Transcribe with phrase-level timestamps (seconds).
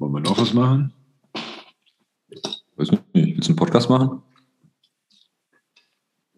[0.00, 0.94] Wollen wir noch was machen?
[2.76, 4.22] Weiß nicht, willst du einen Podcast machen?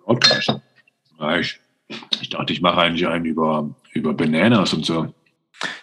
[0.05, 0.61] Podcast.
[1.21, 1.61] Ja, ich,
[2.21, 5.15] ich dachte, ich mache eigentlich einen über, über Bananas und so.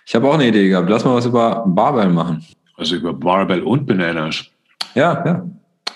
[0.06, 0.90] Ich habe auch eine Idee gehabt.
[0.90, 2.46] Lass mal was über Barbell machen.
[2.76, 4.46] Also über Barbell und Bananas.
[4.94, 5.50] Ja, ja.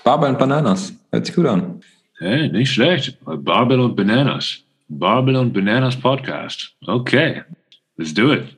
[0.06, 0.94] Barbell und Bananas.
[1.12, 1.82] Hört sich gut an.
[2.18, 3.18] Hey, nicht schlecht.
[3.26, 4.60] Barbell und Bananas.
[4.88, 6.78] Barbell und Bananas Podcast.
[6.88, 7.44] Okay,
[7.98, 8.56] let's do it.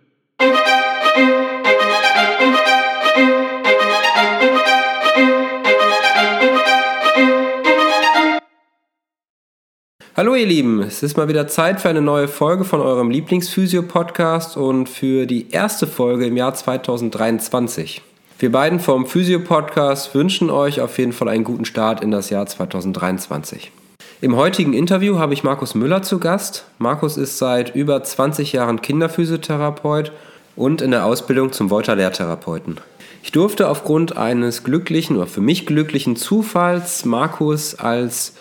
[10.17, 14.55] Hallo ihr Lieben, es ist mal wieder Zeit für eine neue Folge von eurem Lieblingsphysio-Podcast
[14.55, 18.01] und für die erste Folge im Jahr 2023.
[18.39, 22.45] Wir beiden vom Physio-Podcast wünschen euch auf jeden Fall einen guten Start in das Jahr
[22.45, 23.73] 2023.
[24.21, 26.63] Im heutigen Interview habe ich Markus Müller zu Gast.
[26.77, 30.13] Markus ist seit über 20 Jahren Kinderphysiotherapeut
[30.55, 32.79] und in der Ausbildung zum Volta-Lehrtherapeuten.
[33.21, 38.35] Ich durfte aufgrund eines glücklichen oder für mich glücklichen Zufalls Markus als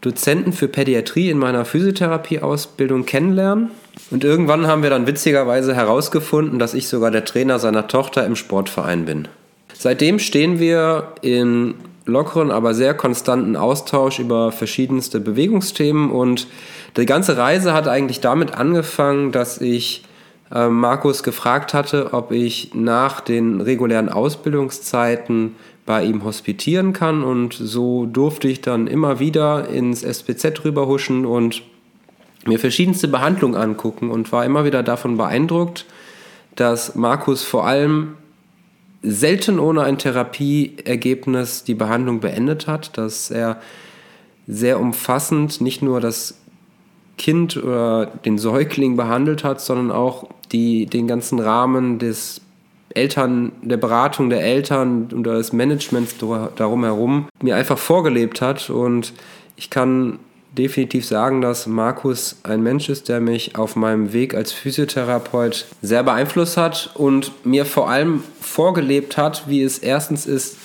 [0.00, 3.70] Dozenten für Pädiatrie in meiner Physiotherapie-Ausbildung kennenlernen.
[4.10, 8.36] Und irgendwann haben wir dann witzigerweise herausgefunden, dass ich sogar der Trainer seiner Tochter im
[8.36, 9.28] Sportverein bin.
[9.74, 16.46] Seitdem stehen wir in lockeren, aber sehr konstanten Austausch über verschiedenste Bewegungsthemen und
[16.96, 20.04] die ganze Reise hat eigentlich damit angefangen, dass ich
[20.52, 25.56] äh, Markus gefragt hatte, ob ich nach den regulären Ausbildungszeiten
[25.88, 27.24] bei ihm hospitieren kann.
[27.24, 31.62] Und so durfte ich dann immer wieder ins SPZ rüberhuschen und
[32.44, 35.86] mir verschiedenste Behandlungen angucken und war immer wieder davon beeindruckt,
[36.56, 38.16] dass Markus vor allem
[39.02, 43.58] selten ohne ein Therapieergebnis die Behandlung beendet hat, dass er
[44.46, 46.38] sehr umfassend nicht nur das
[47.16, 52.42] Kind oder den Säugling behandelt hat, sondern auch die, den ganzen Rahmen des
[52.94, 56.16] Eltern, der Beratung der Eltern und des Managements
[56.56, 58.70] darum herum mir einfach vorgelebt hat.
[58.70, 59.12] Und
[59.56, 60.18] ich kann
[60.56, 66.02] definitiv sagen, dass Markus ein Mensch ist, der mich auf meinem Weg als Physiotherapeut sehr
[66.02, 70.56] beeinflusst hat und mir vor allem vorgelebt hat, wie es erstens ist,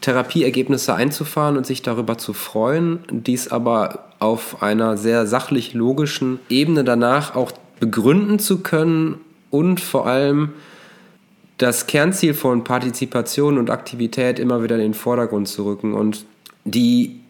[0.00, 6.84] Therapieergebnisse einzufahren und sich darüber zu freuen, dies aber auf einer sehr sachlich logischen Ebene
[6.84, 9.20] danach auch begründen zu können
[9.50, 10.50] und vor allem
[11.60, 16.24] das Kernziel von Partizipation und Aktivität immer wieder in den Vordergrund zu rücken und
[16.64, 17.20] die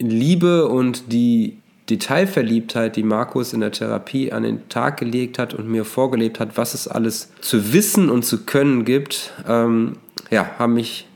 [0.00, 1.58] Liebe und die
[1.88, 6.56] Detailverliebtheit, die Markus in der Therapie an den Tag gelegt hat und mir vorgelebt hat,
[6.56, 9.92] was es alles zu wissen und zu können gibt, ähm,
[10.32, 11.06] ja, haben mich,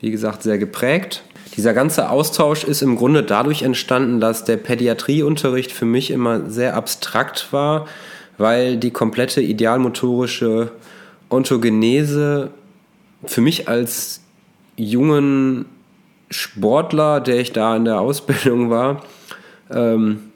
[0.00, 1.22] wie gesagt, sehr geprägt.
[1.58, 6.74] Dieser ganze Austausch ist im Grunde dadurch entstanden, dass der Pädiatrieunterricht für mich immer sehr
[6.74, 7.86] abstrakt war,
[8.38, 10.72] weil die komplette idealmotorische
[11.34, 12.50] Ontogenese
[13.26, 14.20] für mich als
[14.76, 15.66] jungen
[16.30, 19.02] Sportler, der ich da in der Ausbildung war,
[19.70, 20.30] ähm,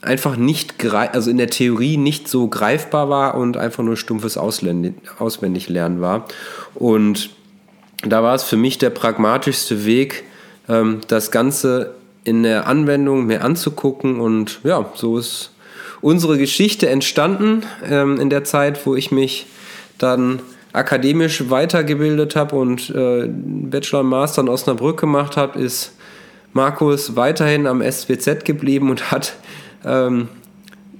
[0.00, 5.68] einfach nicht, also in der Theorie nicht so greifbar war und einfach nur stumpfes auswendig
[5.68, 6.26] lernen war.
[6.74, 7.30] Und
[8.06, 10.24] da war es für mich der pragmatischste Weg,
[10.68, 14.20] ähm, das Ganze in der Anwendung mir anzugucken.
[14.20, 15.52] Und ja, so ist
[16.00, 19.46] unsere Geschichte entstanden ähm, in der Zeit, wo ich mich
[19.98, 20.40] dann
[20.72, 25.92] akademisch weitergebildet habe und äh, Bachelor und Master in Osnabrück gemacht habe, ist
[26.52, 29.34] Markus weiterhin am SWZ geblieben und hat
[29.84, 30.28] ähm,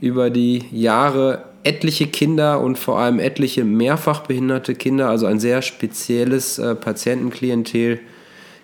[0.01, 5.63] über die Jahre etliche Kinder und vor allem etliche mehrfach behinderte Kinder, also ein sehr
[5.63, 8.01] spezielles äh, Patientenklientel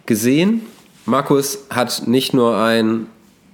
[0.07, 0.63] gesehen.
[1.07, 3.07] Markus hat nicht nur ein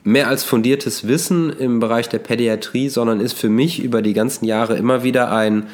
[0.05, 4.45] mehr als fundiertes Wissen im Bereich der Pädiatrie, sondern ist für mich über die ganzen
[4.45, 5.67] Jahre immer wieder ein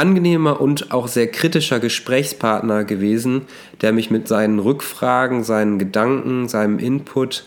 [0.00, 3.42] angenehmer und auch sehr kritischer Gesprächspartner gewesen,
[3.82, 7.44] der mich mit seinen Rückfragen, seinen Gedanken, seinem Input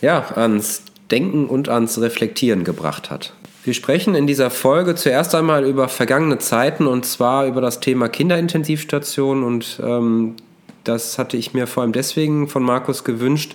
[0.00, 3.32] ja, ans Denken und ans Reflektieren gebracht hat.
[3.64, 8.08] Wir sprechen in dieser Folge zuerst einmal über vergangene Zeiten und zwar über das Thema
[8.08, 10.34] Kinderintensivstation und ähm,
[10.82, 13.54] das hatte ich mir vor allem deswegen von Markus gewünscht,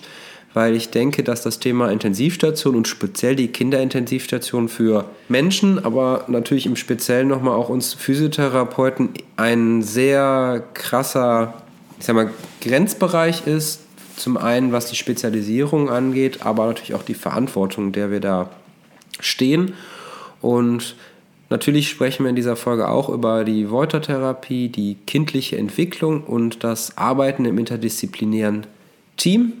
[0.54, 6.66] weil ich denke, dass das Thema Intensivstation und speziell die Kinderintensivstation für Menschen, aber natürlich
[6.66, 11.54] im Speziellen nochmal auch uns Physiotherapeuten ein sehr krasser,
[11.98, 12.30] ich sag mal,
[12.60, 13.80] Grenzbereich ist.
[14.16, 18.50] Zum einen, was die Spezialisierung angeht, aber natürlich auch die Verantwortung, der wir da
[19.20, 19.74] stehen.
[20.40, 20.96] Und
[21.50, 26.98] natürlich sprechen wir in dieser Folge auch über die Wolter-Therapie, die kindliche Entwicklung und das
[26.98, 28.66] Arbeiten im interdisziplinären
[29.16, 29.52] Team.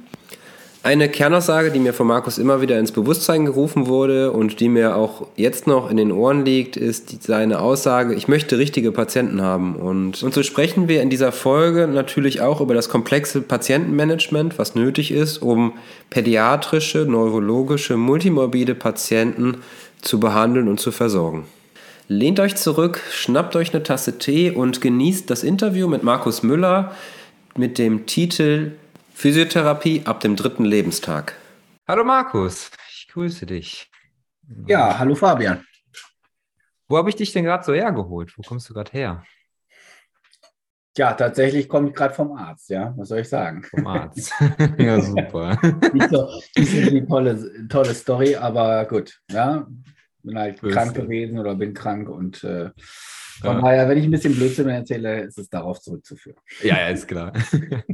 [0.88, 4.96] Eine Kernaussage, die mir von Markus immer wieder ins Bewusstsein gerufen wurde und die mir
[4.96, 9.76] auch jetzt noch in den Ohren liegt, ist seine Aussage, ich möchte richtige Patienten haben.
[9.76, 14.76] Und, und so sprechen wir in dieser Folge natürlich auch über das komplexe Patientenmanagement, was
[14.76, 15.74] nötig ist, um
[16.08, 19.58] pädiatrische, neurologische, multimorbide Patienten
[20.00, 21.44] zu behandeln und zu versorgen.
[22.08, 26.92] Lehnt euch zurück, schnappt euch eine Tasse Tee und genießt das Interview mit Markus Müller
[27.58, 28.72] mit dem Titel
[29.18, 31.34] Physiotherapie ab dem dritten Lebenstag.
[31.88, 33.90] Hallo Markus, ich grüße dich.
[34.68, 35.66] Ja, hallo Fabian.
[36.86, 38.38] Wo habe ich dich denn gerade so hergeholt?
[38.38, 39.24] Wo kommst du gerade her?
[40.96, 42.94] Ja, tatsächlich komme ich gerade vom Arzt, ja.
[42.96, 43.64] Was soll ich sagen?
[43.64, 44.32] Vom Arzt.
[44.78, 45.58] ja, super.
[45.92, 49.66] nicht so, nicht so eine tolle, tolle Story, aber gut, ja.
[50.22, 52.70] Bin halt Grüß krank gewesen oder bin krank und äh,
[53.40, 56.38] von daher, wenn ich ein bisschen Blödsinn erzähle, ist es darauf zurückzuführen.
[56.62, 57.32] Ja, ja, ist klar.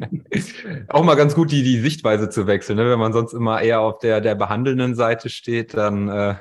[0.89, 2.77] Auch mal ganz gut, die, die Sichtweise zu wechseln.
[2.77, 2.89] Ne?
[2.89, 6.37] Wenn man sonst immer eher auf der, der behandelnden Seite steht, dann äh,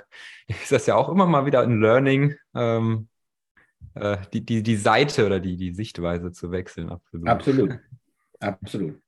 [0.47, 3.07] ist das ja auch immer mal wieder ein Learning, ähm,
[3.95, 6.89] äh, die, die, die Seite oder die, die Sichtweise zu wechseln.
[6.89, 7.27] Absolut.
[7.27, 7.79] Absolut.
[8.39, 9.00] Absolut.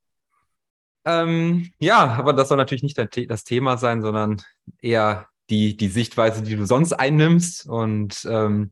[1.05, 4.41] Ähm, ja, aber das soll natürlich nicht das Thema sein, sondern
[4.81, 7.67] eher die, die Sichtweise, die du sonst einnimmst.
[7.67, 8.71] Und ähm,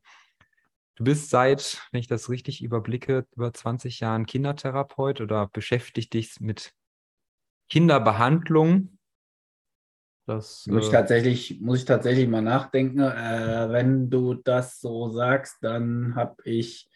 [0.95, 6.39] Du bist seit, wenn ich das richtig überblicke, über 20 Jahren Kindertherapeut oder beschäftigt dich
[6.39, 6.73] mit
[7.69, 8.97] Kinderbehandlung.
[10.25, 12.99] Das, muss, ich äh, tatsächlich, muss ich tatsächlich mal nachdenken.
[12.99, 16.89] Äh, wenn du das so sagst, dann habe ich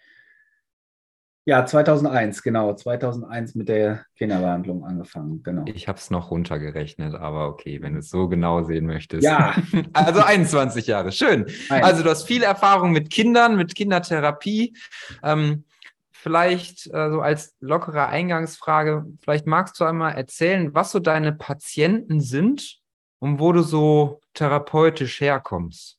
[1.48, 2.74] ja, 2001, genau.
[2.74, 5.64] 2001 mit der Kinderbehandlung angefangen, genau.
[5.66, 9.24] Ich habe es noch runtergerechnet, aber okay, wenn du es so genau sehen möchtest.
[9.24, 9.56] Ja.
[9.94, 11.46] also 21 Jahre, schön.
[11.70, 11.86] Nein.
[11.86, 14.76] Also du hast viel Erfahrung mit Kindern, mit Kindertherapie.
[15.24, 15.64] Ähm,
[16.12, 22.20] vielleicht äh, so als lockere Eingangsfrage, vielleicht magst du einmal erzählen, was so deine Patienten
[22.20, 22.82] sind
[23.20, 25.97] und wo du so therapeutisch herkommst.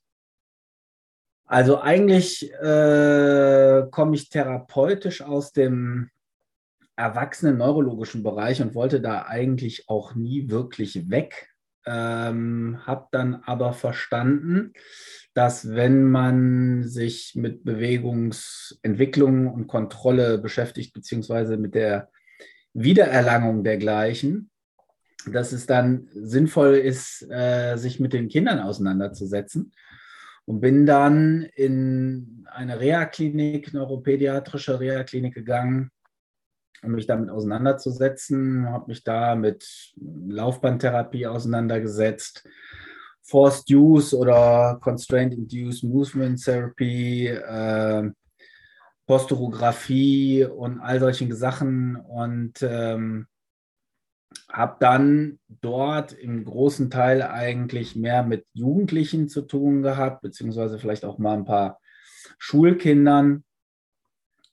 [1.48, 6.10] Also eigentlich äh, komme ich therapeutisch aus dem
[6.94, 11.48] erwachsenen neurologischen Bereich und wollte da eigentlich auch nie wirklich weg.
[11.86, 14.74] Ähm, habe dann aber verstanden,
[15.32, 22.10] dass wenn man sich mit Bewegungsentwicklung und Kontrolle beschäftigt, beziehungsweise mit der
[22.74, 24.50] Wiedererlangung dergleichen,
[25.32, 29.72] dass es dann sinnvoll ist, äh, sich mit den Kindern auseinanderzusetzen
[30.48, 35.90] und bin dann in eine Reha-Klinik, neuropädiatrische Reha-Klinik gegangen,
[36.82, 42.48] um mich damit auseinanderzusetzen, habe mich da mit Laufbahntherapie auseinandergesetzt,
[43.20, 48.10] Forced Use oder Constraint Induced Movement Therapy, äh,
[49.06, 51.96] Posturographie und all solchen Sachen.
[51.96, 53.26] Und ähm,
[54.50, 61.04] habe dann dort im großen Teil eigentlich mehr mit Jugendlichen zu tun gehabt, beziehungsweise vielleicht
[61.04, 61.80] auch mal ein paar
[62.38, 63.44] Schulkindern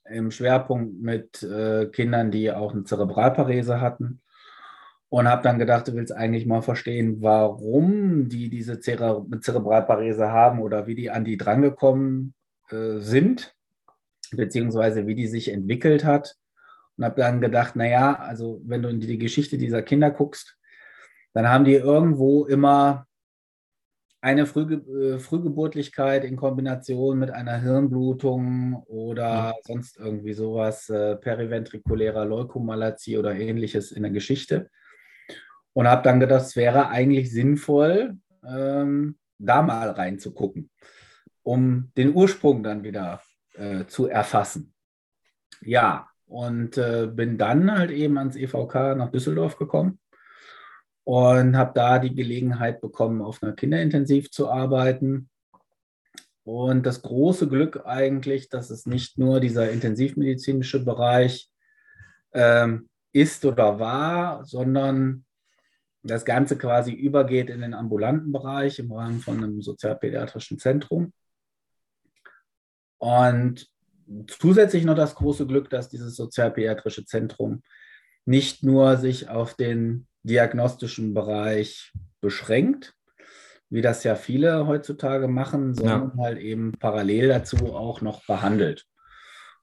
[0.10, 4.22] im Schwerpunkt mit äh, Kindern, die auch eine Zerebralparese hatten.
[5.10, 10.60] Und habe dann gedacht, du willst eigentlich mal verstehen, warum die diese Zere Zerebralparese haben
[10.60, 12.33] oder wie die an die drangekommen
[12.69, 13.56] äh, sind,
[14.31, 16.36] beziehungsweise wie die sich entwickelt hat
[16.97, 20.57] und habe dann gedacht, naja, also wenn du in die Geschichte dieser Kinder guckst,
[21.33, 23.06] dann haben die irgendwo immer
[24.21, 32.25] eine Frühge äh, Frühgeburtlichkeit in Kombination mit einer Hirnblutung oder sonst irgendwie sowas, äh, periventrikulärer
[32.25, 34.72] Leukomalazie oder ähnliches in der Geschichte.
[35.74, 38.17] Und habe dann gedacht, es wäre eigentlich sinnvoll,
[38.48, 40.72] ähm, da mal reinzugucken,
[41.43, 43.22] um den Ursprung dann wieder
[43.53, 44.74] äh, zu erfassen.
[45.62, 50.00] Ja, und äh, bin dann halt eben ans EVK nach Düsseldorf gekommen
[51.03, 55.29] und habe da die Gelegenheit bekommen, auf einer Kinderintensiv zu arbeiten.
[56.44, 61.50] Und das große Glück eigentlich, dass es nicht nur dieser intensivmedizinische Bereich
[62.34, 65.25] ähm, ist oder war, sondern
[66.03, 71.13] das Ganze quasi übergeht in den ambulanten Bereich im Rahmen von einem sozialpädiatrischen Zentrum.
[72.98, 73.67] Und
[74.27, 77.63] zusätzlich noch das große Glück, dass dieses sozialpädiatrische Zentrum
[78.25, 82.93] nicht nur sich auf den diagnostischen Bereich beschränkt,
[83.69, 86.24] wie das ja viele heutzutage machen, sondern ja.
[86.24, 88.85] halt eben parallel dazu auch noch behandelt,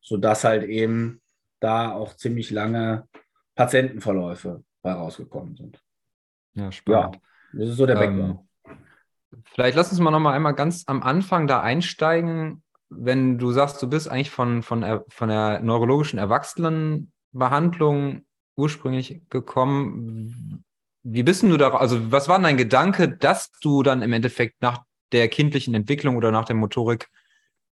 [0.01, 1.21] sodass halt eben
[1.61, 3.09] da auch ziemlich lange
[3.55, 5.81] Patientenverläufe bei rausgekommen sind.
[6.55, 7.17] Ja, spannend.
[7.17, 8.41] Ja, das ist so der ähm, Background.
[9.55, 12.63] Vielleicht lass uns mal noch mal einmal ganz am Anfang da einsteigen
[12.99, 18.25] wenn du sagst, du bist eigentlich von, von, von der neurologischen Erwachsenenbehandlung
[18.57, 20.65] ursprünglich gekommen,
[21.03, 24.85] wie bist du da, also was war dein Gedanke, dass du dann im Endeffekt nach
[25.11, 27.09] der kindlichen Entwicklung oder nach der Motorik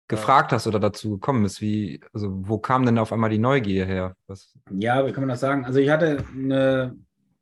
[0.08, 1.60] gefragt hast oder dazu gekommen bist?
[1.60, 4.16] Wie, also wo kam denn auf einmal die Neugier her?
[4.26, 4.54] Was?
[4.70, 5.64] Ja, wie kann man das sagen?
[5.64, 6.96] Also ich hatte eine,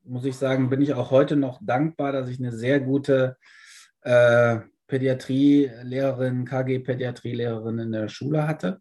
[0.04, 3.36] muss ich sagen, bin ich auch heute noch dankbar, dass ich eine sehr gute
[4.02, 4.58] äh,
[4.94, 8.80] Pädiatrielehrerin, KG-Pädiatrielehrerin in der Schule hatte.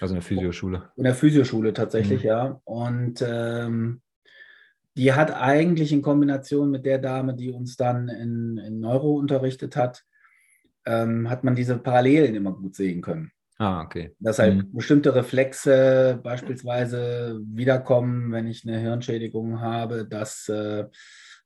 [0.00, 0.90] Also in der Physioschule.
[0.96, 2.26] In der Physioschule tatsächlich, mhm.
[2.26, 2.60] ja.
[2.64, 4.00] Und ähm,
[4.96, 9.76] die hat eigentlich in Kombination mit der Dame, die uns dann in, in Neuro unterrichtet
[9.76, 10.02] hat,
[10.86, 13.30] ähm, hat man diese Parallelen immer gut sehen können.
[13.58, 14.16] Ah, okay.
[14.20, 14.74] Dass halt mhm.
[14.74, 20.86] bestimmte Reflexe beispielsweise wiederkommen, wenn ich eine Hirnschädigung habe, dass äh,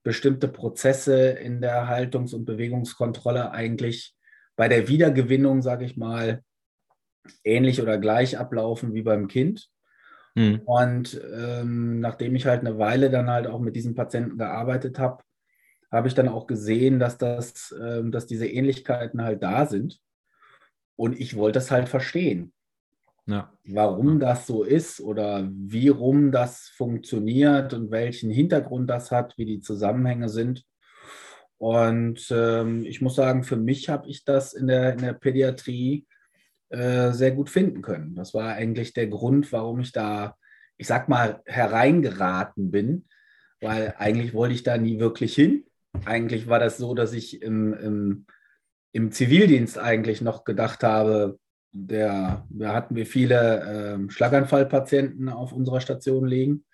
[0.09, 4.17] bestimmte Prozesse in der Haltungs- und Bewegungskontrolle eigentlich
[4.57, 6.43] bei der Wiedergewinnung, sage ich mal,
[7.45, 9.69] ähnlich oder gleich ablaufen wie beim Kind.
[10.35, 10.63] Mhm.
[10.65, 15.23] Und ähm, nachdem ich halt eine Weile dann halt auch mit diesen Patienten gearbeitet habe,
[15.93, 20.01] habe ich dann auch gesehen, dass, das, ähm, dass diese Ähnlichkeiten halt da sind.
[20.97, 22.55] Und ich wollte es halt verstehen.
[23.29, 23.53] Ja.
[23.67, 29.45] Warum das so ist oder wie rum das funktioniert und welchen Hintergrund das hat, wie
[29.45, 30.65] die Zusammenhänge sind.
[31.59, 36.07] Und ähm, ich muss sagen, für mich habe ich das in der, in der Pädiatrie
[36.71, 38.15] äh, sehr gut finden können.
[38.15, 40.35] Das war eigentlich der Grund, warum ich da,
[40.79, 43.09] ich sag mal, hereingeraten bin,
[43.61, 45.65] weil eigentlich wollte ich da nie wirklich hin.
[46.07, 48.27] Eigentlich war das so, dass ich im, im,
[48.93, 51.39] im Zivildienst eigentlich noch gedacht habe,
[51.73, 56.65] der, da hatten wir viele äh, Schlaganfallpatienten auf unserer Station liegen.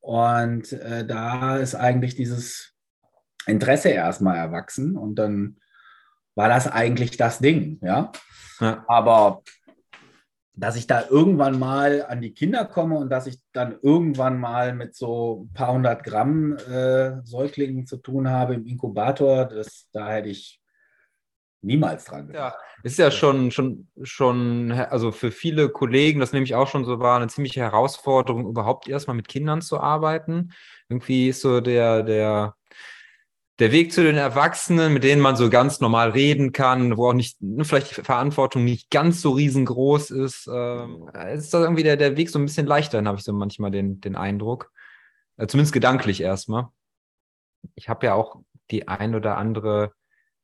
[0.00, 2.74] Und äh, da ist eigentlich dieses
[3.46, 5.58] Interesse erstmal erwachsen und dann
[6.34, 8.10] war das eigentlich das Ding, ja.
[8.60, 8.84] Ja.
[8.88, 9.42] Aber
[10.54, 14.74] dass ich da irgendwann mal an die Kinder komme und dass ich dann irgendwann mal
[14.74, 20.10] mit so ein paar hundert Gramm äh, Säuglingen zu tun habe im Inkubator, das, da
[20.10, 20.61] hätte ich
[21.62, 22.54] niemals dran gedacht.
[22.54, 26.84] Ja, ist ja schon, schon, schon, also für viele Kollegen, das nehme ich auch schon
[26.84, 30.52] so war, eine ziemliche Herausforderung, überhaupt erstmal mit Kindern zu arbeiten.
[30.88, 32.56] Irgendwie ist so der, der,
[33.58, 37.14] der Weg zu den Erwachsenen, mit denen man so ganz normal reden kann, wo auch
[37.14, 41.96] nicht, ne, vielleicht die Verantwortung nicht ganz so riesengroß ist, äh, ist das irgendwie der,
[41.96, 44.72] der Weg so ein bisschen leichter, dann habe ich so manchmal den, den Eindruck.
[45.36, 46.68] Äh, zumindest gedanklich erstmal.
[47.76, 48.40] Ich habe ja auch
[48.70, 49.92] die ein oder andere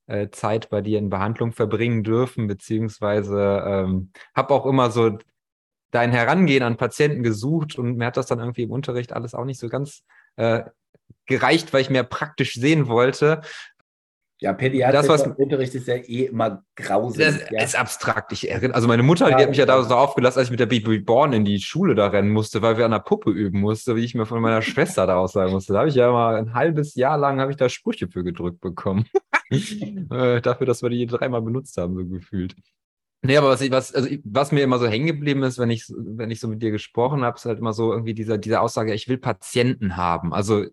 [0.09, 5.19] äh, Zeit bei dir in Behandlung verbringen dürfen, beziehungsweise ähm, habe auch immer so
[5.91, 9.45] dein Herangehen an Patienten gesucht und mir hat das dann irgendwie im Unterricht alles auch
[9.45, 10.03] nicht so ganz
[10.37, 10.65] äh,
[11.27, 13.43] gereicht, weil ich mehr praktisch sehen wollte.
[14.41, 17.25] Ja, pädiatrischer Unterricht ist ja eh immer grausig.
[17.25, 17.63] Das ja.
[17.63, 18.31] ist abstrakt.
[18.33, 20.53] Ich erinnere, also meine Mutter, ja, die hat mich ja da so aufgelassen, als ich
[20.53, 23.31] mit der Baby Born in die Schule da rennen musste, weil wir an der Puppe
[23.31, 25.73] üben mussten, wie ich mir von meiner Schwester da aussagen musste.
[25.73, 28.61] Da habe ich ja mal ein halbes Jahr lang habe ich da Sprüche für gedrückt
[28.61, 29.07] bekommen.
[29.51, 32.55] äh, dafür, dass wir die dreimal benutzt haben, so gefühlt.
[33.23, 35.89] Nee, aber was, ich, was, also was mir immer so hängen geblieben ist, wenn ich,
[35.89, 38.95] wenn ich so mit dir gesprochen habe, ist halt immer so irgendwie dieser, diese Aussage,
[38.95, 40.33] ich will Patienten haben.
[40.33, 40.67] Also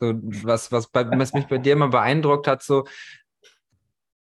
[0.00, 2.84] so, was, was, bei, was mich bei dir immer beeindruckt hat, so,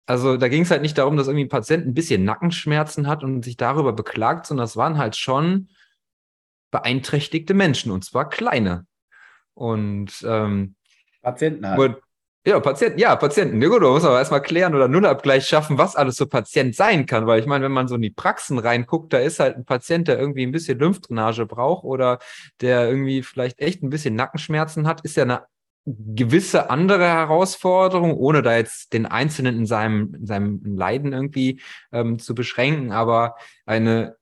[0.06, 3.24] also da ging es halt nicht darum, dass irgendwie ein Patient ein bisschen Nackenschmerzen hat
[3.24, 5.70] und sich darüber beklagt, sondern das waren halt schon
[6.72, 8.88] beeinträchtigte Menschen und zwar kleine.
[9.54, 10.76] Und ähm,
[11.22, 12.02] Patienten halt.
[12.48, 13.62] Ja, Patienten, ja, Patienten.
[13.62, 17.06] Ja gut, da muss aber erstmal klären oder Nullabgleich schaffen, was alles so Patient sein
[17.06, 17.28] kann.
[17.28, 20.08] Weil ich meine, wenn man so in die Praxen reinguckt, da ist halt ein Patient,
[20.08, 22.18] der irgendwie ein bisschen Lymphdrainage braucht oder
[22.62, 25.44] der irgendwie vielleicht echt ein bisschen Nackenschmerzen hat, ist ja eine
[25.86, 32.20] gewisse andere Herausforderung, ohne da jetzt den Einzelnen in seinem, in seinem Leiden irgendwie ähm,
[32.20, 34.16] zu beschränken, aber eine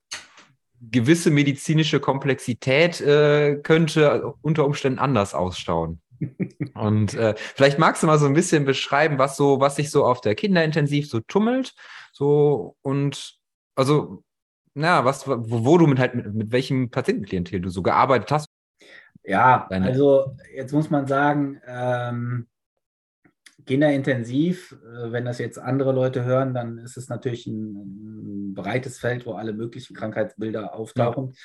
[0.80, 6.02] gewisse medizinische Komplexität äh, könnte unter Umständen anders ausschauen.
[6.74, 10.06] Und äh, vielleicht magst du mal so ein bisschen beschreiben, was so, was sich so
[10.06, 11.74] auf der Kinderintensiv so tummelt,
[12.12, 13.38] so und
[13.76, 14.24] also,
[14.74, 18.47] na, was, wo, wo du mit halt mit, mit welchem Patientenklientel du so gearbeitet hast.
[19.28, 19.88] Ja, Deine.
[19.88, 22.48] also jetzt muss man sagen, ähm,
[23.66, 29.00] Kinderintensiv, äh, wenn das jetzt andere Leute hören, dann ist es natürlich ein, ein breites
[29.00, 31.32] Feld, wo alle möglichen Krankheitsbilder auftauchen.
[31.32, 31.38] Ja.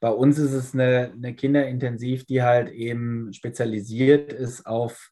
[0.00, 5.10] Bei uns ist es eine, eine Kinderintensiv, die halt eben spezialisiert ist auf,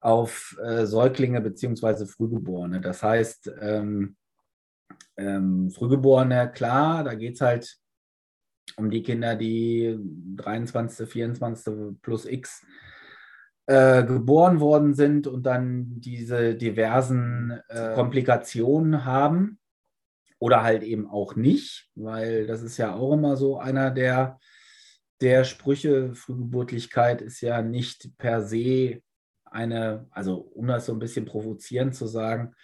[0.00, 2.04] auf äh, Säuglinge bzw.
[2.04, 2.82] Frühgeborene.
[2.82, 4.16] Das heißt, ähm,
[5.16, 7.78] ähm, Frühgeborene, klar, da geht es halt
[8.76, 9.98] um die Kinder, die
[10.36, 12.00] 23., 24.
[12.02, 12.64] plus X
[13.66, 19.58] äh, geboren worden sind und dann diese diversen äh, Komplikationen haben
[20.38, 24.38] oder halt eben auch nicht, weil das ist ja auch immer so einer der
[25.20, 29.02] der Sprüche, Frühgeburtlichkeit ist ja nicht per se
[29.44, 32.54] eine, also um das so ein bisschen provozierend zu sagen,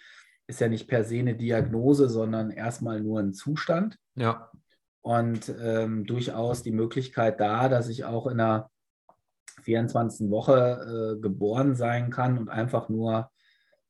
[0.47, 3.97] ist ja nicht per se eine Diagnose, sondern erstmal nur ein Zustand.
[4.15, 4.49] Ja.
[5.01, 8.69] Und ähm, durchaus die Möglichkeit da, dass ich auch in einer
[9.63, 10.29] 24.
[10.29, 13.31] Woche äh, geboren sein kann und einfach nur,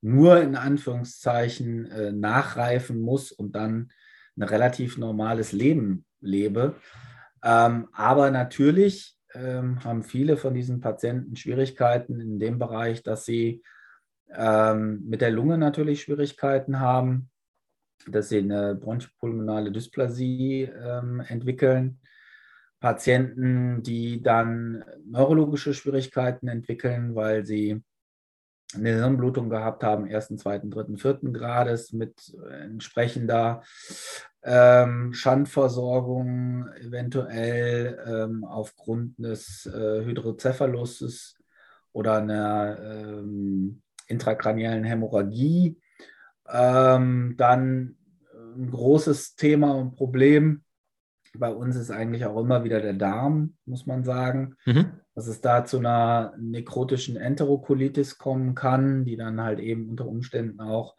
[0.01, 3.91] nur in Anführungszeichen äh, nachreifen muss und dann
[4.37, 6.75] ein relativ normales Leben lebe.
[7.43, 13.63] Ähm, aber natürlich ähm, haben viele von diesen Patienten Schwierigkeiten in dem Bereich, dass sie
[14.33, 17.29] ähm, mit der Lunge natürlich Schwierigkeiten haben,
[18.09, 21.99] dass sie eine bronchopulmonale Dysplasie ähm, entwickeln.
[22.79, 27.81] Patienten, die dann neurologische Schwierigkeiten entwickeln, weil sie
[28.75, 33.63] eine Hirnblutung gehabt haben, ersten, zweiten, dritten, vierten Grades mit entsprechender
[34.43, 41.35] ähm, Schandversorgung, eventuell ähm, aufgrund des äh, Hydrocephaluses
[41.93, 45.81] oder einer ähm, intrakraniellen Hämorrhagie.
[46.49, 47.96] Ähm, dann
[48.57, 50.63] ein großes Thema und Problem
[51.39, 54.55] bei uns ist eigentlich auch immer wieder der Darm, muss man sagen.
[54.65, 54.91] Mhm.
[55.15, 60.59] Dass es da zu einer nekrotischen Enterokolitis kommen kann, die dann halt eben unter Umständen
[60.61, 60.95] auch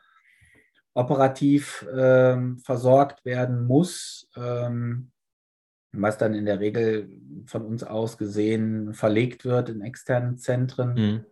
[0.95, 5.13] operativ ähm, versorgt werden muss, ähm,
[5.93, 7.09] was dann in der Regel
[7.47, 10.95] von uns aus gesehen verlegt wird in externen Zentren.
[10.95, 11.25] Mhm.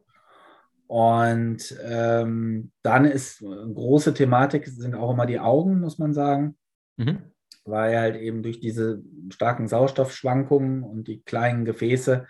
[0.86, 6.56] Und ähm, dann ist eine große Thematik, sind auch immer die Augen, muss man sagen.
[6.96, 7.18] Mhm.
[7.64, 12.26] Weil halt eben durch diese starken Sauerstoffschwankungen und die kleinen Gefäße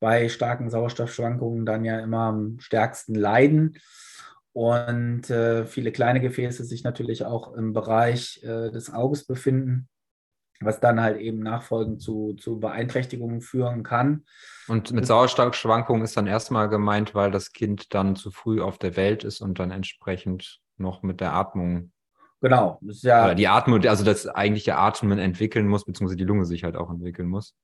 [0.00, 3.78] bei starken Sauerstoffschwankungen dann ja immer am stärksten leiden.
[4.52, 9.88] Und äh, viele kleine Gefäße sich natürlich auch im Bereich äh, des Auges befinden
[10.64, 14.24] was dann halt eben nachfolgend zu, zu Beeinträchtigungen führen kann.
[14.68, 18.96] Und mit Sauerstoffschwankungen ist dann erstmal gemeint, weil das Kind dann zu früh auf der
[18.96, 21.92] Welt ist und dann entsprechend noch mit der Atmung.
[22.40, 22.78] Genau.
[22.86, 26.64] Ist ja, oder die Atmung, also das eigentliche Atmen entwickeln muss, beziehungsweise die Lunge sich
[26.64, 27.54] halt auch entwickeln muss.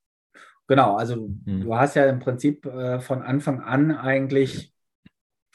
[0.67, 1.61] Genau, also hm.
[1.61, 4.71] du hast ja im Prinzip äh, von Anfang an eigentlich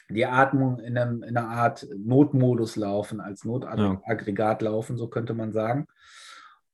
[0.09, 4.69] die Atmung in, einem, in einer Art Notmodus laufen, als Notaggregat ja.
[4.69, 5.87] laufen, so könnte man sagen.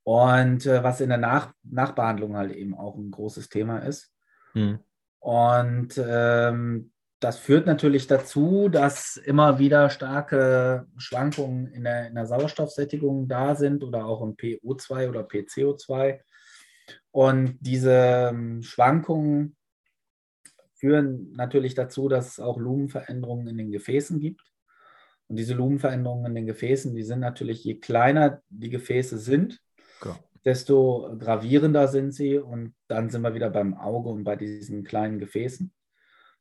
[0.04, 4.12] Und äh, was in der Nach Nachbehandlung halt eben auch ein großes Thema ist.
[4.54, 4.80] Mhm.
[5.20, 12.26] Und ähm, das führt natürlich dazu, dass immer wieder starke Schwankungen in der, in der
[12.26, 16.20] Sauerstoffsättigung da sind oder auch im PO2 oder PCO2.
[17.12, 19.56] Und diese ähm, Schwankungen
[20.74, 24.42] führen natürlich dazu, dass es auch Lumenveränderungen in den Gefäßen gibt.
[25.28, 29.62] Und diese Lumenveränderungen in den Gefäßen, die sind natürlich, je kleiner die Gefäße sind,
[30.02, 30.18] Genau.
[30.44, 32.38] desto gravierender sind sie.
[32.38, 35.72] Und dann sind wir wieder beim Auge und bei diesen kleinen Gefäßen.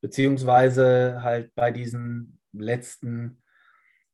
[0.01, 3.43] Beziehungsweise halt bei diesen letzten,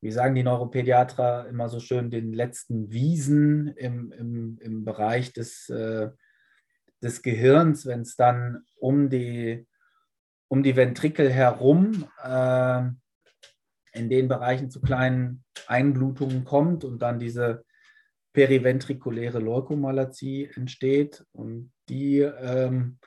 [0.01, 5.69] wie sagen die Neuropädiater immer so schön, den letzten Wiesen im, im, im Bereich des,
[5.69, 6.11] äh,
[7.03, 9.67] des Gehirns, wenn es dann um die,
[10.49, 12.83] um die Ventrikel herum äh,
[13.93, 17.65] in den Bereichen zu kleinen Einblutungen kommt und dann diese
[18.37, 21.25] periventrikuläre Leukomalazie entsteht.
[21.33, 22.99] Und die ähm,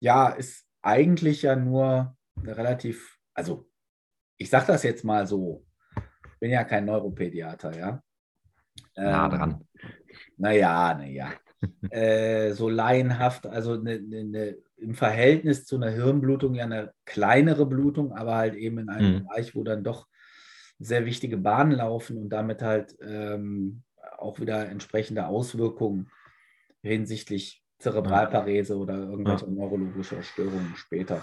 [0.00, 3.68] ja, ist eigentlich ja nur relativ, also
[4.38, 8.02] ich sage das jetzt mal so, ich bin ja kein Neuropädiater, ja.
[8.96, 9.64] Ähm, nah dran.
[10.38, 11.32] Naja, naja.
[11.90, 17.66] äh, so laienhaft, also ne, ne, ne, im Verhältnis zu einer Hirnblutung ja eine kleinere
[17.66, 19.26] Blutung, aber halt eben in einem mhm.
[19.26, 20.06] Bereich, wo dann doch
[20.78, 23.82] sehr wichtige Bahnen laufen und damit halt ähm,
[24.18, 26.10] auch wieder entsprechende Auswirkungen
[26.82, 29.52] hinsichtlich Zerebralparese oder irgendwelche ja.
[29.52, 31.22] neurologischer Störungen später.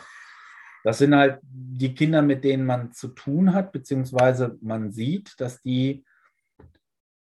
[0.84, 5.62] Das sind halt die Kinder, mit denen man zu tun hat, beziehungsweise man sieht, dass
[5.62, 6.04] die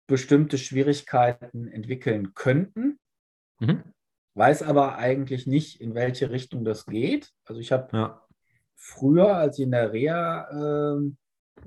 [0.06, 2.98] bestimmte Schwierigkeiten entwickeln könnten,
[3.61, 3.85] mhm.
[4.35, 7.30] weiß aber eigentlich nicht, in welche Richtung das geht.
[7.44, 8.26] Also ich habe ja.
[8.74, 11.12] früher, als ich in der Reha äh,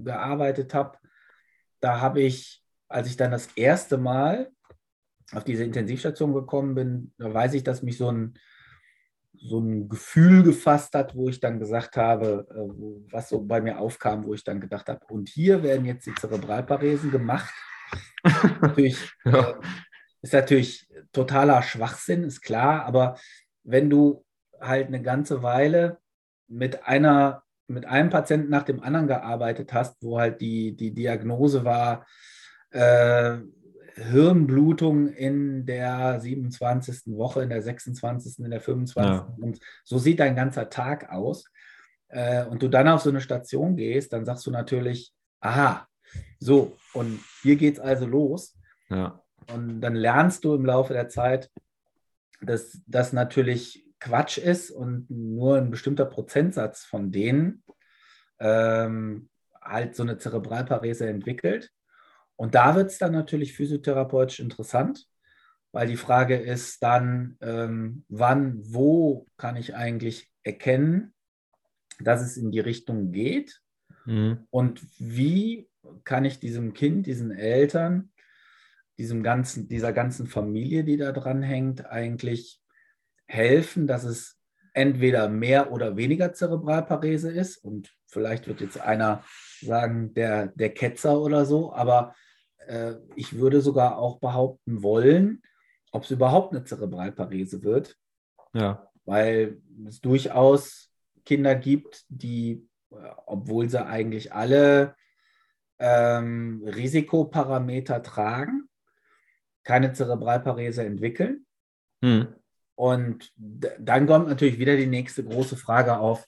[0.03, 0.97] gearbeitet habe,
[1.79, 2.62] da habe ich
[2.93, 4.51] als ich dann das erste Mal
[5.31, 8.35] auf diese Intensivstation gekommen bin, da weiß ich, dass mich so ein,
[9.33, 13.79] so ein Gefühl gefasst hat, wo ich dann gesagt habe, äh, was so bei mir
[13.79, 17.53] aufkam, wo ich dann gedacht habe, und hier werden jetzt die Zerebralparesen gemacht.
[18.61, 19.49] natürlich, ja.
[19.49, 19.53] äh,
[20.21, 23.17] ist natürlich totaler Schwachsinn, ist klar, aber
[23.63, 24.23] wenn du
[24.61, 25.97] halt eine ganze Weile
[26.47, 31.63] mit einer mit einem Patienten nach dem anderen gearbeitet hast, wo halt die, die Diagnose
[31.63, 32.05] war,
[32.73, 33.37] äh,
[33.95, 37.15] Hirnblutung in der 27.
[37.15, 39.03] Woche, in der 26., in der 25.
[39.03, 39.35] Ja.
[39.39, 41.45] Und so sieht dein ganzer Tag aus.
[42.09, 45.87] Äh, und du dann auf so eine Station gehst, dann sagst du natürlich, aha,
[46.39, 48.57] so, und hier geht es also los.
[48.89, 49.21] Ja.
[49.51, 51.49] Und dann lernst du im Laufe der Zeit,
[52.41, 57.63] dass das natürlich Quatsch ist und nur ein bestimmter Prozentsatz von denen
[58.39, 59.29] ähm,
[59.61, 61.71] halt so eine Zerebralparese entwickelt.
[62.35, 65.07] Und da wird es dann natürlich physiotherapeutisch interessant,
[65.71, 71.13] weil die Frage ist dann, ähm, wann, wo kann ich eigentlich erkennen,
[71.99, 73.61] dass es in die Richtung geht
[74.05, 74.47] Mhm.
[74.49, 75.69] und wie
[76.03, 78.11] kann ich diesem Kind, diesen Eltern,
[78.97, 82.61] diesem ganzen, dieser ganzen Familie, die da dran hängt, eigentlich
[83.25, 84.39] helfen, dass es
[84.73, 87.57] entweder mehr oder weniger Zerebralparese ist.
[87.57, 89.23] Und vielleicht wird jetzt einer
[89.61, 92.15] sagen, der, der Ketzer oder so, aber
[92.67, 95.41] äh, ich würde sogar auch behaupten wollen,
[95.91, 97.97] ob es überhaupt eine Zerebralparese wird,
[98.53, 98.89] Ja.
[99.05, 100.91] weil es durchaus
[101.25, 102.95] Kinder gibt, die, äh,
[103.25, 104.95] obwohl sie eigentlich alle
[105.79, 108.69] ähm, Risikoparameter tragen,
[109.63, 111.45] keine Zerebralparese entwickeln.
[112.01, 112.35] Mhm.
[112.75, 116.27] Und dann kommt natürlich wieder die nächste große Frage auf,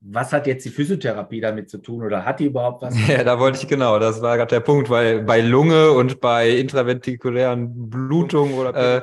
[0.00, 2.94] was hat jetzt die Physiotherapie damit zu tun oder hat die überhaupt was?
[3.08, 6.50] Ja, da wollte ich genau, das war gerade der Punkt, weil bei Lunge und bei
[6.50, 9.02] intraventikulären Blutungen oder äh,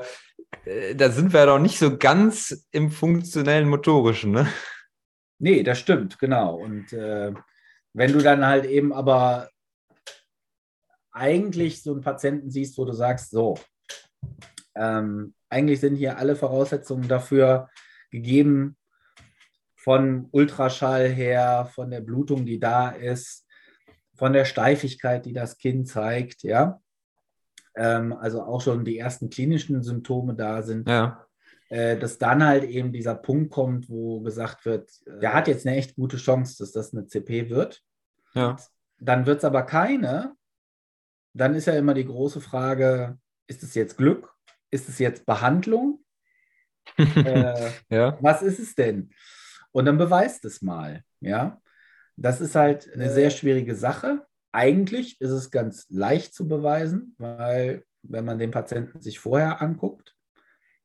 [0.66, 4.48] äh, da sind wir doch nicht so ganz im funktionellen motorischen, ne?
[5.40, 6.56] Nee, das stimmt, genau.
[6.56, 7.34] Und äh,
[7.94, 9.50] wenn du dann halt eben aber
[11.12, 13.58] eigentlich so einen Patienten siehst, wo du sagst, so,
[14.76, 17.70] ähm, eigentlich sind hier alle Voraussetzungen dafür
[18.12, 18.78] gegeben,
[19.86, 23.46] von Ultraschall her, von der Blutung, die da ist,
[24.16, 26.82] von der Steifigkeit, die das Kind zeigt, ja.
[27.76, 31.28] Ähm, also auch schon die ersten klinischen Symptome da sind Ja.
[31.70, 35.68] äh, dass dann halt eben dieser Punkt kommt, wo gesagt wird, äh, der hat jetzt
[35.68, 37.84] eine echt gute Chance, dass das eine CP wird.
[38.34, 38.56] Ja.
[38.98, 40.34] Dann wird es aber keine.
[41.34, 44.34] Dann ist ja immer die große Frage, ist es jetzt Glück?
[44.72, 46.04] Ist es jetzt Behandlung?
[46.98, 48.18] äh, ja.
[48.20, 49.12] was ist es denn?
[49.76, 51.62] Und dann beweist es mal, ja.
[52.16, 54.26] Das ist halt eine sehr schwierige Sache.
[54.54, 60.16] Eigentlich ist es ganz leicht zu beweisen, weil wenn man den Patienten sich vorher anguckt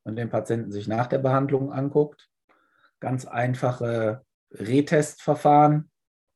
[0.03, 2.29] und den Patienten sich nach der Behandlung anguckt,
[2.99, 5.89] ganz einfache Retestverfahren,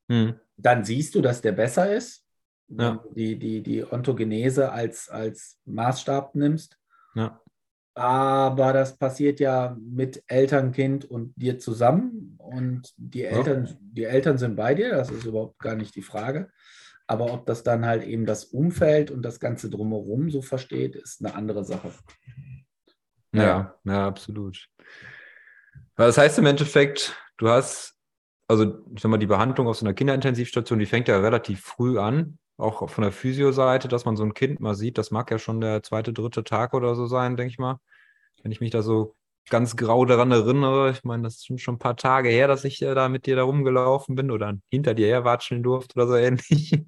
[0.08, 0.38] Hm.
[0.56, 2.24] dann siehst du, dass der besser ist.
[2.68, 2.90] Wenn Ja.
[3.02, 6.78] du die, die, die Ontogenese als, als Maßstab nimmst.
[7.16, 7.40] Ja.
[7.94, 12.36] Aber das passiert ja mit Eltern, Kind und dir zusammen.
[12.38, 16.50] Und die Eltern, die Eltern sind bei dir, das ist überhaupt gar nicht die Frage.
[17.06, 21.24] Aber ob das dann halt eben das Umfeld und das Ganze drumherum so versteht, ist
[21.24, 21.92] eine andere Sache.
[23.32, 24.68] Ja, ja, absolut.
[25.96, 27.96] Weil das heißt im Endeffekt, du hast,
[28.48, 31.98] also ich sag mal, die Behandlung auf so einer Kinderintensivstation, die fängt ja relativ früh
[31.98, 34.98] an, auch von der Physio-Seite, dass man so ein Kind mal sieht.
[34.98, 37.78] Das mag ja schon der zweite, dritte Tag oder so sein, denke ich mal.
[38.42, 39.16] Wenn ich mich da so
[39.50, 42.80] ganz grau daran erinnere, ich meine, das sind schon ein paar Tage her, dass ich
[42.82, 46.84] äh, da mit dir da rumgelaufen bin oder hinter dir herwatscheln durfte oder so ähnlich.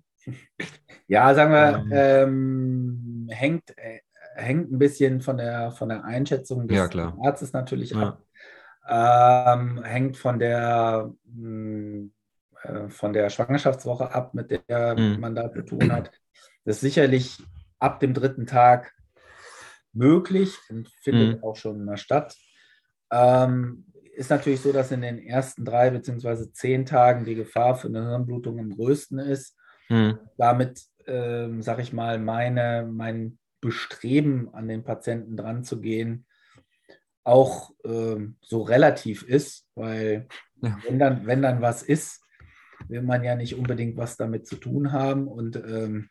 [1.08, 3.26] Ja, sagen wir, Ähm.
[3.28, 4.00] ähm, hängt, äh,
[4.34, 7.16] hängt ein bisschen von der, von der Einschätzung des Ja.
[7.22, 8.02] Arztes natürlich Ja.
[8.08, 8.22] ab.
[8.88, 12.08] Ähm, hängt von der, mh,
[12.68, 15.20] äh, von der Schwangerschaftswoche ab, mit der Mhm.
[15.20, 16.10] man da zu tun hat.
[16.64, 17.38] Das ist sicherlich
[17.78, 18.92] ab dem dritten Tag
[19.92, 21.44] möglich und findet Mhm.
[21.44, 22.36] auch schon mal statt.
[23.10, 27.88] Ähm, ist natürlich so, dass in den ersten drei beziehungsweise zehn Tagen die Gefahr für
[27.88, 29.56] eine Hirnblutung am größten ist
[29.88, 30.18] Hm.
[30.36, 36.26] damit, ähm, sag ich mal, meine, mein Bestreben an den Patienten dran zu gehen,
[37.24, 40.28] auch ähm, so relativ ist, weil
[40.62, 40.78] Ja.
[40.86, 42.22] wenn, dann, wenn dann was ist,
[42.88, 46.08] will man ja nicht unbedingt was damit zu tun haben und ähm,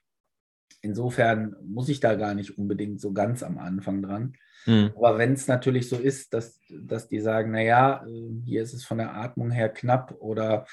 [0.81, 4.33] insofern muss ich da gar nicht unbedingt so ganz am Anfang dran.
[4.65, 4.91] Hm.
[4.95, 8.83] Aber wenn es natürlich so ist, dass, dass die sagen, naja, äh, hier ist es
[8.83, 10.65] von der Atmung her knapp oder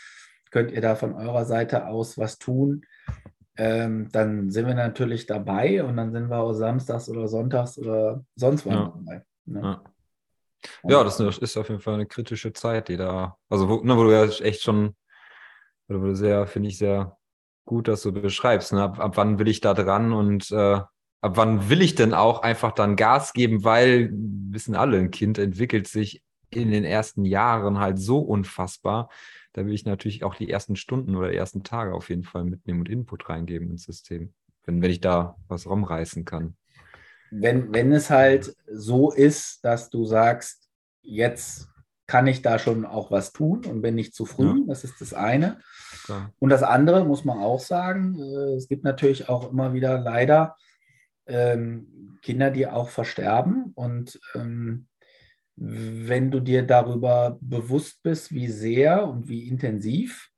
[0.51, 2.85] könnt ihr da von eurer Seite aus was tun,
[3.57, 8.25] ähm, dann sind wir natürlich dabei und dann sind wir auch samstags oder sonntags oder
[8.35, 8.85] sonst wann Ja.
[8.85, 9.25] dabei.
[9.45, 9.61] Ne?
[9.63, 9.83] Ja.
[10.85, 14.05] Ja, das ist auf jeden Fall eine kritische Zeit, die da, also wo, ne, wo
[14.05, 14.95] du ja echt schon,
[16.01, 17.17] wo du sehr, finde ich, sehr
[17.65, 18.73] gut das so beschreibst.
[18.73, 18.83] Ne?
[18.83, 20.81] Ab, ab wann will ich da dran und äh,
[21.21, 25.39] ab wann will ich denn auch einfach dann Gas geben, weil, wissen alle, ein Kind
[25.39, 29.09] entwickelt sich in den ersten Jahren halt so unfassbar.
[29.53, 32.45] Da will ich natürlich auch die ersten Stunden oder die ersten Tage auf jeden Fall
[32.45, 34.33] mitnehmen und Input reingeben ins System,
[34.65, 36.57] wenn, wenn ich da was rumreißen kann.
[37.31, 40.69] wenn, wenn es halt so ist, dass du sagst,
[41.01, 41.69] jetzt
[42.07, 44.65] kann ich da schon auch was tun und bin nicht zu früh, ja.
[44.67, 45.61] das ist das eine.
[46.05, 46.33] Klar.
[46.39, 50.57] Und das andere muss man auch sagen, äh, es gibt natürlich auch immer wieder leider
[51.27, 53.73] ähm, Kinder, die auch versterben.
[53.75, 54.87] Und ähm,
[55.57, 60.31] wenn du dir darüber bewusst bist, wie sehr und wie intensiv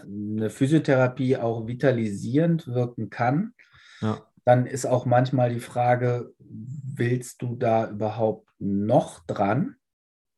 [0.00, 3.54] eine Physiotherapie auch vitalisierend wirken kann,
[4.00, 4.20] ja.
[4.44, 9.76] dann ist auch manchmal die Frage, willst du da überhaupt noch dran?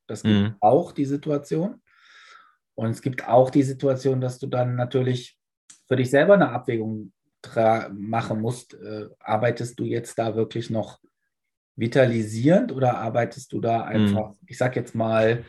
[0.06, 0.54] Das gibt mhm.
[0.60, 1.82] auch die Situation.
[2.80, 5.38] Und es gibt auch die Situation, dass du dann natürlich
[5.86, 7.12] für dich selber eine Abwägung
[7.92, 8.72] machen musst.
[8.72, 10.98] Äh, arbeitest du jetzt da wirklich noch
[11.76, 13.82] vitalisierend oder arbeitest du da mhm.
[13.82, 14.38] einfach, mhm.
[14.46, 15.44] ich sag jetzt mal,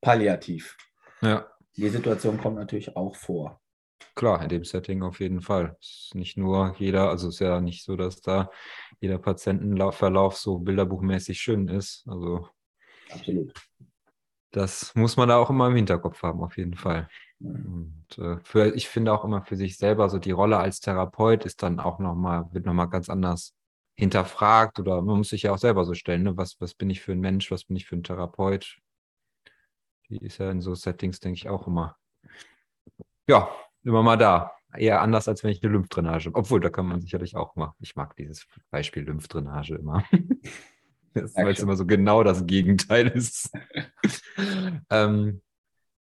[0.00, 0.76] palliativ?
[1.22, 1.48] Ja.
[1.76, 3.60] Die Situation kommt natürlich auch vor.
[4.14, 5.76] Klar, in dem Setting auf jeden Fall.
[5.80, 8.48] Es ist nicht nur jeder, also es ist ja nicht so, dass da
[9.00, 12.06] jeder Patientenverlauf so bilderbuchmäßig schön ist.
[12.06, 12.48] Also
[13.10, 13.52] absolut.
[14.56, 17.10] Das muss man da auch immer im Hinterkopf haben, auf jeden Fall.
[17.40, 21.44] Und äh, für, ich finde auch immer für sich selber so die Rolle als Therapeut
[21.44, 23.54] ist dann auch nochmal, wird nochmal ganz anders
[23.96, 26.38] hinterfragt oder man muss sich ja auch selber so stellen, ne?
[26.38, 28.78] was, was bin ich für ein Mensch, was bin ich für ein Therapeut?
[30.08, 31.98] Die ist ja in so Settings, denke ich, auch immer,
[33.28, 33.50] ja,
[33.84, 34.52] immer mal da.
[34.74, 37.94] Eher anders, als wenn ich eine Lymphdrainage, obwohl da kann man sicherlich auch mal, ich
[37.94, 40.02] mag dieses Beispiel Lymphdrainage immer.
[41.34, 43.50] weil es immer so genau das Gegenteil ist.
[44.90, 45.42] ähm,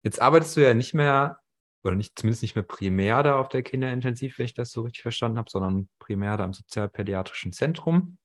[0.04, 1.40] jetzt arbeitest du ja nicht mehr,
[1.84, 5.04] oder nicht, zumindest nicht mehr primär da auf der Kinderintensiv, wenn ich das so richtig
[5.04, 8.18] verstanden habe, sondern primär da im sozialpädiatrischen Zentrum.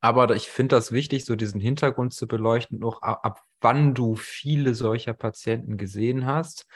[0.00, 4.16] Aber ich finde das wichtig, so diesen Hintergrund zu beleuchten, auch ab, ab wann du
[4.16, 6.66] viele solcher Patienten gesehen hast,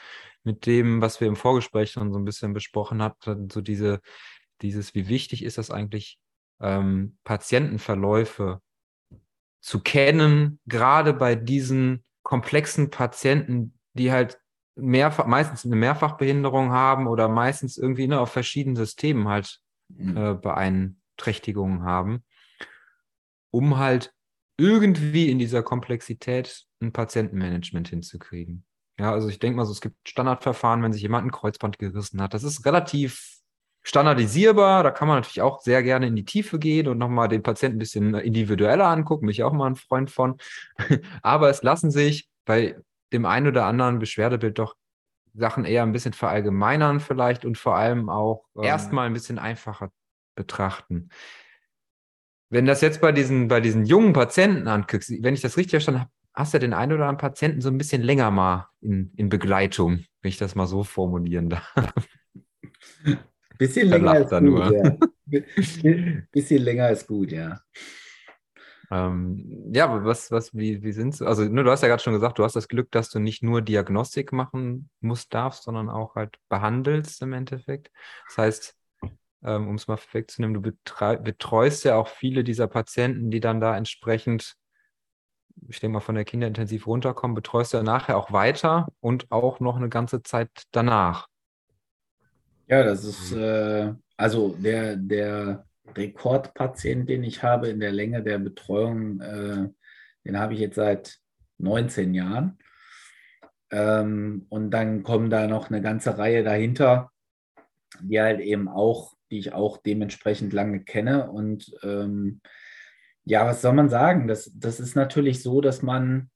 [0.43, 4.01] mit dem, was wir im Vorgespräch schon so ein bisschen besprochen hatten, so diese,
[4.61, 6.17] dieses, wie wichtig ist das eigentlich,
[6.59, 8.61] ähm, Patientenverläufe
[9.61, 14.39] zu kennen, gerade bei diesen komplexen Patienten, die halt
[14.75, 20.17] mehrfach, meistens eine Mehrfachbehinderung haben oder meistens irgendwie ne, auf verschiedenen Systemen halt mhm.
[20.17, 22.23] äh, Beeinträchtigungen haben,
[23.51, 24.13] um halt
[24.57, 28.65] irgendwie in dieser Komplexität ein Patientenmanagement hinzukriegen.
[28.99, 32.21] Ja, also ich denke mal so, es gibt Standardverfahren, wenn sich jemand ein Kreuzband gerissen
[32.21, 32.33] hat.
[32.33, 33.38] Das ist relativ
[33.89, 34.83] standardisierbar.
[34.83, 37.77] Da kann man natürlich auch sehr gerne in die Tiefe gehen und nochmal den Patienten
[37.77, 39.25] ein bisschen individueller angucken.
[39.25, 40.37] Bin ich auch mal ein Freund von.
[41.21, 42.77] Aber es lassen sich bei
[43.11, 44.75] dem einen oder anderen Beschwerdebild doch
[45.33, 49.91] Sachen eher ein bisschen verallgemeinern vielleicht und vor allem auch ähm, erstmal ein bisschen einfacher
[50.35, 51.09] betrachten.
[52.49, 56.01] Wenn das jetzt bei diesen, bei diesen jungen Patienten anguckst, wenn ich das richtig verstanden
[56.01, 59.29] habe, hast du den einen oder anderen Patienten so ein bisschen länger mal in, in
[59.29, 62.07] Begleitung, wenn ich das mal so formulieren darf.
[63.59, 64.73] Bisschen länger ist gut, nur.
[64.73, 64.97] ja.
[66.31, 67.59] Bisschen länger ist gut, ja.
[68.89, 72.39] Ähm, ja, was, was, wie, wie sind Also, ne, du hast ja gerade schon gesagt,
[72.39, 76.37] du hast das Glück, dass du nicht nur Diagnostik machen musst, darfst, sondern auch halt
[76.47, 77.91] behandelst im Endeffekt.
[78.27, 78.75] Das heißt,
[79.43, 83.41] ähm, um es mal perfekt zu nehmen, du betreust ja auch viele dieser Patienten, die
[83.41, 84.55] dann da entsprechend,
[85.67, 89.59] ich denke mal, von der Kinderintensiv runterkommen, betreust du ja nachher auch weiter und auch
[89.59, 91.27] noch eine ganze Zeit danach.
[92.69, 93.41] Ja, das ist mhm.
[93.41, 99.69] äh, also der, der Rekordpatient, den ich habe in der Länge der Betreuung, äh,
[100.23, 101.17] den habe ich jetzt seit
[101.57, 102.59] 19 Jahren.
[103.71, 107.11] Ähm, und dann kommen da noch eine ganze Reihe dahinter,
[108.01, 111.31] die halt eben auch, die ich auch dementsprechend lange kenne.
[111.31, 112.39] Und ähm,
[113.25, 114.27] ja, was soll man sagen?
[114.27, 116.29] Das, das ist natürlich so, dass man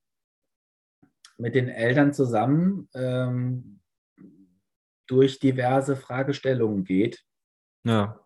[1.37, 3.81] mit den Eltern zusammen ähm,
[5.07, 7.23] durch diverse Fragestellungen geht.
[7.83, 8.19] Ja.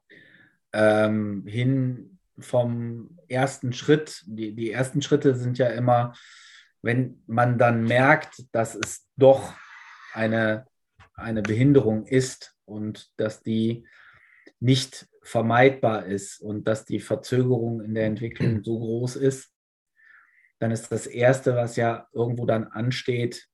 [0.74, 4.24] Ähm, hin vom ersten Schritt.
[4.26, 6.13] Die, die ersten Schritte sind ja immer,
[6.82, 9.54] wenn man dann merkt, dass es doch
[10.13, 10.68] eine,
[11.16, 13.88] eine Behinderung ist und dass die
[14.60, 19.52] nicht vermeidbar ist und dass die Verzögerung in der Entwicklung so groß ist,
[20.60, 23.48] dann ist das Erste, was ja irgendwo dann ansteht,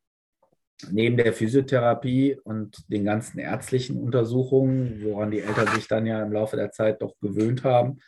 [0.92, 6.32] neben der Physiotherapie und den ganzen ärztlichen Untersuchungen, woran die Eltern sich dann ja im
[6.32, 8.00] Laufe der Zeit doch gewöhnt haben,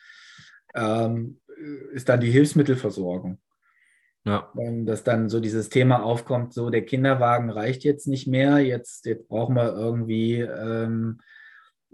[0.75, 1.39] ähm,
[1.93, 3.39] ist dann die Hilfsmittelversorgung.
[4.25, 4.51] Ja.
[4.55, 9.27] Dass dann so dieses Thema aufkommt, so der Kinderwagen reicht jetzt nicht mehr, jetzt, jetzt
[9.27, 11.19] brauchen wir irgendwie ähm,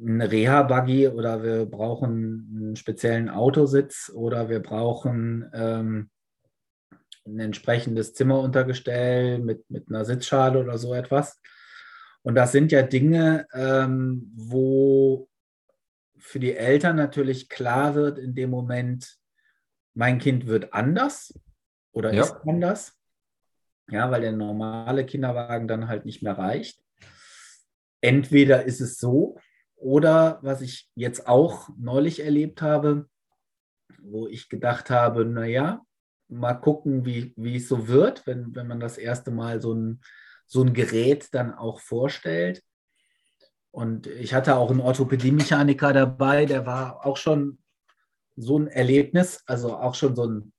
[0.01, 6.09] eine Reha-Buggy oder wir brauchen einen speziellen Autositz oder wir brauchen ähm,
[7.25, 11.39] ein entsprechendes Zimmeruntergestell mit, mit einer Sitzschale oder so etwas.
[12.23, 15.27] Und das sind ja Dinge, ähm, wo
[16.17, 19.17] für die Eltern natürlich klar wird in dem Moment,
[19.93, 21.33] mein Kind wird anders
[21.91, 22.23] oder Ja.
[22.23, 22.97] ist anders.
[23.89, 26.81] Ja, weil der normale Kinderwagen dann halt nicht mehr reicht.
[28.01, 29.37] Entweder ist es so,
[29.75, 33.09] oder was ich jetzt auch neulich erlebt habe,
[34.01, 35.81] wo ich gedacht habe, naja,
[36.31, 40.01] mal gucken, wie, wie es so wird, wenn, wenn man das erste Mal so ein,
[40.47, 42.63] so ein Gerät dann auch vorstellt.
[43.71, 47.59] Und ich hatte auch einen Orthopädie-Mechaniker dabei, der war auch schon
[48.35, 50.53] so ein Erlebnis, also auch schon so ein,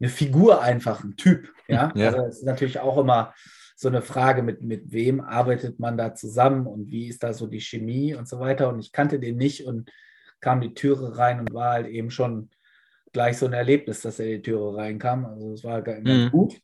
[0.00, 1.52] eine Figur einfach, ein Typ.
[1.68, 2.08] Ja, Ja.
[2.08, 3.34] also es ist natürlich auch immer
[3.76, 7.46] so eine Frage, mit, mit wem arbeitet man da zusammen und wie ist da so
[7.46, 8.68] die Chemie und so weiter.
[8.70, 9.90] Und ich kannte den nicht und
[10.40, 12.50] kam die Türe rein und war halt eben schon
[13.12, 15.26] gleich so ein Erlebnis, dass er die Türe reinkam.
[15.26, 16.30] Also es war ganz Mhm.
[16.30, 16.60] gut.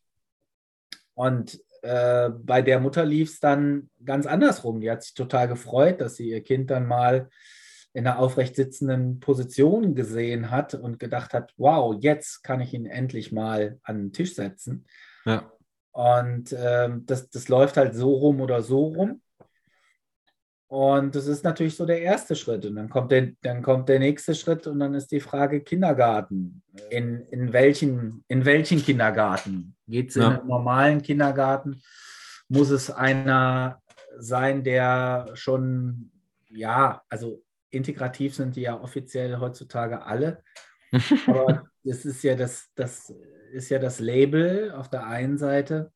[1.13, 4.81] Und äh, bei der Mutter lief es dann ganz andersrum.
[4.81, 7.29] Die hat sich total gefreut, dass sie ihr Kind dann mal
[7.93, 12.85] in einer aufrecht sitzenden Position gesehen hat und gedacht hat, wow, jetzt kann ich ihn
[12.85, 14.85] endlich mal an den Tisch setzen.
[15.25, 15.49] Ja.
[15.91, 19.21] Und ähm, das, das läuft halt so rum oder so rum.
[20.67, 22.65] Und das ist natürlich so der erste Schritt.
[22.65, 26.63] Und dann kommt der, dann kommt der nächste Schritt und dann ist die Frage Kindergarten.
[26.89, 29.75] In, in, welchen, in welchen Kindergarten?
[29.87, 30.39] Geht es in Ja.
[30.39, 31.81] einen normalen Kindergarten?
[32.49, 33.81] Muss es einer
[34.17, 36.11] sein, der schon,
[36.49, 40.43] ja, also integrativ sind die ja offiziell heutzutage alle.
[41.27, 43.13] Aber das ist ja das, das
[43.51, 45.91] ist ja das Label auf der einen Seite.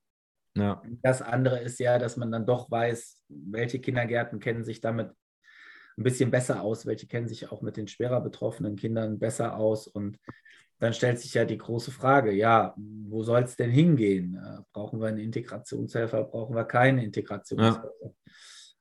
[0.59, 0.81] Ja.
[1.01, 5.11] Das andere ist ja, dass man dann doch weiß, welche Kindergärten kennen sich damit
[5.97, 9.87] ein bisschen besser aus, welche kennen sich auch mit den schwerer betroffenen Kindern besser aus.
[9.87, 10.17] Und
[10.79, 14.35] dann stellt sich ja die große Frage, ja, wo soll es denn hingehen?
[14.35, 18.13] Äh, Brauchen wir einen Integrationshelfer, brauchen wir keinen Integrationshelfer?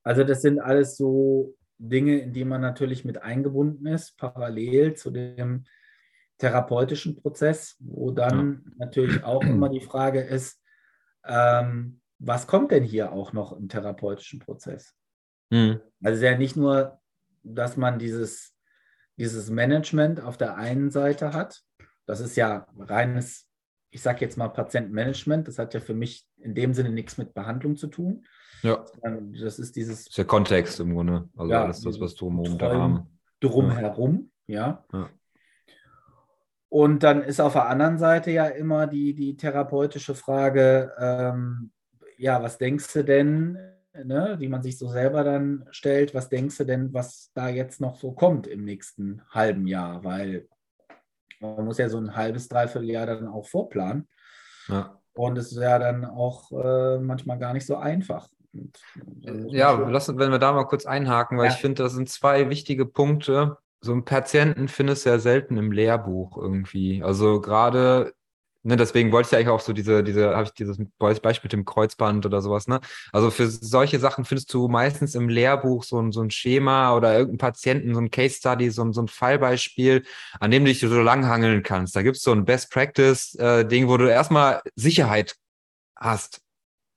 [0.05, 5.11] Also das sind alles so Dinge, in die man natürlich mit eingebunden ist, parallel zu
[5.11, 5.65] dem
[6.39, 10.63] therapeutischen Prozess, wo dann natürlich auch immer die Frage ist,
[11.29, 14.95] ähm, was kommt denn hier auch noch im therapeutischen Prozess?
[15.51, 15.81] Mhm.
[16.03, 16.99] Also es ist ja nicht nur,
[17.43, 18.55] dass man dieses,
[19.17, 21.63] dieses Management auf der einen Seite hat.
[22.07, 23.47] Das ist ja reines,
[23.91, 25.47] ich sage jetzt mal Patientenmanagement.
[25.47, 28.27] Das hat ja für mich in dem Sinne nichts mit Behandlung zu tun.
[28.63, 28.85] Ja.
[29.41, 31.29] Das ist dieses ist der Kontext im Grunde.
[31.37, 32.81] Also Ja, alles das, was drumherum Betreuung.
[32.81, 33.19] Rahmen.
[33.41, 34.85] drumherum, ja.
[34.93, 35.11] Ja.
[36.71, 41.71] Und dann ist auf der anderen Seite ja immer die, die therapeutische Frage, ähm,
[42.19, 43.59] ja, was denkst du denn,
[44.05, 47.81] ne, die man sich so selber dann stellt, was denkst du denn, was da jetzt
[47.81, 50.05] noch so kommt im nächsten halben Jahr?
[50.05, 50.47] Weil
[51.41, 54.09] man muss ja so ein halbes, dreiviertel Jahr dann auch vorplanen.
[54.69, 55.01] Ja.
[55.15, 58.29] Und es ist ja dann auch äh, manchmal gar nicht so einfach.
[58.53, 58.79] Und
[59.25, 61.53] man Ja, lass, wenn wir da mal kurz einhaken, weil Ja.
[61.53, 63.57] ich finde, das sind zwei wichtige Punkte.
[63.81, 67.03] So einen Patienten findest du ja selten im Lehrbuch irgendwie.
[67.05, 68.13] Also gerade,
[68.65, 71.45] ne, deswegen wollte ich ja eigentlich auch so diese, diese, habe ich dieses Be- Beispiel
[71.45, 72.81] mit dem Kreuzband oder sowas, ne?
[73.13, 77.13] Also für solche Sachen findest du meistens im Lehrbuch so ein, so ein Schema oder
[77.13, 80.05] irgendeinen Patienten, so ein Case Study, so ein, so ein Fallbeispiel,
[80.41, 81.95] an dem du dich so langhangeln kannst.
[81.95, 85.37] Da gibt es so ein Best Practice-Ding, wo du erstmal Sicherheit
[85.97, 86.41] hast.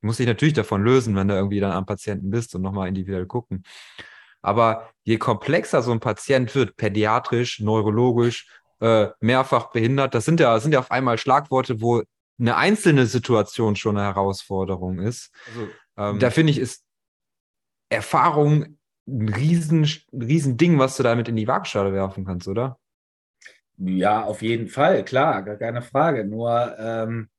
[0.02, 2.88] Du musst dich natürlich davon lösen, wenn du irgendwie dann am Patienten bist und nochmal
[2.90, 3.64] individuell gucken.
[4.42, 8.48] Aber je komplexer so ein Patient wird, pädiatrisch, neurologisch,
[8.80, 12.04] äh, mehrfach behindert, das sind ja, das sind ja auf einmal Schlagworte, wo
[12.40, 15.32] eine einzelne Situation schon eine Herausforderung ist.
[15.96, 16.84] Also, Da finde ich, ist
[17.90, 18.78] Erfahrung
[19.08, 22.80] ein riesen, riesen Ding, was du damit in die Waagschale werfen kannst, oder?
[23.78, 26.26] Ja, auf jeden Fall, klar, gar keine Frage.
[26.26, 27.30] Nur, ähm,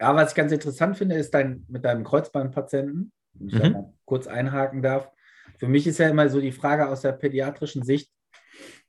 [0.00, 3.72] ja, was ich ganz interessant finde, ist dein, mit deinem Kreuzbandpatienten, wenn ich da Mhm.
[3.72, 5.10] mal kurz einhaken darf.
[5.58, 8.10] Für mich ist ja immer so die Frage aus der pädiatrischen Sicht,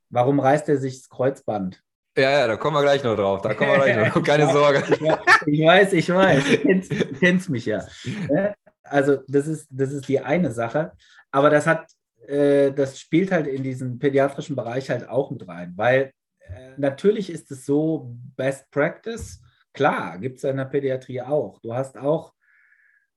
[0.10, 1.82] warum reißt er sich das Kreuzband?
[2.18, 3.42] Ja, ja, da kommen wir gleich noch drauf.
[3.42, 4.24] Da kommen wir gleich noch drauf.
[4.26, 4.84] Keine Sorge.
[5.46, 7.86] Ich weiß, ich weiß, du kennst, du kennst mich ja.
[8.30, 8.54] Ne?
[8.84, 10.92] Also das ist, das ist die eine Sache,
[11.32, 11.88] aber das hat,
[12.28, 17.30] äh, das spielt halt in diesen pädiatrischen Bereich halt auch mit rein, weil äh, natürlich
[17.30, 19.42] ist es so Best Practice,
[19.74, 21.60] klar, gibt es in der Pädiatrie auch.
[21.62, 22.34] Du hast auch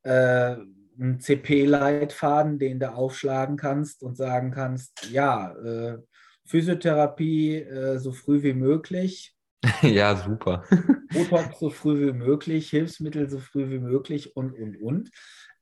[0.05, 0.55] äh,
[0.99, 5.99] einen CP-Leitfaden, den du aufschlagen kannst und sagen kannst, ja, äh,
[6.47, 9.35] Physiotherapie äh, so früh wie möglich,
[9.83, 10.65] Ja, super.
[11.13, 15.11] Botox so früh wie möglich, Hilfsmittel so früh wie möglich und, und, und.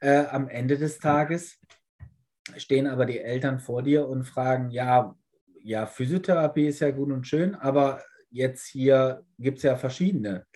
[0.00, 1.58] Äh, am Ende des Tages
[2.56, 5.14] stehen aber die Eltern vor dir und fragen, ja,
[5.62, 10.46] ja, Physiotherapie ist ja gut und schön, aber jetzt hier gibt es ja verschiedene.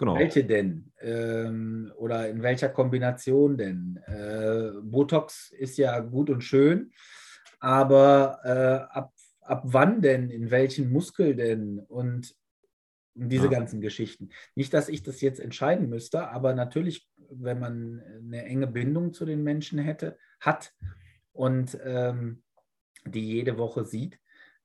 [0.00, 0.14] Genau.
[0.14, 0.90] Welche denn?
[1.02, 4.00] Ähm, oder in welcher Kombination denn?
[4.06, 6.90] Äh, Botox ist ja gut und schön,
[7.58, 12.34] aber äh, ab, ab wann denn, in welchen Muskel denn und
[13.14, 13.50] diese Ja.
[13.50, 14.30] ganzen Geschichten.
[14.54, 19.26] Nicht, dass ich das jetzt entscheiden müsste, aber natürlich, wenn man eine enge Bindung zu
[19.26, 20.72] den Menschen hätte, hat
[21.34, 22.42] und ähm,
[23.04, 24.18] die jede Woche sieht,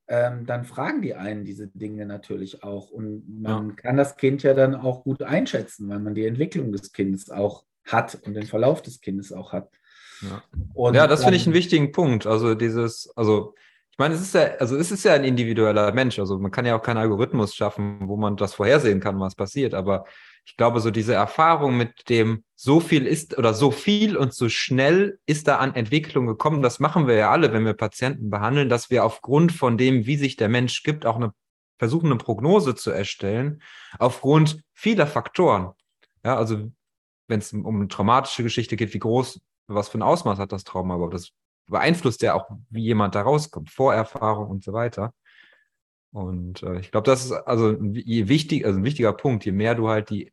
[0.08, 2.92] ähm, dann fragen die einen diese Dinge natürlich auch.
[2.92, 6.92] Und man kann das Kind ja dann auch gut einschätzen, weil man die Entwicklung des
[6.92, 9.70] Kindes auch hat und den Verlauf des Kindes auch hat.
[10.22, 10.92] Ja.
[10.94, 12.26] Ja, das finde ich einen wichtigen Punkt.
[12.26, 13.54] Also dieses, also
[13.92, 16.20] ich meine, es ist ja, also es ist ja ein individueller Mensch.
[16.20, 19.74] Also man kann ja auch keinen Algorithmus schaffen, wo man das vorhersehen kann, was passiert.
[19.74, 20.06] Aber
[20.46, 24.48] ich glaube, so diese Erfahrung mit dem, so viel ist oder so viel und so
[24.48, 26.62] schnell ist da an Entwicklung gekommen.
[26.62, 30.18] Das machen wir ja alle, wenn wir Patienten behandeln, dass wir aufgrund von dem, wie
[30.18, 31.34] sich der Mensch gibt, auch eine
[31.78, 33.62] versuchen, eine Prognose zu erstellen,
[34.00, 35.74] aufgrund vieler Faktoren.
[36.24, 36.72] Ja, also
[37.28, 40.64] wenn es um eine traumatische Geschichte geht, wie groß, was für ein Ausmaß hat das
[40.64, 41.16] Trauma überhaupt?
[41.16, 41.32] Das
[41.68, 45.14] beeinflusst ja auch, wie jemand da rauskommt, Vorerfahrung und so weiter.
[46.12, 49.76] Und äh, ich glaube, das ist also ein, wichtig, also ein wichtiger Punkt, je mehr
[49.76, 50.32] du halt die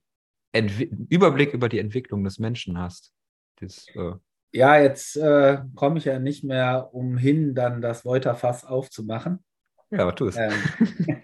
[0.53, 3.13] Entwi Überblick über die Entwicklung des Menschen hast.
[3.61, 4.13] Das, äh,
[4.53, 9.43] Ja, jetzt äh, komme ich ja nicht mehr umhin, dann das Wolterfass aufzumachen.
[9.91, 10.37] ja, aber tu es.
[10.37, 10.53] Ähm,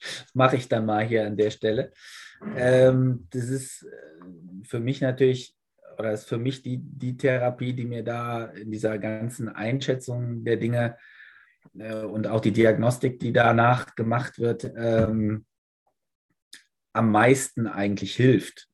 [0.00, 1.92] das mache ich dann mal hier an der Stelle.
[2.56, 5.56] Ähm, das ist äh, für mich natürlich,
[5.98, 10.56] oder ist für mich die, die Therapie, die mir da in dieser ganzen Einschätzung der
[10.56, 10.96] Dinge
[11.78, 15.46] äh, und auch die Diagnostik, die danach gemacht wird, ähm,
[16.96, 18.68] am meisten eigentlich hilft.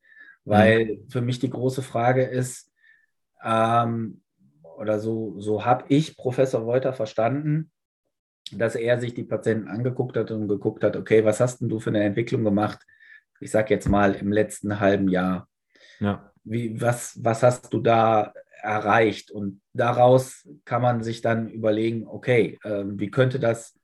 [0.45, 2.73] Weil für mich die große Frage ist,
[3.45, 4.23] ähm,
[4.77, 7.71] oder so, so habe ich Professor Wolter verstanden,
[8.51, 11.79] dass er sich die Patienten angeguckt hat und geguckt hat, okay, was hast denn du
[11.79, 12.81] für eine Entwicklung gemacht?
[13.41, 15.49] Ich sage jetzt mal im letzten halben Jahr.
[16.01, 16.33] Ja.
[16.45, 19.31] Wie, was, was hast du da erreicht?
[19.31, 23.79] Und daraus kann man sich dann überlegen, okay, ähm, wie könnte das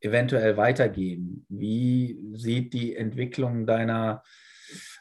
[0.00, 1.44] eventuell weitergehen?
[1.48, 4.22] Wie sieht die Entwicklung deiner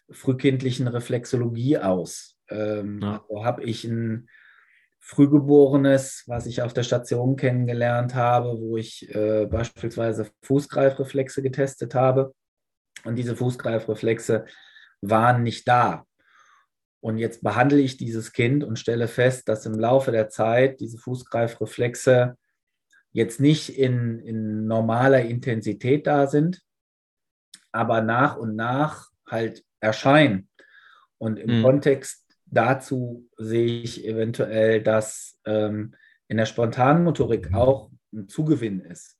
[0.09, 2.37] frühkindlichen Reflexologie aus?
[2.49, 3.23] Ähm, Ja.
[3.29, 4.27] also habe ich ein
[4.99, 12.33] Frühgeborenes, was ich auf der Station kennengelernt habe, wo ich äh, beispielsweise Fußgreifreflexe getestet habe.
[13.05, 14.45] Und diese Fußgreifreflexe
[15.01, 16.05] waren nicht da.
[16.99, 20.97] Und jetzt behandle ich dieses Kind und stelle fest, dass im Laufe der Zeit diese
[20.97, 22.37] Fußgreifreflexe
[23.11, 26.61] jetzt nicht in, in normaler Intensität da sind,
[27.71, 30.49] aber nach und nach halt erscheinen.
[31.17, 31.63] Und im Mhm.
[31.63, 35.95] Kontext dazu sehe ich eventuell, dass ähm,
[36.27, 39.17] in der Spontanmotorik auch ein Zugewinn ist.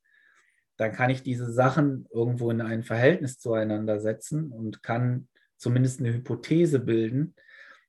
[0.78, 5.28] Dann kann ich diese Sachen irgendwo in ein Verhältnis zueinander setzen und kann
[5.58, 7.36] zumindest eine Hypothese bilden,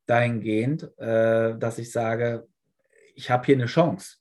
[0.07, 2.49] dahingehend, äh, dass ich sage,
[3.15, 4.17] ich habe hier eine Chance.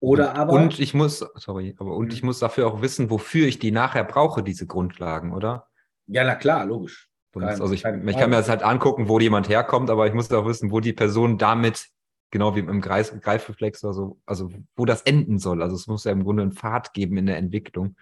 [0.00, 0.52] Oder aber.
[0.52, 2.12] Und ich muss, sorry, aber und Mhm.
[2.12, 5.66] ich muss dafür auch wissen, wofür ich die nachher brauche, diese Grundlagen, oder?
[6.06, 7.10] ja, na klar, logisch.
[7.34, 10.32] Kein- also ich, ich kann mir das halt angucken, wo jemand herkommt, aber ich muss
[10.32, 11.88] auch wissen, wo die Person damit,
[12.30, 15.62] genau wie im Greif, Greifreflex oder so, also wo das enden soll.
[15.62, 17.96] Also es muss ja im Grunde einen Pfad geben in der Entwicklung.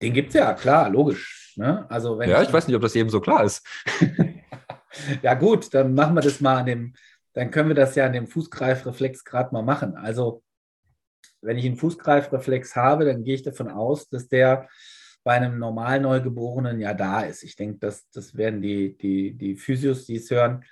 [0.00, 1.52] Den gibt es ja, klar, logisch.
[1.56, 1.84] Ne?
[1.90, 3.66] Also wenn ja, ich weiß nicht, ob das jedem so klar ist.
[5.22, 6.94] Ja, gut, dann machen wir das mal an dem,
[7.32, 9.96] dann können wir das ja an dem Fußgreifreflex gerade mal machen.
[9.96, 10.42] Also,
[11.42, 14.68] wenn ich einen Fußgreifreflex habe, dann gehe ich davon aus, dass der
[15.24, 17.42] bei einem normal Neugeborenen ja da ist.
[17.42, 20.64] Ich denke, das, das werden die, die, die Physios, die es hören,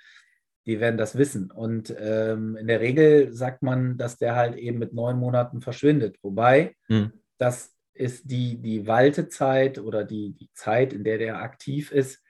[0.65, 1.51] die werden das wissen.
[1.51, 6.17] Und ähm, in der Regel sagt man, dass der halt eben mit neun Monaten verschwindet.
[6.21, 7.11] Wobei, Hm.
[7.37, 12.21] das ist die, die Waltezeit oder die, die Zeit, in der der aktiv ist,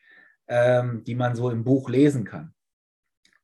[0.47, 2.53] ähm, die man so im Buch lesen kann.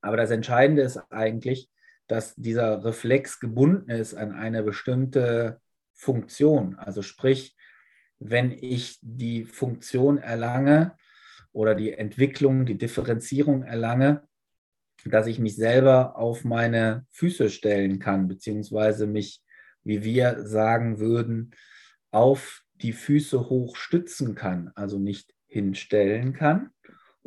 [0.01, 1.69] Aber das Entscheidende ist eigentlich,
[2.07, 5.59] dass dieser Reflex gebunden ist an eine bestimmte
[5.93, 6.75] Funktion.
[6.75, 7.55] Also sprich,
[8.19, 10.95] wenn ich die Funktion erlange
[11.51, 14.23] oder die Entwicklung, die Differenzierung erlange,
[15.05, 19.43] dass ich mich selber auf meine Füße stellen kann, beziehungsweise mich,
[19.83, 21.51] wie wir sagen würden,
[22.11, 26.71] auf die Füße hochstützen kann, also nicht hinstellen kann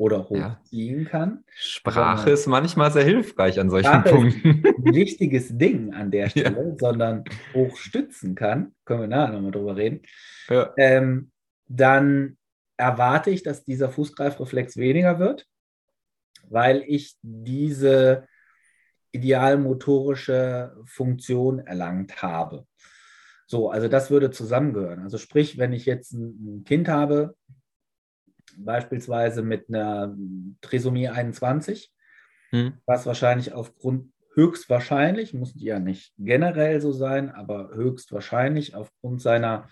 [0.00, 0.56] oder Ja.
[0.62, 1.44] hochziehen kann.
[1.54, 4.62] Sprache ist manchmal sehr hilfreich an solchen Sprache Punkten.
[4.66, 6.30] Ein wichtiges Ding an der Ja.
[6.30, 10.00] Stelle, sondern hochstützen kann, können wir nachher nochmal drüber reden,
[10.48, 10.72] ja.
[10.78, 11.30] ähm,
[11.68, 12.38] dann
[12.78, 15.46] erwarte ich, dass dieser Fußgreifreflex weniger wird,
[16.48, 18.26] weil ich diese
[19.12, 22.66] idealmotorische Funktion erlangt habe.
[23.46, 25.00] So, also das würde zusammengehören.
[25.00, 27.36] Also sprich, wenn ich jetzt ein Kind habe,
[28.64, 30.16] beispielsweise mit einer
[30.60, 31.92] Trisomie 21,
[32.50, 32.74] Hm.
[32.84, 39.68] was wahrscheinlich aufgrund höchstwahrscheinlich, muss ja nicht generell so sein, aber höchstwahrscheinlich aufgrund seiner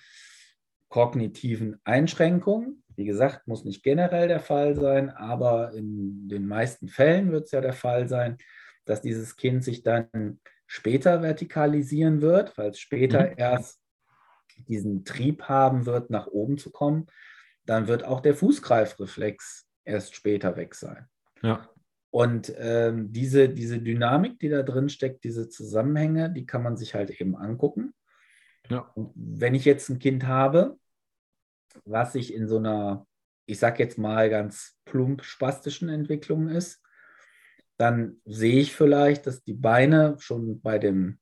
[0.88, 7.30] kognitiven Einschränkungen, wie gesagt, muss nicht generell der Fall sein, aber in den meisten Fällen
[7.30, 8.38] wird es ja der Fall sein,
[8.84, 13.34] dass dieses Kind sich dann später vertikalisieren wird, weil es später mhm.
[13.36, 13.80] erst
[14.66, 17.06] diesen Trieb haben wird, nach oben zu kommen.
[17.68, 21.06] Dann wird auch der Fußgreifreflex erst später weg sein.
[21.42, 21.68] Ja.
[22.10, 26.94] Und ähm, diese, diese Dynamik, die da drin steckt, diese Zusammenhänge, die kann man sich
[26.94, 27.92] halt eben angucken.
[28.70, 28.90] Ja.
[28.94, 30.78] Wenn ich jetzt ein Kind habe,
[31.84, 33.06] was sich in so einer,
[33.44, 36.82] ich sag jetzt mal ganz plump spastischen Entwicklung ist,
[37.76, 41.20] dann sehe ich vielleicht, dass die Beine schon bei dem,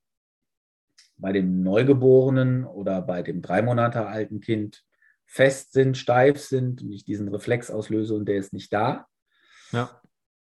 [1.17, 4.86] bei dem Neugeborenen oder bei dem drei Monate alten Kind
[5.27, 9.05] fest sind, steif sind und ich diesen Reflex auslöse und der ist nicht da.
[9.71, 10.01] Ja.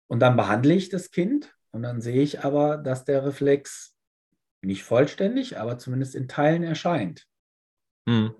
[0.08, 3.96] Und dann behandle ich das Kind und dann sehe ich aber, dass der Reflex
[4.60, 7.26] nicht vollständig, aber zumindest in Teilen erscheint.
[8.06, 8.34] Hm.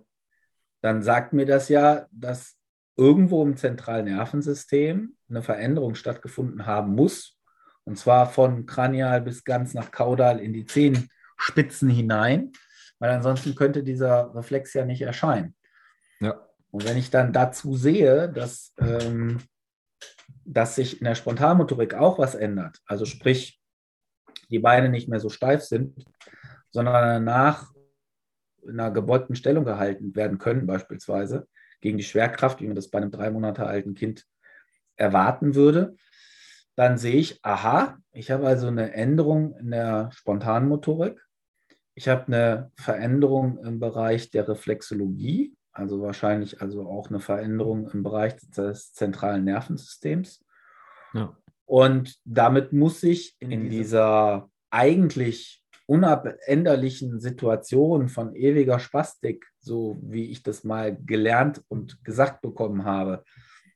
[0.82, 2.57] Dann sagt mir das ja, dass
[2.97, 7.38] irgendwo im zentralen Nervensystem eine Veränderung stattgefunden haben muss.
[7.84, 12.53] Und zwar von kranial bis ganz nach kaudal in die Zehenspitzen hinein,
[12.99, 15.57] weil ansonsten könnte dieser Reflex ja nicht erscheinen.
[16.23, 16.49] Ja.
[16.70, 19.41] Und wenn ich dann dazu sehe, dass ähm,
[20.45, 22.81] dass sich in der Spontanmotorik auch was ändert.
[22.87, 23.61] Also sprich,
[24.51, 26.05] die Beine nicht mehr so steif sind,
[26.70, 27.73] sondern danach
[28.62, 31.49] in einer gebeugten Stellung gehalten werden können, beispielsweise
[31.81, 34.25] gegen die Schwerkraft, wie man das bei einem drei Monate alten Kind
[34.97, 35.97] erwarten würde.
[36.77, 41.20] Dann sehe ich, aha, ich habe also eine Änderung in der Spontanmotorik.
[41.95, 48.03] Ich habe eine Veränderung im Bereich der Reflexologie, also wahrscheinlich also auch eine Veränderung im
[48.03, 50.45] Bereich des zentralen Nervensystems.
[51.14, 51.37] Ja.
[51.64, 60.43] Und damit muss ich in dieser eigentlich unabänderlichen Situation von ewiger Spastik, so wie ich
[60.43, 63.25] das mal gelernt und gesagt bekommen habe,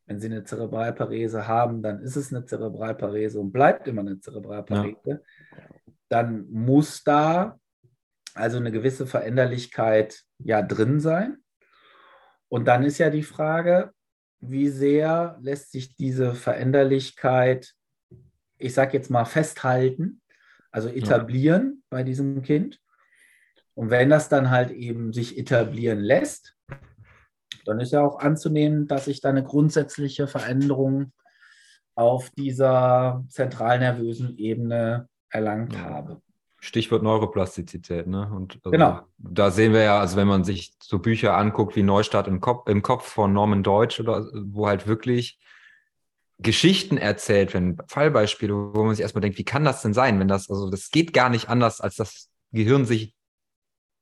[0.06, 4.96] wenn Sie eine Zerebralparese haben, dann ist es eine Zerebralparese und bleibt immer eine Zerebralparese.
[5.04, 5.20] Ja.
[6.08, 7.58] Dann muss da
[8.34, 11.38] also eine gewisse Veränderlichkeit ja drin sein.
[12.48, 13.92] Und dann ist ja die Frage,
[14.40, 17.74] wie sehr lässt sich diese Veränderlichkeit,
[18.58, 20.20] ich sage jetzt mal, festhalten,
[20.70, 21.82] also etablieren ja.
[21.90, 22.80] bei diesem Kind.
[23.74, 26.56] Und wenn das dann halt eben sich etablieren lässt,
[27.64, 31.12] dann ist ja auch anzunehmen, dass ich da eine grundsätzliche Veränderung
[31.94, 35.80] auf dieser zentralnervösen Ebene erlangt ja.
[35.80, 36.22] habe.
[36.66, 38.30] Stichwort Neuroplastizität, ne?
[38.34, 39.00] Und also genau.
[39.18, 42.68] da sehen wir ja, also wenn man sich so Bücher anguckt wie Neustart im Kopf,
[42.68, 45.38] im Kopf von Norman Deutsch oder wo halt wirklich
[46.38, 50.28] Geschichten erzählt werden, Fallbeispiele, wo man sich erstmal denkt, wie kann das denn sein, wenn
[50.28, 53.14] das, also das geht gar nicht anders, als das Gehirn sich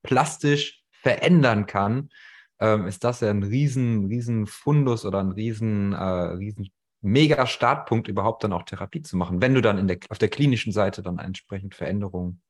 [0.03, 2.09] plastisch verändern kann,
[2.61, 6.71] ähm, ist das ja ein riesen, riesen Fundus oder ein riesen, äh, riesen
[7.03, 10.73] mega Startpunkt, überhaupt dann auch Therapie zu machen, wenn du dann der, auf der klinischen
[10.73, 12.41] Seite dann entsprechend Veränderungen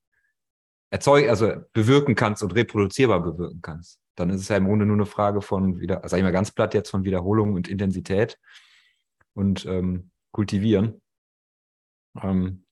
[0.95, 3.99] erzeugen, also bewirken kannst und reproduzierbar bewirken kannst.
[4.15, 6.53] Dann ist es ja im Grunde nur eine Frage von wieder, sag ich mal ganz
[6.53, 8.39] platt jetzt, von Wiederholung und Intensität
[9.35, 11.03] und ähm, kultivieren,
[12.23, 12.63] ähm,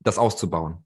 [0.00, 0.84] das auszubauen.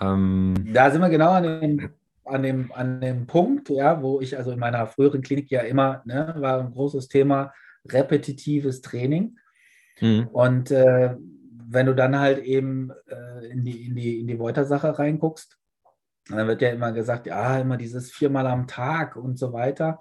[0.00, 1.90] Ähm, da sind wir genau an dem,
[2.24, 6.02] an, dem, an dem Punkt, ja, wo ich also in meiner früheren Klinik ja immer,
[6.06, 7.54] ne, war ein großes Thema
[7.88, 9.38] repetitives Training.
[10.00, 10.26] Mhm.
[10.32, 11.14] Und äh,
[11.68, 15.60] wenn du dann halt eben äh, in die, in die, in die Wolter-Sache reinguckst,
[16.36, 20.00] dann wird ja immer gesagt, ja, immer dieses viermal am Tag und so weiter.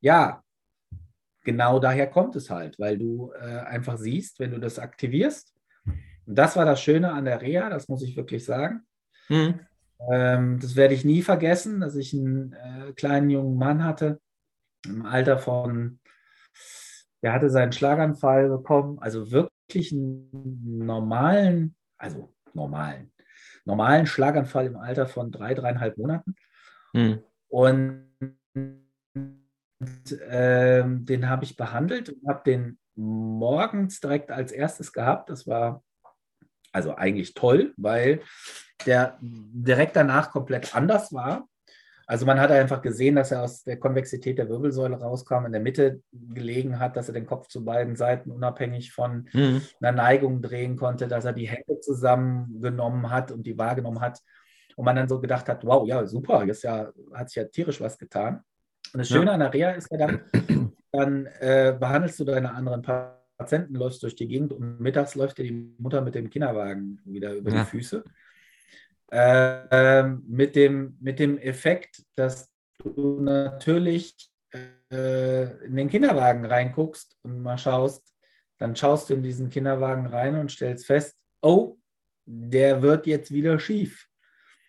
[0.00, 0.42] Ja,
[1.44, 5.54] genau daher kommt es halt, weil du äh, einfach siehst, wenn du das aktivierst.
[5.84, 8.82] Und das war das Schöne an der Reha, das muss ich wirklich sagen.
[9.28, 9.60] Mhm.
[10.10, 14.20] Ähm, das werde ich nie vergessen, dass ich einen äh, kleinen jungen Mann hatte,
[14.86, 16.00] im Alter von
[17.22, 23.12] der hatte seinen Schlaganfall bekommen, also wirklich einen normalen, also normalen,
[23.64, 26.34] normalen Schlaganfall im Alter von drei, dreieinhalb Monaten.
[26.92, 27.22] Mhm.
[27.48, 28.10] Und
[30.28, 35.30] äh, den habe ich behandelt und habe den morgens direkt als erstes gehabt.
[35.30, 35.82] Das war
[36.72, 38.20] also eigentlich toll, weil
[38.86, 41.48] der direkt danach komplett anders war.
[42.10, 45.60] Also man hat einfach gesehen, dass er aus der Konvexität der Wirbelsäule rauskam, in der
[45.60, 49.62] Mitte gelegen hat, dass er den Kopf zu beiden Seiten unabhängig von mhm.
[49.80, 54.18] einer Neigung drehen konnte, dass er die Hände zusammengenommen hat und die wahrgenommen hat.
[54.74, 57.80] Und man dann so gedacht hat, wow, ja, super, jetzt ja, hat sich ja tierisch
[57.80, 58.42] was getan.
[58.92, 59.34] Und das Schöne ja.
[59.34, 60.20] an der Reha ist ja dann,
[60.90, 62.82] dann äh, behandelst du deine anderen
[63.38, 67.34] Patienten, läufst durch die Gegend und mittags läuft dir die Mutter mit dem Kinderwagen wieder
[67.34, 67.60] über ja.
[67.60, 68.02] die Füße.
[69.10, 72.48] Äh, mit, dem, mit dem Effekt, dass
[72.82, 74.30] du natürlich
[74.92, 78.14] äh, in den Kinderwagen reinguckst und mal schaust,
[78.58, 81.76] dann schaust du in diesen Kinderwagen rein und stellst fest, oh,
[82.24, 84.06] der wird jetzt wieder schief.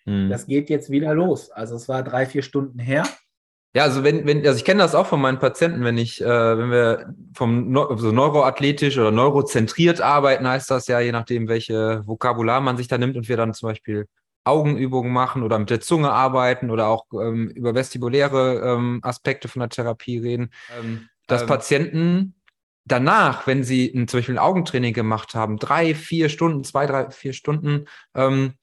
[0.06, 0.30] Mhm.
[0.30, 1.52] Das geht jetzt wieder los.
[1.52, 3.04] Also es war drei, vier Stunden her.
[3.74, 6.26] Ja, also wenn, wenn, also ich kenne das auch von meinen Patienten, wenn ich, äh,
[6.26, 12.06] wenn wir vom so also neuroathletisch oder neurozentriert arbeiten, heißt das ja, je nachdem, welche
[12.06, 14.08] Vokabular man sich da nimmt und wir dann zum Beispiel
[14.44, 19.60] Augenübungen machen oder mit der Zunge arbeiten oder auch ähm, über vestibuläre ähm, Aspekte von
[19.60, 22.36] der Therapie reden, ähm, dass ähm, Patienten
[22.86, 27.12] danach, wenn sie ein, zum Beispiel ein Augentraining gemacht haben, drei, vier Stunden, zwei, drei,
[27.12, 27.86] vier Stunden,
[28.16, 28.54] ähm,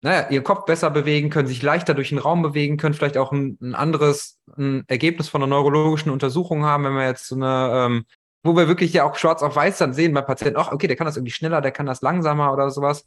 [0.00, 3.32] naja, ihren Kopf besser bewegen können, sich leichter durch den Raum bewegen können, vielleicht auch
[3.32, 7.72] ein, ein anderes ein Ergebnis von einer neurologischen Untersuchung haben, wenn wir jetzt so eine,
[7.74, 8.04] ähm,
[8.44, 10.96] wo wir wirklich ja auch schwarz auf weiß dann sehen beim Patienten, ach, okay, der
[10.96, 13.04] kann das irgendwie schneller, der kann das langsamer oder sowas.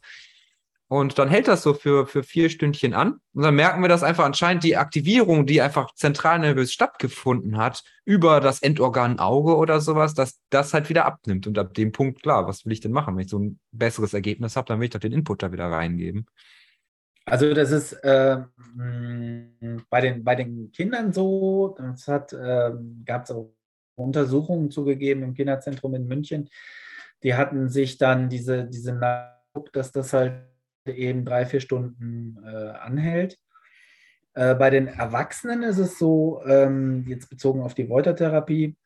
[0.92, 3.14] Und dann hält das so für, für vier Stündchen an.
[3.32, 7.82] Und dann merken wir, dass einfach anscheinend die Aktivierung, die einfach zentral nervös stattgefunden hat,
[8.04, 11.46] über das Endorgan Auge oder sowas, dass das halt wieder abnimmt.
[11.46, 13.16] Und ab dem Punkt, klar, was will ich denn machen?
[13.16, 15.70] Wenn ich so ein besseres Ergebnis habe, dann will ich doch den Input da wieder
[15.70, 16.26] reingeben.
[17.24, 18.42] Also das ist äh,
[19.88, 22.72] bei, den, bei den Kindern so, es äh,
[23.06, 23.54] gab auch
[23.94, 26.50] Untersuchungen zugegeben im Kinderzentrum in München,
[27.22, 29.00] die hatten sich dann diese, diese
[29.72, 30.51] dass das halt
[30.86, 33.38] eben drei, vier Stunden äh, anhält.
[34.34, 38.76] Äh, bei den Erwachsenen ist es so, ähm, jetzt bezogen auf die Woltertherapie,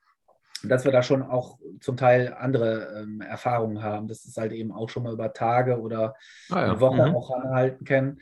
[0.64, 4.72] dass wir da schon auch zum Teil andere ähm, Erfahrungen haben, dass es halt eben
[4.72, 6.14] auch schon mal über Tage oder
[6.51, 6.64] ah, ja.
[6.64, 7.14] eine Woche mhm.
[7.14, 8.18] auch anhalten kann.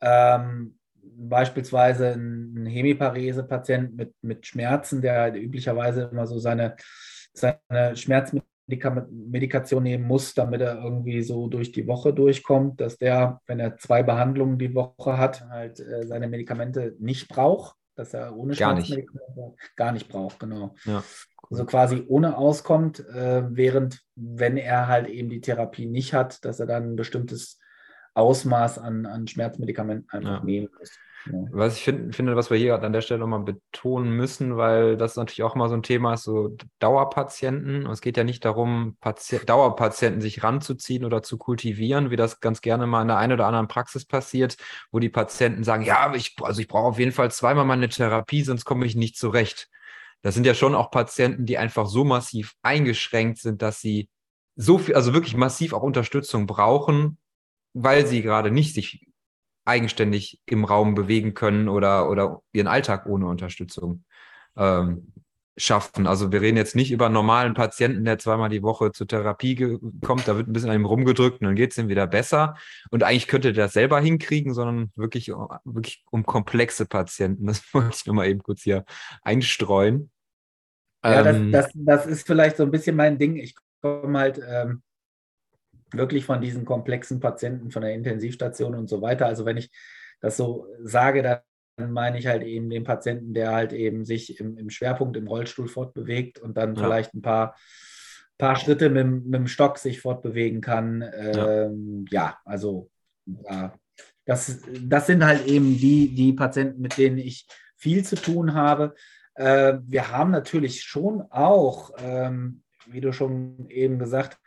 [0.00, 6.76] Ähm, beispielsweise ein Hemiparese-Patient mit, mit Schmerzen, der halt üblicherweise immer so seine,
[7.32, 7.96] seine
[8.68, 13.76] Schmerzmedikation nehmen muss, damit er irgendwie so durch die Woche durchkommt, dass der, wenn er
[13.76, 18.74] zwei Behandlungen die Woche hat, halt äh, seine Medikamente nicht braucht, dass er ohne gar
[18.74, 18.96] nicht.
[19.76, 20.74] gar nicht braucht, genau.
[20.84, 21.02] Ja
[21.52, 26.60] also quasi ohne auskommt, äh, während wenn er halt eben die Therapie nicht hat, dass
[26.60, 27.58] er dann ein bestimmtes
[28.14, 30.44] Ausmaß an, an Schmerzmedikamenten einfach ja.
[30.44, 30.90] nehmen muss.
[31.26, 31.38] Ja.
[31.50, 35.16] Was ich find, finde, was wir hier an der Stelle nochmal betonen müssen, weil das
[35.16, 37.86] natürlich auch mal so ein Thema ist, so Dauerpatienten.
[37.86, 42.60] es geht ja nicht darum, Pati Dauerpatienten sich ranzuziehen oder zu kultivieren, wie das ganz
[42.60, 44.56] gerne mal in der einen oder anderen Praxis passiert,
[44.90, 48.42] wo die Patienten sagen, ja, ich, also ich brauche auf jeden Fall zweimal meine Therapie,
[48.42, 49.68] sonst komme ich nicht zurecht.
[50.22, 54.08] Das sind ja schon auch Patienten, die einfach so massiv eingeschränkt sind, dass sie
[54.56, 57.18] so viel, also wirklich massiv auch Unterstützung brauchen,
[57.74, 59.06] weil sie gerade nicht sich
[59.64, 64.04] eigenständig im Raum bewegen können oder, oder ihren Alltag ohne Unterstützung
[64.56, 65.12] ähm,
[65.56, 66.06] schaffen.
[66.06, 69.78] Also wir reden jetzt nicht über einen normalen Patienten, der zweimal die Woche zur Therapie
[70.04, 72.56] kommt, da wird ein bisschen an ihm rumgedrückt und dann geht es ihm wieder besser.
[72.90, 77.46] Und eigentlich könnte der das selber hinkriegen, sondern wirklich, wirklich um komplexe Patienten.
[77.46, 78.84] Das wollte ich nochmal eben kurz hier
[79.22, 80.10] einstreuen.
[81.04, 83.36] Ja, das, ähm, das, das ist vielleicht so ein bisschen mein Ding.
[83.36, 84.82] Ich komme halt ähm,
[85.94, 89.26] wirklich von diesen komplexen Patienten von der Intensivstation und so weiter.
[89.26, 89.70] Also wenn ich
[90.20, 94.56] das so sage, dann meine ich halt eben den Patienten, der halt eben sich im,
[94.56, 96.82] im Schwerpunkt im Rollstuhl fortbewegt und dann ja.
[96.82, 97.56] vielleicht ein paar,
[98.38, 101.02] paar Schritte mit, mit, dem Stock sich fortbewegen kann.
[101.14, 102.20] Ähm, ja.
[102.20, 102.38] ja.
[102.44, 102.90] also
[103.26, 103.74] ja,
[104.24, 108.94] das, das sind halt eben die, die Patienten, mit denen ich viel zu tun habe.
[109.34, 114.38] Äh, wir haben natürlich schon auch, ähm, wie du schon eben gesagt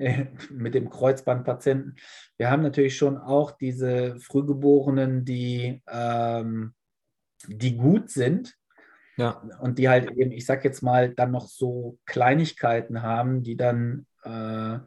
[0.50, 1.96] mit dem Kreuzbandpatienten,
[2.36, 6.74] wir haben natürlich schon auch diese Frühgeborenen, die, ähm,
[7.46, 8.56] die gut sind.
[9.16, 9.42] Ja.
[9.60, 14.06] Und die halt eben, ich sag jetzt mal, dann noch so Kleinigkeiten haben, die dann
[14.24, 14.78] äh,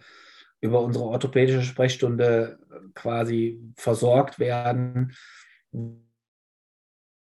[0.61, 2.57] über unsere orthopädische Sprechstunde
[2.95, 5.13] quasi versorgt werden,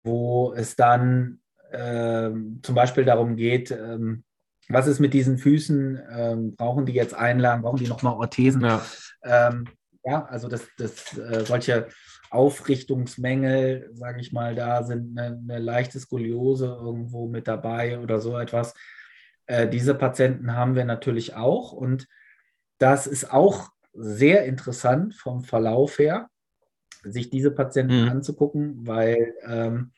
[0.05, 1.41] wo es dann
[1.73, 4.25] ähm, zum Beispiel darum geht, ähm,
[4.69, 6.01] was ist mit diesen Füßen?
[6.11, 7.63] Ähm, brauchen die jetzt Einlagen?
[7.63, 8.63] Brauchen die nochmal Orthesen?
[8.63, 8.85] Ja,
[9.23, 9.67] ähm,
[10.05, 11.89] ja also das, das, äh, solche
[12.31, 18.39] Aufrichtungsmängel, sage ich mal, da sind eine, eine, leichte Skoliose irgendwo mit dabei oder so
[18.39, 18.75] etwas.
[19.47, 22.07] Äh, diese Patienten haben wir natürlich auch und
[22.79, 26.29] das ist auch sehr interessant vom Verlauf her,
[27.03, 28.09] sich diese Patienten mhm.
[28.11, 29.93] anzugucken, weil ähm,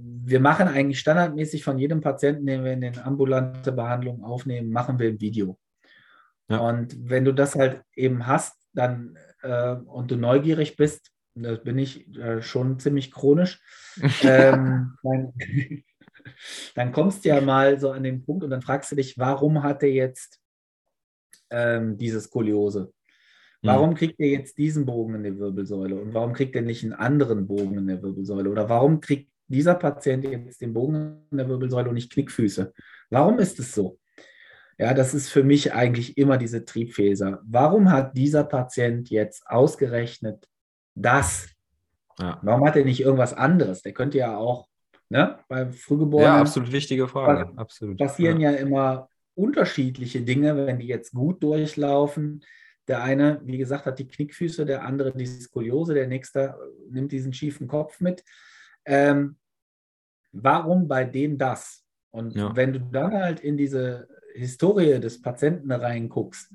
[0.00, 4.98] wir machen eigentlich standardmäßig von jedem Patienten, den wir in den ambulante Behandlung aufnehmen, machen
[4.98, 5.58] wir ein Video.
[6.48, 6.58] Ja.
[6.58, 11.78] Und wenn du das halt eben hast, dann äh, und du neugierig bist, das bin
[11.78, 13.60] ich äh, schon ziemlich chronisch,
[14.22, 15.32] ähm, dann,
[16.74, 19.62] dann, kommst du ja mal so an den Punkt und dann fragst du dich, warum
[19.62, 20.40] hat er jetzt
[21.50, 22.92] ähm, diese Skoliose?
[23.60, 26.92] Warum kriegt er jetzt diesen Bogen in der Wirbelsäule und warum kriegt er nicht einen
[26.92, 28.48] anderen Bogen in der Wirbelsäule?
[28.48, 32.72] Oder warum kriegt dieser Patient jetzt den Bogen in der Wirbelsäule und nicht Knickfüße?
[33.10, 33.98] Warum ist es so?
[34.78, 37.40] Ja, das ist für mich eigentlich immer diese Triebfäser.
[37.44, 40.46] Warum hat dieser Patient jetzt ausgerechnet
[40.94, 41.48] das?
[42.20, 42.38] Ja.
[42.42, 43.82] Warum hat er nicht irgendwas anderes?
[43.82, 44.68] Der könnte ja auch,
[45.08, 46.32] ne, bei Frühgeborenen.
[46.32, 47.50] Ja, absolut wichtige Frage.
[47.56, 47.98] Absolut.
[47.98, 48.52] passieren ja.
[48.52, 52.44] ja immer unterschiedliche Dinge, wenn die jetzt gut durchlaufen.
[52.86, 56.56] Der eine, wie gesagt, hat die Knickfüße, der andere die Skoliose, der nächste
[56.90, 58.24] nimmt diesen schiefen Kopf mit.
[58.88, 59.36] Ähm,
[60.32, 61.84] warum bei dem das?
[62.10, 62.56] Und Ja.
[62.56, 66.52] wenn du dann halt in diese Historie des Patienten reinguckst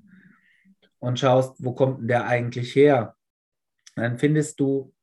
[0.99, 3.15] und schaust, wo kommt denn der eigentlich her,
[3.95, 4.93] dann findest du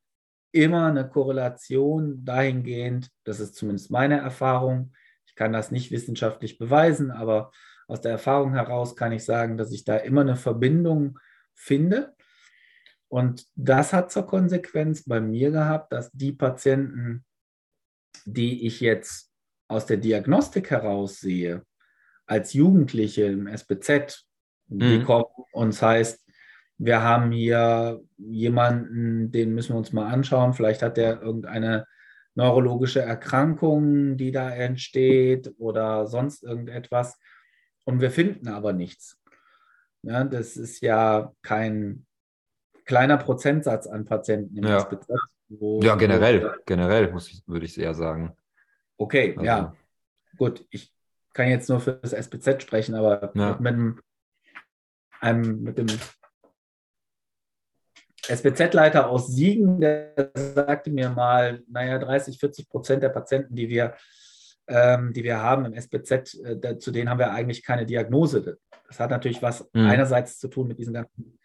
[0.53, 4.93] immer eine Korrelation dahingehend, das ist zumindest meine Erfahrung,
[5.27, 7.53] ich kann das nicht wissenschaftlich beweisen, aber
[7.87, 11.19] aus der Erfahrung heraus kann ich sagen, dass ich da immer eine Verbindung
[11.55, 12.15] finde.
[13.11, 17.25] Und das hat zur Konsequenz bei mir gehabt, dass die Patienten,
[18.25, 19.33] die ich jetzt
[19.69, 21.67] aus der Diagnostik heraus sehe,
[22.27, 24.25] als Jugendliche im SBZ,
[24.69, 25.05] die Mhm.
[25.05, 26.25] kommen und es heißt,
[26.79, 31.87] wir haben hier jemanden, den müssen wir uns mal anschauen, vielleicht hat der irgendeine
[32.37, 37.19] neurologische Erkrankung, die da entsteht oder sonst irgendetwas.
[37.85, 39.19] Und wir finden aber nichts.
[40.03, 42.07] Ja, das ist ja kein
[42.91, 44.79] kleiner Prozentsatz an Patienten im Ja.
[44.79, 45.07] SBZ.
[45.49, 48.37] wo- Ja, generell, generell muss ich, würde ich eher sagen.
[48.97, 49.77] Okay, Also, ja,
[50.37, 50.65] gut.
[50.71, 50.93] Ich
[51.33, 53.57] kann jetzt nur für das SBZ sprechen, aber Ja.
[53.61, 54.01] mit, dem,
[55.21, 55.87] einem, mit dem
[58.29, 63.95] SBZ-Leiter aus Siegen, der sagte mir mal, naja, 30, 40 Prozent der Patienten, die wir,
[64.69, 68.59] ähm, die wir haben im SBZ, äh, zu denen haben wir eigentlich keine Diagnose.
[68.89, 69.87] Das hat natürlich was Mhm.
[69.87, 71.39] einerseits zu tun mit diesen ganzen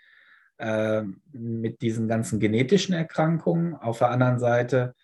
[0.57, 3.75] ähm, mit diesen ganzen genetischen Erkrankungen.
[3.75, 4.95] Auf der anderen Seite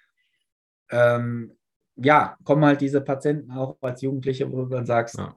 [0.90, 1.58] ähm,
[1.96, 5.36] ja, kommen halt diese Patienten auch als Jugendliche, wo du dann sagst, Ja.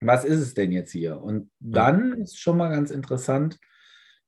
[0.00, 1.20] was ist es denn jetzt hier?
[1.20, 3.58] Und dann ist schon mal ganz interessant,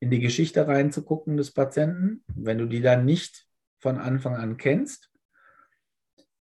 [0.00, 2.24] in die Geschichte reinzugucken des Patienten.
[2.34, 3.46] Wenn du die dann nicht
[3.80, 5.10] von Anfang an kennst,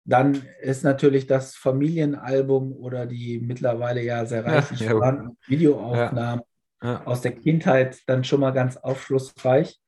[0.03, 4.91] dann ist natürlich das Familienalbum oder die mittlerweile ja sehr Ja, reichlich ja.
[4.91, 6.43] vorhandenen Videoaufnahmen
[6.83, 7.03] Ja.
[7.05, 9.79] aus der Kindheit dann schon mal ganz aufschlussreich.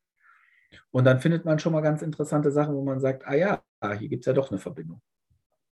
[0.90, 3.62] Und dann findet man schon mal ganz interessante Sachen, wo man sagt, ah ja,
[3.98, 5.00] hier gibt es ja doch eine Verbindung.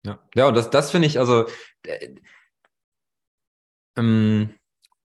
[0.05, 1.45] Ja, ja und das, das finde ich, also
[1.86, 2.16] äh,
[3.95, 4.53] ähm,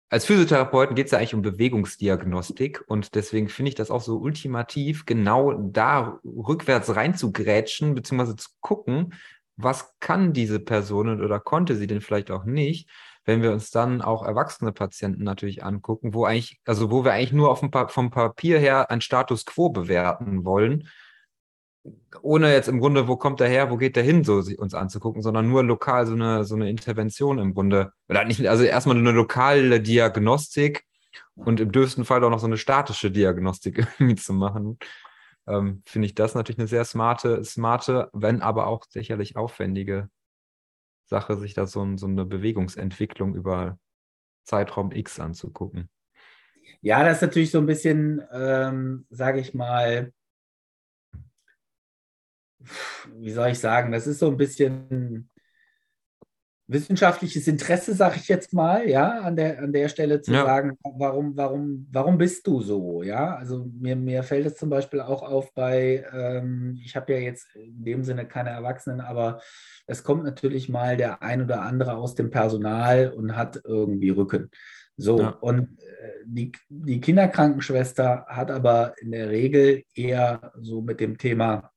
[0.09, 4.17] als Physiotherapeuten geht es ja eigentlich um Bewegungsdiagnostik und deswegen finde ich das auch so
[4.17, 9.15] ultimativ, genau da rückwärts reinzugrätschen, beziehungsweise zu gucken,
[9.55, 12.89] was kann diese Person oder konnte sie denn vielleicht auch nicht,
[13.25, 17.33] wenn wir uns dann auch erwachsene Patienten natürlich angucken, wo eigentlich, also wo wir eigentlich
[17.33, 20.89] nur auf dem pa vom Papier her ein Status quo bewerten wollen,
[22.21, 24.73] ohne jetzt im Grunde, wo kommt der her, wo geht der hin, so sie- uns
[24.73, 27.91] anzugucken, sondern nur lokal so eine, so eine Intervention im Grunde.
[28.07, 30.85] Oder nicht, also erstmal eine lokale Diagnostik
[31.35, 34.77] und im dürfsten Fall auch noch so eine statische Diagnostik irgendwie zu machen.
[35.47, 40.09] Ähm, Finde ich das natürlich eine sehr smarte, smarte, wenn aber auch sicherlich aufwendige
[41.13, 43.77] Sache, sich da so, so eine Bewegungsentwicklung über
[44.45, 45.87] Zeitraum X anzugucken.
[46.81, 50.11] Ja, das ist natürlich so ein bisschen, ähm, sage ich mal,
[53.13, 55.29] wie soll ich sagen, das ist so ein bisschen
[56.67, 60.45] wissenschaftliches Interesse, sage ich jetzt mal, ja, an der, an der Stelle zu Ja.
[60.45, 63.35] sagen, warum, warum, warum bist du so, ja?
[63.35, 67.53] Also mir, mir fällt es zum Beispiel auch auf bei, ähm, ich habe ja jetzt
[67.55, 69.41] in dem Sinne keine Erwachsenen, aber
[69.87, 74.49] es kommt natürlich mal der ein oder andere aus dem Personal und hat irgendwie Rücken.
[74.95, 75.29] So, Ja.
[75.41, 81.72] und äh, die, die Kinderkrankenschwester hat aber in der Regel eher so mit dem Thema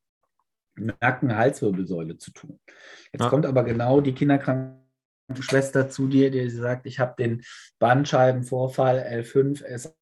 [0.76, 2.58] Nacken-Halswirbelsäule zu tun.
[3.12, 3.30] Jetzt Ja.
[3.30, 7.42] kommt aber genau die Kinderkrankenschwester zu dir, die sagt, ich habe den
[7.78, 9.94] Bandscheibenvorfall L5, S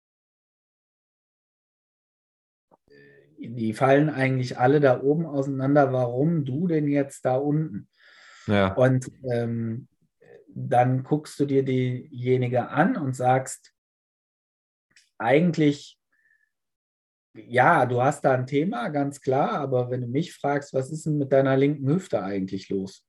[3.39, 5.93] die fallen eigentlich alle da oben auseinander.
[5.93, 7.89] Warum du denn jetzt da unten?
[8.47, 9.89] Ja, Und ähm,
[10.49, 13.75] dann guckst du dir diejenige an und sagst,
[15.19, 15.99] eigentlich,
[17.35, 21.07] ja, du hast da ein Thema, ganz klar, aber wenn du mich fragst, was ist
[21.07, 23.05] denn mit deiner linken Hüfte eigentlich los?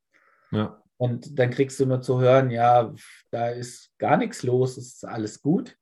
[0.51, 2.93] ja, Und dann kriegst du nur zu hören, ja,
[3.31, 5.77] da ist gar nichts los, es ist alles gut.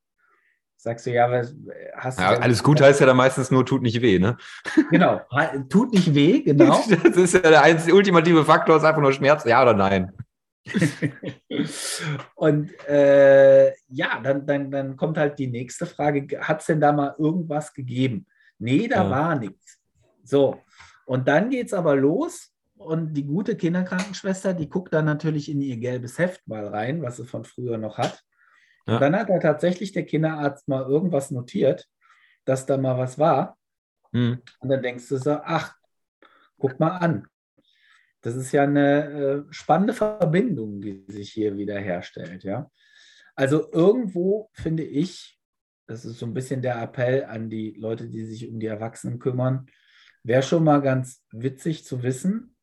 [0.76, 1.56] Sagst du, ja, was
[1.96, 2.30] hast du ja.
[2.40, 4.36] Alles gut heißt ja dann meistens nur, tut nicht weh, ne?
[4.92, 5.22] Genau,
[5.70, 6.84] tut nicht weh, genau.
[7.04, 10.12] Das ist ja der einzige ultimative Faktor, ist einfach nur Schmerz, ja oder nein.
[12.36, 16.92] und äh, ja, dann, dann, dann kommt halt die nächste Frage: Hat es denn da
[16.92, 18.26] mal irgendwas gegeben?
[18.64, 19.10] Nee, da Ja.
[19.10, 19.80] war nichts.
[20.24, 20.62] So,
[21.06, 22.50] und dann geht es aber los.
[22.76, 27.18] Und die gute Kinderkrankenschwester, die guckt dann natürlich in ihr gelbes Heft mal rein, was
[27.18, 28.22] sie von früher noch hat.
[28.88, 28.96] Ja.
[28.96, 31.88] Und dann hat da tatsächlich der Kinderarzt mal irgendwas notiert,
[32.46, 33.58] dass da mal was war.
[34.12, 34.42] Hm.
[34.60, 35.76] Und dann denkst du so, ach,
[36.58, 37.28] guck mal an.
[38.22, 42.70] Das ist ja eine äh, spannende Verbindung, die sich hier wieder herstellt, ja.
[43.36, 45.33] Also irgendwo finde ich,
[45.88, 49.20] das ist so ein bisschen der Appell an die Leute, die sich um die Erwachsenen
[49.20, 49.68] kümmern,
[50.24, 52.56] wäre schon mal ganz witzig zu wissen,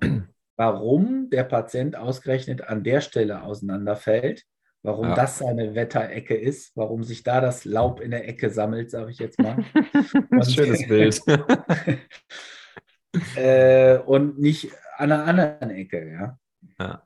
[0.56, 4.44] warum der Patient ausgerechnet an der Stelle auseinanderfällt,
[4.82, 5.14] warum Ja.
[5.14, 9.18] das seine Wetterecke ist, warum sich da das Laub in der Ecke sammelt, sage ich
[9.18, 9.64] jetzt mal.
[10.30, 11.20] Und- Schönes Bild.
[13.36, 16.36] äh, und nicht an einer anderen Ecke,
[16.78, 17.02] ja.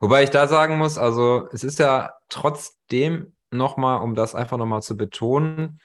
[0.00, 4.82] Wobei ich da sagen muss, also es ist ja trotzdem nochmal, um das einfach nochmal
[4.82, 5.80] zu betonen,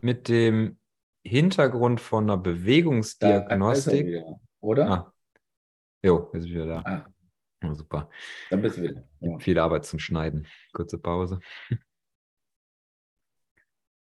[0.00, 0.78] mit dem
[1.22, 4.06] Hintergrund von einer Da er Bewegungsdiagnostik.
[4.06, 4.90] wieder, oder?
[4.90, 5.12] Ah.
[6.02, 6.82] Jo, jetzt sind wir da.
[6.84, 7.06] Ah.
[7.62, 8.08] Ja, super.
[8.48, 9.04] Dann bist du wieder.
[9.20, 9.38] Ja.
[9.38, 10.46] Viel Arbeit zum Schneiden.
[10.72, 11.40] Kurze Pause.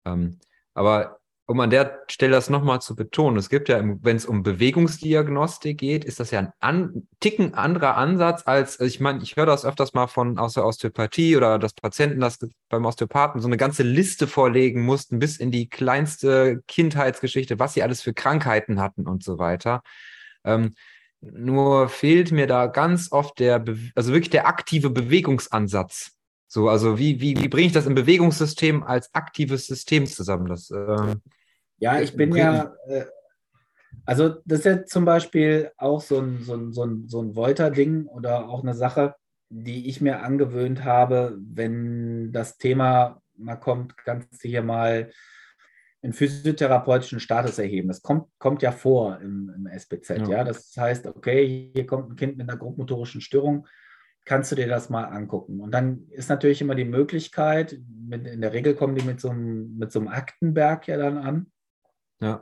[0.06, 0.40] ähm,
[0.74, 4.44] aber um an der Stelle das nochmal zu betonen, es gibt ja, wenn es um
[4.44, 9.38] Bewegungsdiagnostik geht, ist das ja ein an, Ticken anderer Ansatz als, also ich meine, ich
[9.38, 12.38] höre das öfters mal von aus der Osteopathie oder dass Patienten das
[12.68, 17.82] beim Osteopathen so eine ganze Liste vorlegen mussten, bis in die kleinste Kindheitsgeschichte, was sie
[17.82, 19.84] alles für Krankheiten hatten und so weiter.
[20.44, 20.76] Ähm,
[21.22, 23.64] nur fehlt mir da ganz oft der,
[23.96, 26.12] also wirklich der aktive Bewegungsansatz.
[26.50, 30.48] So, also wie, wie, wie bringe ich das im Bewegungssystem als aktives System zusammen?
[30.48, 31.22] Das, ähm,
[31.80, 33.06] Ja, ich bin ja, äh,
[34.06, 37.36] also das ist ja zum Beispiel auch so ein, so ein, so ein, so ein
[37.36, 39.16] Wolter-Ding oder auch eine Sache,
[39.50, 45.12] die ich mir angewöhnt habe, wenn das Thema mal kommt, kannst du hier mal
[46.02, 47.88] einen physiotherapeutischen Status erheben.
[47.88, 50.30] Das kommt, kommt ja vor im, im SBZ, Ja.
[50.30, 50.44] ja.
[50.44, 53.68] Das heißt, okay, hier kommt ein Kind mit einer grobmotorischen Störung,
[54.26, 55.60] kannst du dir das mal angucken.
[55.60, 59.30] Und dann ist natürlich immer die Möglichkeit, mit, in der Regel kommen die mit so
[59.30, 61.52] einem, mit so einem Aktenberg ja dann an.
[62.20, 62.42] Ja,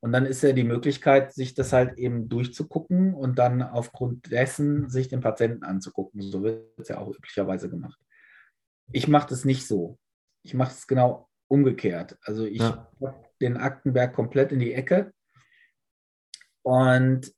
[0.00, 4.88] Und dann ist ja die Möglichkeit, sich das halt eben durchzugucken und dann aufgrund dessen
[4.88, 6.22] sich den Patienten anzugucken.
[6.22, 8.00] So wird es ja auch üblicherweise gemacht.
[8.92, 9.98] Ich mache das nicht so.
[10.42, 12.18] Ich mache es genau umgekehrt.
[12.22, 12.90] Also ich Ja.
[13.40, 15.12] den Aktenberg komplett in die Ecke
[16.62, 17.32] und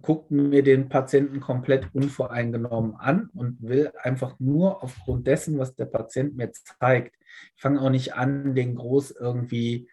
[0.00, 5.84] gucke mir den Patienten komplett unvoreingenommen an und will einfach nur aufgrund dessen, was der
[5.86, 7.14] Patient mir zeigt.
[7.54, 9.88] Ich fange auch nicht an, den groß irgendwie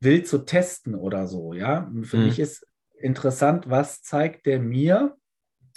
[0.00, 1.54] wild zu testen oder so.
[1.54, 2.24] Ja, für Mhm.
[2.24, 2.66] mich ist
[2.98, 5.16] interessant, was zeigt der mir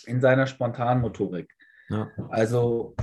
[0.05, 1.51] in seiner Spontanmotorik.
[1.89, 2.95] ja, Also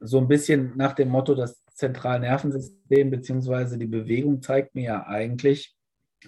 [0.00, 3.76] so ein bisschen nach dem Motto, das Zentralnervensystem bzw.
[3.76, 5.76] die Bewegung zeigt mir ja eigentlich,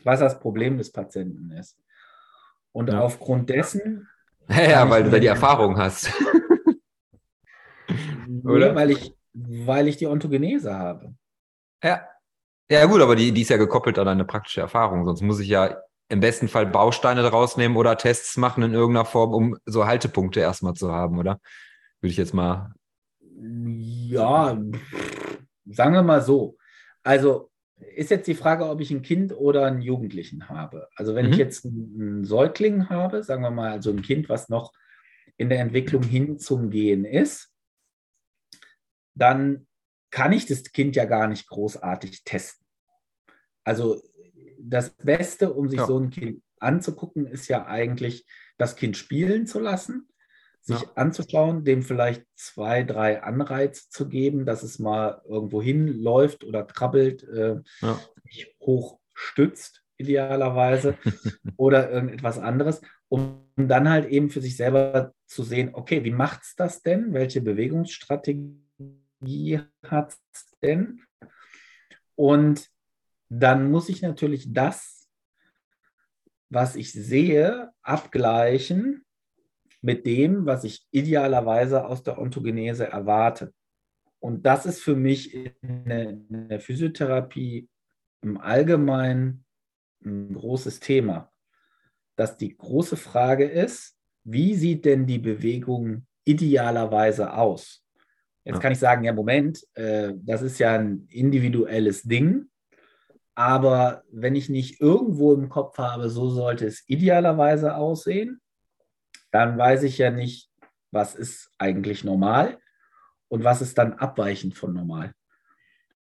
[0.04, 1.76] was das Problem des Patienten ist.
[2.72, 3.00] Und Ja.
[3.00, 4.08] aufgrund dessen,
[4.48, 6.10] ja, weil du da die Erfahrung hast.
[8.44, 8.74] Oder?
[8.74, 11.14] weil ich, weil ich die Ontogenese habe.
[11.82, 12.06] Ja.
[12.70, 15.04] Ja, gut, aber die, die ist ja gekoppelt an eine praktische Erfahrung.
[15.04, 15.76] Sonst muss ich ja
[16.08, 20.40] im besten Fall Bausteine daraus nehmen oder Tests machen in irgendeiner Form, um so Haltepunkte
[20.40, 21.40] erstmal zu haben, oder?
[22.00, 22.72] Würde ich jetzt mal.
[23.42, 24.56] Ja,
[25.66, 26.56] sagen wir mal so.
[27.02, 27.50] Also
[27.96, 30.88] ist jetzt die Frage, ob ich ein Kind oder einen Jugendlichen habe.
[30.94, 31.32] Also wenn Mhm.
[31.32, 34.72] ich jetzt einen Säugling habe, sagen wir mal, also ein Kind, was noch
[35.36, 37.52] in der Entwicklung hin zum Gehen ist,
[39.14, 39.66] dann
[40.10, 42.66] kann ich das Kind ja gar nicht großartig testen.
[43.64, 44.02] Also
[44.58, 45.86] das Beste, um sich Ja.
[45.86, 48.26] so ein Kind anzugucken, ist ja eigentlich,
[48.58, 50.08] das Kind spielen zu lassen,
[50.60, 50.92] sich Ja.
[50.94, 57.22] anzuschauen, dem vielleicht zwei, drei Anreize zu geben, dass es mal irgendwo hinläuft oder krabbelt,
[57.24, 58.00] äh, Ja.
[58.24, 60.96] sich hoch stützt, idealerweise,
[61.56, 66.42] oder irgendetwas anderes, um dann halt eben für sich selber zu sehen, okay, wie macht
[66.42, 67.12] es das denn?
[67.12, 67.40] Welche
[69.20, 71.02] Bewegungsstrategie hat es denn?
[72.16, 72.68] Und
[73.28, 75.08] dann muss ich natürlich das,
[76.48, 79.04] was ich sehe, abgleichen
[79.82, 83.54] mit dem, was ich idealerweise aus der Ontogenese erwarte.
[84.18, 87.68] Und das ist für mich in der, in der Physiotherapie
[88.22, 89.46] im Allgemeinen
[90.04, 91.32] ein großes Thema.
[92.16, 97.82] Dass die große Frage ist, wie sieht denn die Bewegung idealerweise aus?
[98.44, 98.60] Jetzt Ja.
[98.60, 102.46] kann ich sagen, ja, Moment, äh, das ist ja ein individuelles Ding.
[103.34, 108.40] Aber wenn ich nicht irgendwo im Kopf habe, so sollte es idealerweise aussehen,
[109.30, 110.50] dann weiß ich ja nicht,
[110.90, 112.58] was ist eigentlich normal
[113.28, 115.14] und was ist dann abweichend von normal.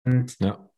[0.05, 0.69] Und ja.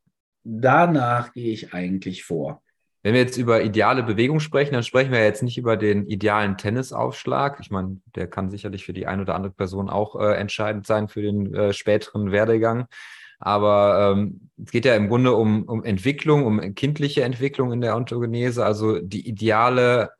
[0.42, 2.62] danach gehe ich eigentlich vor.
[3.02, 6.58] Wenn wir jetzt über ideale Bewegung sprechen, dann sprechen wir jetzt nicht über den idealen
[6.58, 7.58] Tennisaufschlag.
[7.60, 11.08] Ich meine, der kann sicherlich für die eine oder andere Person auch äh, entscheidend sein
[11.08, 12.86] für den äh, späteren Werdegang.
[13.38, 17.96] Aber ähm, es geht ja im Grunde um, um Entwicklung, um kindliche Entwicklung in der
[17.96, 20.10] Ontogenese, also die ideale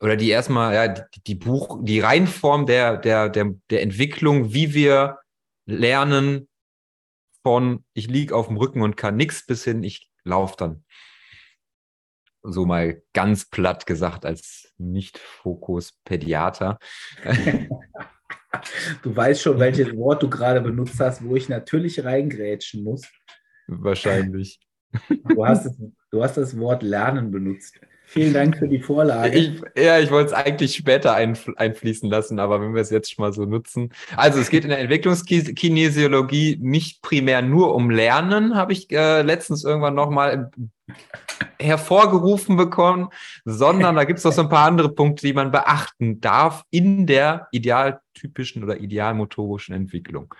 [0.00, 4.74] oder die erstmal, ja, die, die Buch, die Reihenform der, der, der, der Entwicklung, wie
[4.74, 5.18] wir
[5.66, 6.48] lernen
[7.42, 10.84] von ich liege auf dem Rücken und kann nichts bis hin, ich laufe dann
[12.42, 16.78] so mal ganz platt gesagt als Nicht-Fokus-Pädiater.
[19.02, 23.02] Du weißt schon, welches Wort du gerade benutzt hast, wo ich natürlich reingrätschen muss.
[23.66, 24.58] Wahrscheinlich.
[25.08, 25.76] Du hast, das,
[26.10, 27.78] du hast das Wort Lernen benutzt.
[28.10, 29.36] Vielen Dank für die Vorlage.
[29.36, 33.12] Ich, ja, ich wollte es eigentlich später einf einfließen lassen, aber wenn wir es jetzt
[33.12, 33.90] schon mal so nutzen.
[34.16, 39.62] Also es geht in der Entwicklungskinesiologie nicht primär nur um Lernen, habe ich äh, letztens
[39.62, 40.50] irgendwann nochmal
[41.60, 43.10] hervorgerufen bekommen,
[43.44, 47.06] sondern da gibt es noch so ein paar andere Punkte, die man beachten darf in
[47.06, 50.34] der idealtypischen oder idealmotorischen Entwicklung.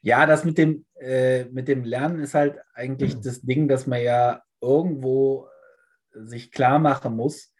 [0.00, 4.02] Ja, das mit dem, äh, mit dem Lernen ist halt eigentlich das Ding, dass man
[4.02, 5.48] ja irgendwo
[6.12, 7.54] sich klar machen muss,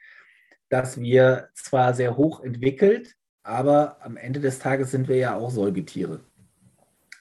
[0.68, 5.50] dass wir zwar sehr hoch entwickelt, aber am Ende des Tages sind wir ja auch
[5.50, 6.20] Säugetiere.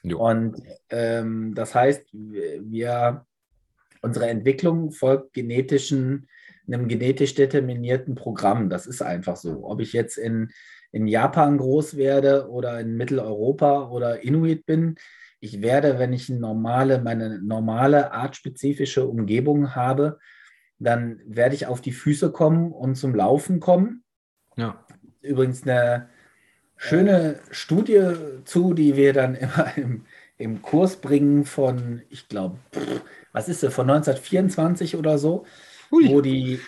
[0.03, 0.25] Jo.
[0.29, 3.25] Und ähm, das heißt, wir
[4.01, 6.27] unsere Entwicklung folgt genetischen,
[6.67, 8.69] einem genetisch determinierten Programm.
[8.69, 9.63] Das ist einfach so.
[9.63, 10.49] Ob ich jetzt in,
[10.91, 14.95] in Japan groß werde oder in Mitteleuropa oder Inuit bin,
[15.41, 20.19] ich werde, wenn ich eine normale, meine normale artspezifische Umgebung habe,
[20.77, 24.03] dann werde ich auf die Füße kommen und zum Laufen kommen.
[24.55, 24.85] Ja.
[25.21, 26.09] Übrigens eine
[26.77, 28.13] schöne Studie
[28.45, 30.05] zu, die wir dann immer im,
[30.37, 32.59] im Kurs bringen von, ich glaube,
[33.33, 35.45] was ist das, von 1924 oder so,
[35.91, 36.07] Ui.
[36.09, 36.59] wo die,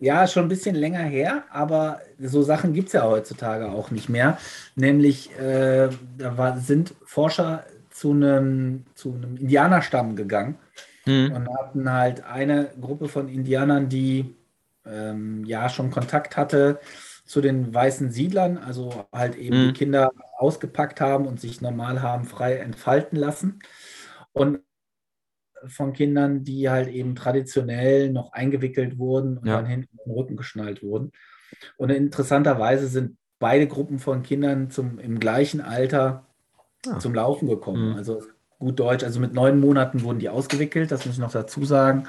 [0.00, 4.08] ja, schon ein bisschen länger her, aber so Sachen gibt es ja heutzutage auch nicht
[4.08, 4.38] mehr.
[4.74, 7.64] Nämlich, äh, da war, sind Forscher
[7.98, 10.56] zu einem, zu einem Indianerstamm gegangen
[11.04, 11.32] mhm.
[11.32, 14.36] und hatten halt eine Gruppe von Indianern, die
[14.86, 16.78] ähm, ja schon Kontakt hatte
[17.24, 19.66] zu den weißen Siedlern, also halt eben mhm.
[19.66, 23.58] die Kinder ausgepackt haben und sich normal haben frei entfalten lassen.
[24.32, 24.60] Und
[25.66, 29.56] von Kindern, die halt eben traditionell noch eingewickelt wurden und ja.
[29.56, 31.10] dann hinten den Rücken geschnallt wurden.
[31.76, 36.27] Und interessanterweise sind beide Gruppen von Kindern zum, im gleichen Alter
[36.86, 36.98] ja.
[36.98, 37.90] zum Laufen gekommen.
[37.90, 37.96] Mhm.
[37.96, 38.22] Also
[38.58, 42.06] gut Deutsch, also mit neun Monaten wurden die ausgewickelt, das muss ich noch dazu sagen.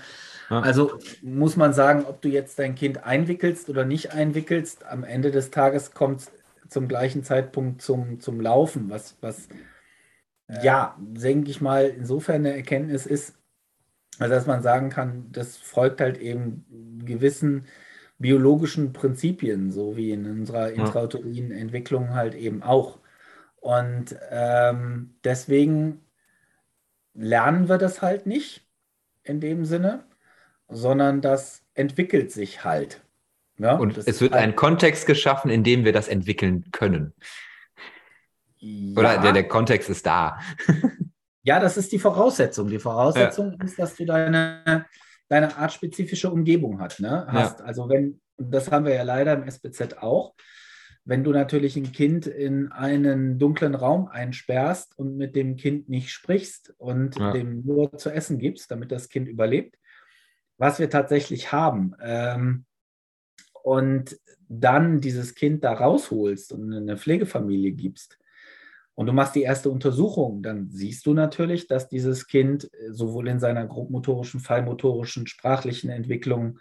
[0.49, 0.61] Ja.
[0.61, 5.31] Also muss man sagen, ob du jetzt dein Kind einwickelst oder nicht einwickelst, am Ende
[5.31, 6.31] des Tages kommt es
[6.69, 9.47] zum gleichen Zeitpunkt zum, zum Laufen, was, was
[10.63, 13.35] ja, denke ich mal, insofern eine Erkenntnis ist,
[14.17, 16.65] also dass man sagen kann, das folgt halt eben
[17.05, 17.65] gewissen
[18.17, 22.98] biologischen Prinzipien, so wie in unserer intrauterinen Entwicklung halt eben auch.
[23.61, 26.05] Und ähm, deswegen
[27.13, 28.65] lernen wir das halt nicht
[29.23, 30.05] in dem Sinne,
[30.67, 33.01] sondern das entwickelt sich halt.
[33.57, 37.13] Ja, und es wird halt ein Kontext geschaffen, in dem wir das entwickeln können.
[38.57, 38.97] Ja.
[38.97, 40.39] Oder der, der Kontext ist da.
[41.41, 42.67] Ja, das ist die Voraussetzung.
[42.67, 43.65] Die Voraussetzung ja.
[43.65, 44.85] ist, dass du deine,
[45.29, 47.25] deine artspezifische Umgebung hat, ne?
[47.27, 47.61] hast.
[47.61, 50.35] Also wenn, das haben wir ja leider im SBZ auch,
[51.05, 56.11] wenn du natürlich ein Kind in einen dunklen Raum einsperrst und mit dem Kind nicht
[56.11, 57.31] sprichst und ja.
[57.31, 59.77] dem nur zu essen gibst, damit das Kind überlebt,
[60.57, 62.65] was wir tatsächlich haben, ähm,
[63.61, 68.19] und dann dieses Kind da rausholst und in eine Pflegefamilie gibst,
[68.99, 73.29] und du machst die erste Untersuchung, dann siehst du natürlich, dass dieses Kind äh, sowohl
[73.29, 76.59] in seiner grobmotorischen, fallmotorischen, sprachlichen Entwicklung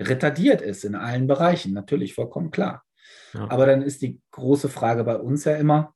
[0.00, 1.72] retardiert ist in allen Bereichen.
[1.72, 2.84] Natürlich, vollkommen klar.
[3.32, 3.50] Ja.
[3.50, 5.94] Aber dann ist die große Frage bei uns ja immer,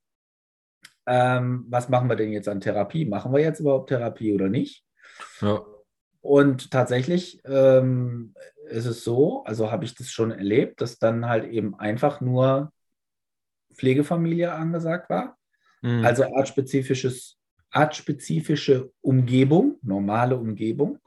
[1.07, 3.05] ähm, was machen wir denn jetzt an Therapie?
[3.05, 4.85] Machen wir jetzt überhaupt Therapie oder nicht?
[5.41, 5.65] Ja.
[6.21, 8.35] Und tatsächlich ähm,
[8.69, 12.73] ist es so, also habe ich das schon erlebt, dass dann halt eben einfach nur
[13.75, 15.37] Pflegefamilie angesagt war.
[15.83, 16.05] Mhm.
[16.05, 17.39] Also artspezifisches,
[17.71, 20.99] artspezifische Umgebung, normale Umgebung.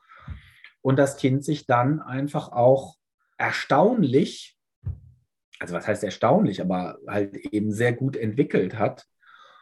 [0.82, 2.96] Und das Kind sich dann einfach auch
[3.38, 4.57] erstaunlich,
[5.60, 9.06] also was heißt erstaunlich, aber halt eben sehr gut entwickelt hat.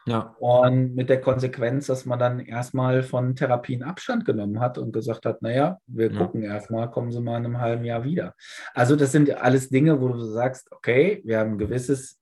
[0.06, 0.36] Ja.
[0.38, 5.26] Und mit der Konsequenz, dass man dann erstmal von Therapien Abstand genommen hat und gesagt
[5.26, 6.18] hat, naja, wir ja.
[6.18, 8.34] gucken erstmal, kommen Sie mal in einem halben Jahr wieder.
[8.72, 12.20] Also das sind alles Dinge, wo du sagst, okay, wir haben ein gewisses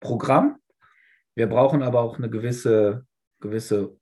[0.00, 0.56] Programm.
[1.34, 3.04] Wir brauchen aber auch eine gewisse,
[3.38, 3.96] gewisse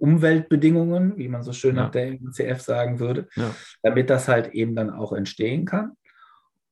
[0.00, 1.82] Umweltbedingungen, wie man so schön Ja.
[1.84, 3.54] nach der ICF sagen würde, Ja.
[3.82, 5.92] damit das halt eben dann auch entstehen kann.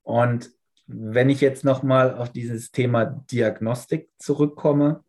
[0.02, 0.50] Und
[0.86, 5.04] wenn ich jetzt nochmal auf dieses Thema Diagnostik zurückkomme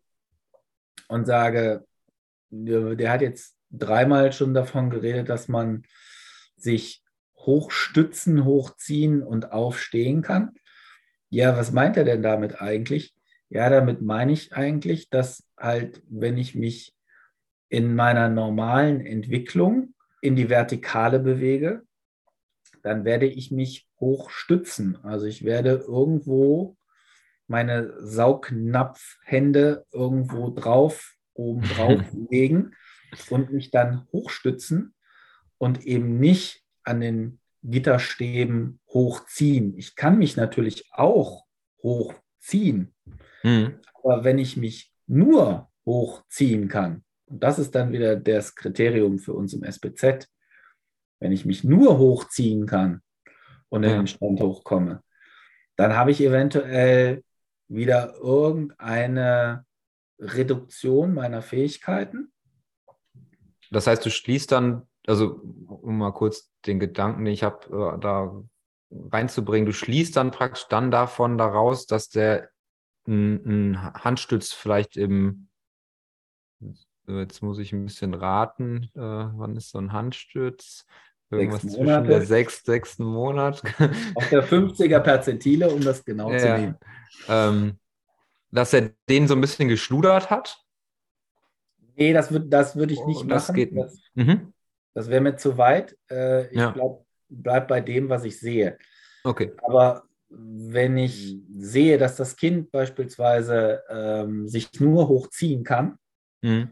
[1.08, 1.86] und sage,
[2.50, 5.84] der hat jetzt dreimal schon davon geredet, dass man
[6.56, 7.02] sich
[7.36, 10.54] hochstützen, hochziehen und aufstehen kann.
[11.30, 13.14] Ja, was meint er denn damit eigentlich?
[13.48, 16.94] Ja, damit meine ich eigentlich, dass halt, wenn ich mich
[17.68, 21.82] in meiner normalen Entwicklung in die Vertikale bewege,
[22.82, 24.98] dann werde ich mich hochstützen.
[25.04, 26.76] Also ich werde irgendwo
[27.46, 32.74] meine Saugnapfhände irgendwo drauf, oben drauf legen
[33.30, 34.94] und mich dann hochstützen
[35.56, 39.76] und eben nicht an den Gitterstäben hochziehen.
[39.76, 41.44] Ich kann mich natürlich auch
[41.82, 42.94] hochziehen,
[43.42, 43.80] Mhm.
[44.02, 49.32] aber wenn ich mich nur hochziehen kann, und das ist dann wieder das Kriterium für
[49.34, 50.28] uns im SPZ,
[51.20, 53.02] wenn ich mich nur hochziehen kann
[53.68, 53.96] und in Ja.
[53.98, 55.02] den Stand hochkomme,
[55.76, 57.22] dann habe ich eventuell
[57.68, 59.64] wieder irgendeine
[60.18, 62.32] Reduktion meiner Fähigkeiten.
[63.70, 68.00] Das heißt, du schließt dann, also um mal kurz den Gedanken, den ich habe, äh,
[68.00, 68.42] da
[68.90, 72.48] reinzubringen, du schließt dann praktisch dann davon daraus, dass der
[73.06, 75.48] ein, Handstütz vielleicht im,
[77.06, 80.86] jetzt muss ich ein bisschen raten, äh, wann ist so ein Handstütz?
[81.30, 83.62] Irgendwas Sechs zwischen der sechs, sechsten Monat.
[84.14, 86.58] Auf der 50er Perzentile, um das genau zu Ja.
[86.58, 86.76] nehmen.
[87.28, 87.78] ähm,
[88.50, 90.58] dass er den so ein bisschen geschludert hat.
[91.96, 93.54] Nee, das würde das würd ich Oh, nicht das machen.
[93.56, 93.84] geht nicht.
[93.84, 94.52] das Mhm.
[94.94, 95.96] das wäre mir zu weit.
[96.10, 96.70] Äh, ich Ja.
[96.70, 98.78] bleib, bleib bei dem, was ich sehe.
[99.24, 99.52] Okay.
[99.64, 105.98] Aber wenn ich sehe, dass das Kind beispielsweise ähm, sich nur hochziehen kann,
[106.42, 106.70] Mhm.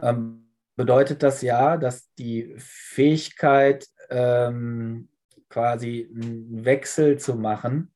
[0.00, 0.43] ähm,
[0.76, 5.08] bedeutet das ja, dass die Fähigkeit, ähm,
[5.48, 7.92] quasi einen Wechsel zu machen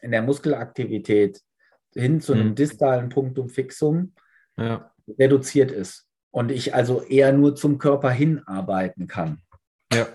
[0.00, 1.40] in der Muskelaktivität
[1.94, 2.54] hin zu einem Mhm.
[2.54, 4.14] distalen Punktum fixum
[4.56, 4.92] Ja.
[5.18, 9.42] reduziert ist und ich also eher nur zum Körper hinarbeiten kann.
[9.92, 10.06] Ja.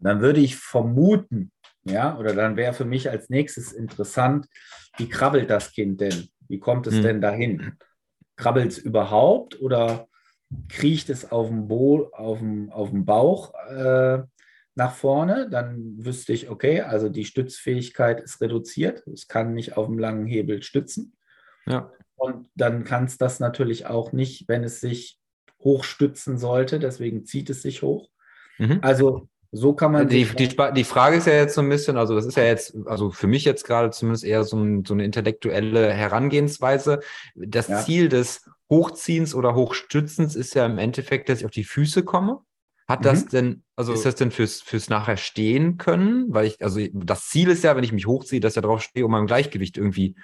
[0.00, 1.50] Dann würde ich vermuten,
[1.84, 4.46] ja, oder dann wäre für mich als nächstes interessant,
[4.96, 6.28] wie krabbelt das Kind denn?
[6.48, 7.02] Wie kommt es Mhm.
[7.02, 7.78] denn dahin?
[8.36, 10.08] Krabbelt es überhaupt oder
[10.68, 14.22] kriecht es auf dem, Bo auf dem, auf dem Bauch äh,
[14.74, 15.48] nach vorne?
[15.50, 19.06] Dann wüsste ich, okay, also die Stützfähigkeit ist reduziert.
[19.06, 21.14] Es kann nicht auf dem langen Hebel stützen.
[21.66, 21.90] Ja.
[22.16, 25.18] Und dann kann es das natürlich auch nicht, wenn es sich
[25.62, 26.78] hochstützen sollte.
[26.78, 28.08] Deswegen zieht es sich hoch.
[28.58, 28.78] Mhm.
[28.82, 31.68] Also so kann man Die, sich die, Spa- die Frage ist ja jetzt so ein
[31.68, 34.84] bisschen, also das ist ja jetzt, also für mich jetzt gerade zumindest eher so, ein,
[34.84, 37.00] so eine intellektuelle Herangehensweise.
[37.36, 37.80] Das Ja.
[37.80, 42.40] Ziel des Hochziehens oder Hochstützens ist ja im Endeffekt, dass ich auf die Füße komme.
[42.86, 43.28] Hat das Mhm.
[43.30, 46.26] denn, also ist das denn fürs, fürs nachher stehen können?
[46.34, 48.82] Weil ich, also das Ziel ist ja, wenn ich mich hochziehe, dass ich da drauf
[48.82, 50.16] stehe, um mein Gleichgewicht irgendwie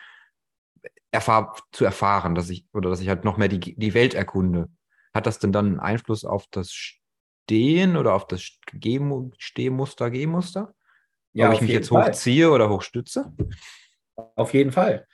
[1.10, 4.68] erfahr zu erfahren, dass ich, oder dass ich halt noch mehr die, die Welt erkunde.
[5.12, 10.74] Hat das denn dann einen Einfluss auf das Stehen oder auf das Gehmu- Stehmuster, Gehmuster?
[11.32, 12.10] ja, Ob ich mich jetzt Fall.
[12.10, 13.32] hochziehe oder hochstütze?
[14.36, 15.06] Auf jeden Fall.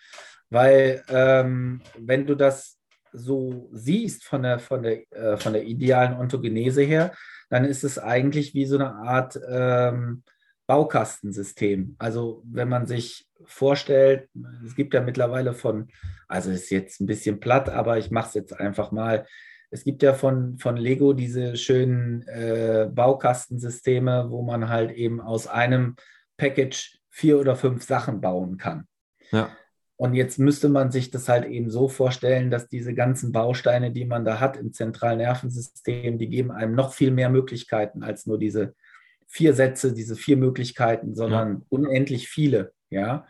[0.50, 2.75] Weil ähm, wenn du das
[3.16, 7.12] so siehst von der, von, der, äh, von der idealen Ontogenese her,
[7.48, 10.22] dann ist es eigentlich wie so eine Art ähm,
[10.66, 11.96] Baukastensystem.
[11.98, 14.28] Also wenn man sich vorstellt,
[14.64, 15.88] es gibt ja mittlerweile von,
[16.28, 19.26] also ist jetzt ein bisschen platt, aber ich mache es jetzt einfach mal.
[19.70, 25.46] Es gibt ja von, von Lego diese schönen äh, Baukastensysteme, wo man halt eben aus
[25.46, 25.96] einem
[26.36, 28.86] Package vier oder fünf Sachen bauen kann.
[29.30, 29.50] Ja.
[29.98, 34.04] Und jetzt müsste man sich das halt eben so vorstellen, dass diese ganzen Bausteine, die
[34.04, 38.38] man da hat im zentralen Nervensystem, die geben einem noch viel mehr Möglichkeiten als nur
[38.38, 38.74] diese
[39.26, 42.72] vier Sätze, diese vier Möglichkeiten, sondern unendlich viele.
[42.90, 43.26] Ja.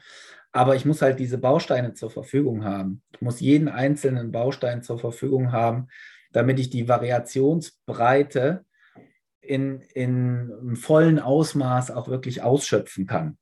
[0.50, 3.02] Aber ich muss halt diese Bausteine zur Verfügung haben.
[3.12, 5.88] Ich muss jeden einzelnen Baustein zur Verfügung haben,
[6.32, 8.64] damit ich die Variationsbreite
[9.40, 13.38] in, in vollen Ausmaß auch wirklich ausschöpfen kann.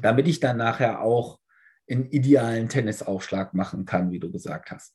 [0.00, 1.38] Damit ich dann nachher auch
[1.90, 4.94] einen idealen Tennisaufschlag machen kann, wie du gesagt hast.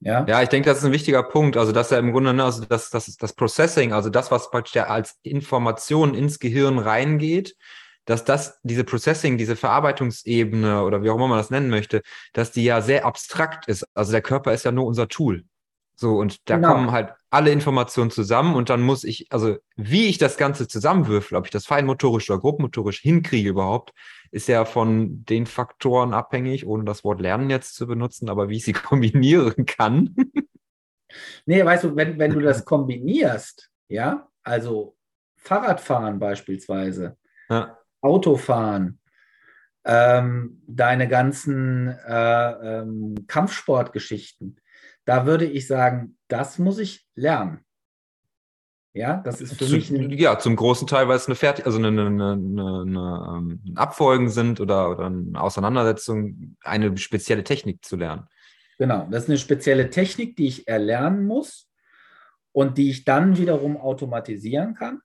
[0.00, 1.56] Ja, Ja, ich denke, das ist ein wichtiger Punkt.
[1.56, 4.74] Also, dass er im Grunde, ne, also das, das, das Processing, also das, was praktisch
[4.74, 7.56] ja als Information ins Gehirn reingeht,
[8.06, 12.02] dass das, diese Processing, diese Verarbeitungsebene oder wie auch immer man das nennen möchte,
[12.32, 13.86] dass die ja sehr abstrakt ist.
[13.94, 15.44] Also der Körper ist ja nur unser Tool.
[15.96, 16.68] So, und da Genau.
[16.72, 21.36] kommen halt alle Informationen zusammen und dann muss ich, also wie ich das Ganze zusammenwürfel,
[21.36, 23.92] ob ich das feinmotorisch oder grobmotorisch hinkriege überhaupt,
[24.30, 28.56] ist ja von den Faktoren abhängig, ohne das Wort Lernen jetzt zu benutzen, aber wie
[28.56, 30.14] ich sie kombinieren kann.
[31.46, 34.96] nee, weißt du, wenn, wenn du das kombinierst, ja, also
[35.36, 37.16] Fahrradfahren beispielsweise,
[37.48, 37.76] ja.
[38.00, 39.00] Autofahren,
[39.84, 44.60] ähm, deine ganzen äh, ähm, Kampfsportgeschichten,
[45.04, 47.64] da würde ich sagen, das muss ich lernen.
[48.92, 49.90] Ja, das ist für Zu, mich.
[49.90, 53.60] Ein, ja, zum großen Teil, weil es eine Fertig also eine, eine, eine, eine ähm,
[53.76, 58.26] Abfolgen sind oder, oder eine Auseinandersetzung, eine spezielle Technik zu lernen.
[58.78, 61.68] Genau, das ist eine spezielle Technik, die ich erlernen muss
[62.52, 65.00] und die ich dann wiederum automatisieren kann.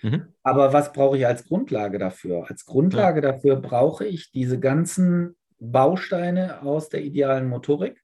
[0.00, 0.28] Mhm.
[0.42, 2.46] Aber was brauche ich als Grundlage dafür?
[2.48, 3.32] Als Grundlage ja.
[3.32, 8.00] dafür brauche ich diese ganzen Bausteine aus der idealen Motorik,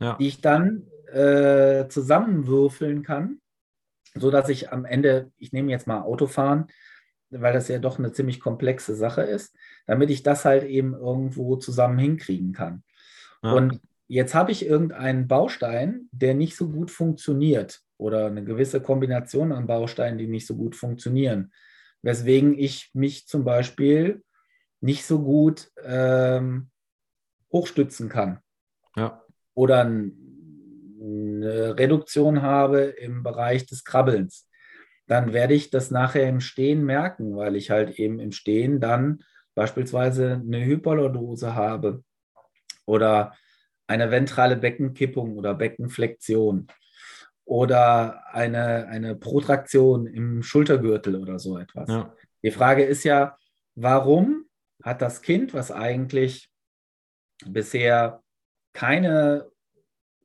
[0.00, 0.16] ja.
[0.18, 3.41] die ich dann äh, zusammenwürfeln kann
[4.14, 6.66] so dass ich am Ende, ich nehme jetzt mal Autofahren,
[7.30, 9.56] weil das ja doch eine ziemlich komplexe Sache ist,
[9.86, 12.82] damit ich das halt eben irgendwo zusammen hinkriegen kann.
[13.42, 13.52] Ja.
[13.52, 19.52] Und jetzt habe ich irgendeinen Baustein, der nicht so gut funktioniert oder eine gewisse Kombination
[19.52, 21.52] an Bausteinen, die nicht so gut funktionieren,
[22.02, 24.22] weswegen ich mich zum Beispiel
[24.80, 26.68] nicht so gut ähm,
[27.52, 28.40] hochstützen kann.
[28.96, 29.22] Ja.
[29.54, 30.21] Oder ein
[31.02, 34.48] eine Reduktion habe im Bereich des Krabbelns,
[35.06, 39.24] dann werde ich das nachher im Stehen merken, weil ich halt eben im Stehen dann
[39.54, 42.02] beispielsweise eine Hyperlordose habe
[42.86, 43.34] oder
[43.86, 46.68] eine ventrale Beckenkippung oder Beckenflexion
[47.44, 51.88] oder eine, eine Protraktion im Schultergürtel oder so etwas.
[51.88, 52.14] Ja.
[52.42, 53.36] Die Frage ist ja,
[53.74, 54.46] warum
[54.82, 56.50] hat das Kind, was eigentlich
[57.44, 58.22] bisher
[58.72, 59.51] keine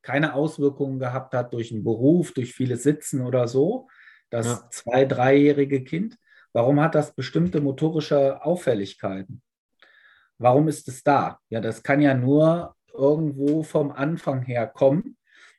[0.07, 3.89] keine Auswirkungen gehabt hat durch einen Beruf, durch vieles Sitzen oder so,
[4.29, 4.69] das ja.
[4.71, 6.17] zwei-, dreijährige Kind,
[6.53, 9.41] warum hat das bestimmte motorische Auffälligkeiten?
[10.38, 11.39] Warum ist es da?
[11.49, 15.17] Ja, das kann ja nur irgendwo vom Anfang her kommen,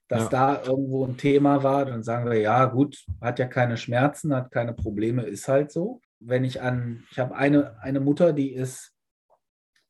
[0.08, 0.28] dass ja.
[0.30, 1.84] da irgendwo ein Thema war.
[1.84, 6.00] Dann sagen wir, ja, gut, hat ja keine Schmerzen, hat keine Probleme, ist halt so.
[6.20, 8.94] Wenn ich an, ich habe eine, eine Mutter, die ist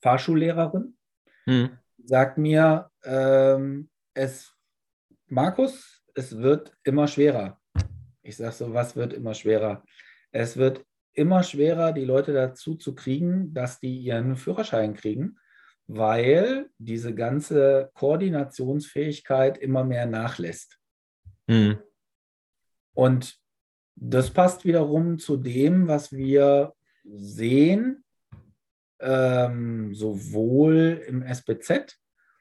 [0.02, 0.96] Fahrschullehrerin,
[1.44, 1.78] hm.
[2.02, 3.88] sagt mir, ähm,
[4.18, 4.52] es,
[5.28, 7.60] Markus, es wird immer schwerer.
[8.22, 9.84] Ich sage so, was wird immer schwerer?
[10.32, 15.38] Es wird immer schwerer, die Leute dazu zu kriegen, dass die ihren Führerschein kriegen,
[15.86, 20.78] weil diese ganze Koordinationsfähigkeit immer mehr nachlässt.
[21.46, 21.78] Mhm.
[22.94, 23.38] Und
[23.94, 26.74] das passt wiederum zu dem, was wir
[27.04, 28.04] sehen,
[29.00, 31.96] ähm, sowohl im SBZ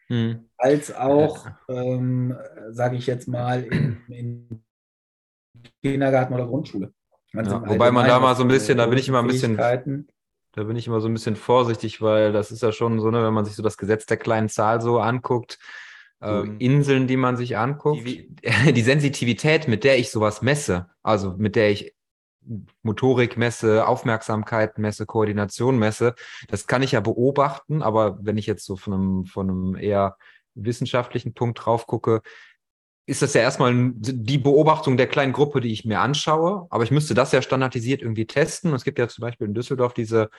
[0.07, 0.49] hm.
[0.57, 2.35] als auch, ähm,
[2.69, 4.63] sage ich jetzt mal, in, in,
[5.81, 6.93] Kindergarten oder Grundschule.
[7.33, 10.63] Ja, wobei man da mal so ein bisschen, da bin ich immer ein bisschen, da
[10.63, 13.33] bin ich immer so ein bisschen vorsichtig, weil das ist ja schon so, ne, wenn
[13.33, 15.59] man sich so das Gesetz der kleinen Zahl so anguckt,
[16.19, 18.33] so ähm, Inseln, die man sich anguckt, die,
[18.73, 21.96] die Sensitivität, mit der ich sowas messe, also mit der ich
[22.81, 26.15] Motorik messe, Aufmerksamkeit messe, Koordination messe.
[26.47, 30.17] Das kann ich ja beobachten, aber wenn ich jetzt so von einem, von einem eher
[30.55, 32.21] wissenschaftlichen Punkt drauf gucke,
[33.05, 36.67] ist das ja erstmal die Beobachtung der kleinen Gruppe, die ich mir anschaue.
[36.69, 38.73] Aber ich müsste das ja standardisiert irgendwie testen.
[38.73, 40.29] es gibt ja zum Beispiel in Düsseldorf diese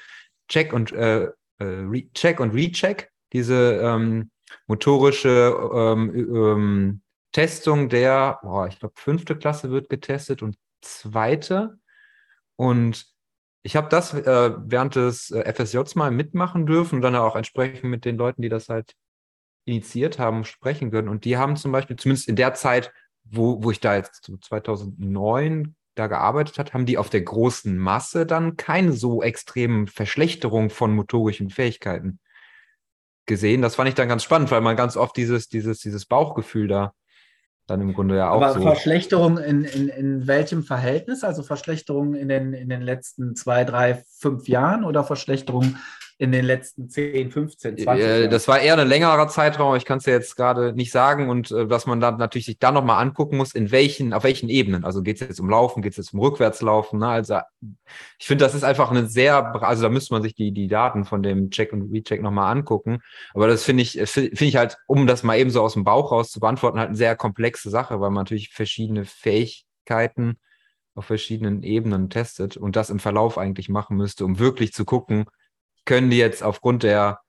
[0.48, 1.28] Check und äh,
[1.59, 4.30] äh Check und Recheck, diese ähm,
[4.66, 7.01] motorische ähm, ähm,
[7.32, 11.78] Testung der, boah, ich glaube, fünfte Klasse wird getestet und zweite.
[12.59, 13.06] Und
[13.62, 17.85] ich habe das äh, während des äh, FSJs mal mitmachen dürfen und dann auch entsprechend
[17.85, 18.94] mit den Leuten, die das halt
[19.64, 21.09] initiiert haben, sprechen können.
[21.09, 22.93] Und die haben zum Beispiel, zumindest in der Zeit,
[23.24, 28.26] wo, wo ich da jetzt 2009 da gearbeitet hat, haben die auf der großen Masse
[28.26, 32.18] dann keine so extremen Verschlechterungen von motorischen Fähigkeiten
[33.26, 33.62] gesehen.
[33.62, 36.93] Das fand ich dann ganz spannend, weil man ganz oft dieses, dieses, dieses Bauchgefühl da
[37.68, 38.62] dann im Grunde ja auch Aber so.
[38.62, 41.22] Verschlechterung in, in, in welchem Verhältnis?
[41.22, 45.76] Also Verschlechterung in den, in den letzten zwei, drei, fünf Jahren oder Verschlechterung
[46.20, 48.30] in den letzten 10, 15, 20 Jahren?
[48.30, 51.50] Das war eher ein längerer Zeitraum, ich kann es ja jetzt gerade nicht sagen und
[51.52, 54.84] äh, dass man dann natürlich sich da nochmal angucken muss, in welchen, auf welchen Ebenen.
[54.84, 56.98] Also geht es jetzt um Laufen, geht es jetzt um Rückwärtslaufen.
[56.98, 57.08] Ne?
[57.08, 57.38] Also
[58.18, 61.04] ich finde, das ist einfach eine sehr, also da müsste man sich die, die Daten
[61.04, 62.98] von dem Check und Recheck nochmal angucken.
[63.32, 66.10] Aber das finde ich, finde ich halt, um das mal eben so aus dem Bauch
[66.10, 70.38] raus zu beantworten, halt eine sehr komplexe Sache, weil man natürlich verschiedene Fähigkeiten
[70.96, 75.26] auf verschiedenen Ebenen testet und das im Verlauf eigentlich machen müsste, um wirklich zu gucken,
[75.89, 77.20] können die jetzt aufgrund der,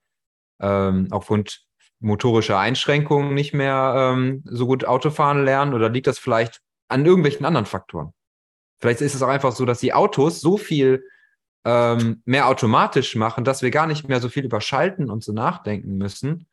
[0.60, 1.62] ähm, aufgrund
[2.02, 6.60] motorischer Einschränkungen nicht mehr ähm, so gut Autofahren lernen oder liegt das vielleicht
[6.90, 8.14] an irgendwelchen anderen Faktoren?
[8.80, 11.06] Vielleicht ist es auch einfach so, dass die Autos so viel
[11.66, 15.98] ähm, mehr automatisch machen, dass wir gar nicht mehr so viel überschalten und so nachdenken
[15.98, 16.48] müssen.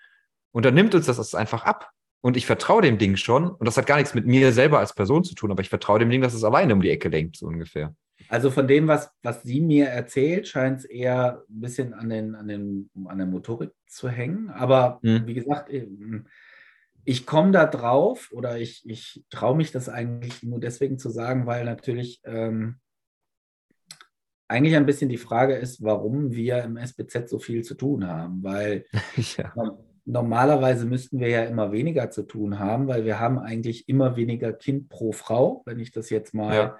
[0.52, 1.90] Und dann nimmt uns das einfach ab.
[2.20, 3.50] Und ich vertraue dem Ding schon.
[3.50, 5.98] Und das hat gar nichts mit mir selber als Person zu tun, aber ich vertraue
[5.98, 7.94] dem Ding, dass es alleine um die Ecke lenkt, so ungefähr.
[8.28, 12.34] Also von dem, was, was sie mir erzählt, scheint es eher ein bisschen an, den,
[12.34, 14.50] an, den, an der Motorik zu hängen.
[14.50, 15.26] Aber Hm.
[15.26, 16.26] wie gesagt, ähm,
[17.04, 21.46] ich komme da drauf oder ich, ich traue mich das eigentlich nur deswegen zu sagen,
[21.46, 22.80] weil natürlich ähm,
[24.48, 28.42] eigentlich ein bisschen die Frage ist, warum wir im SBZ so viel zu tun haben.
[28.42, 28.86] Weil
[29.36, 29.52] ja.
[30.08, 34.52] Normalerweise müssten wir ja immer weniger zu tun haben, weil wir haben eigentlich immer weniger
[34.52, 36.78] Kind pro Frau, wenn ich das jetzt mal Ja.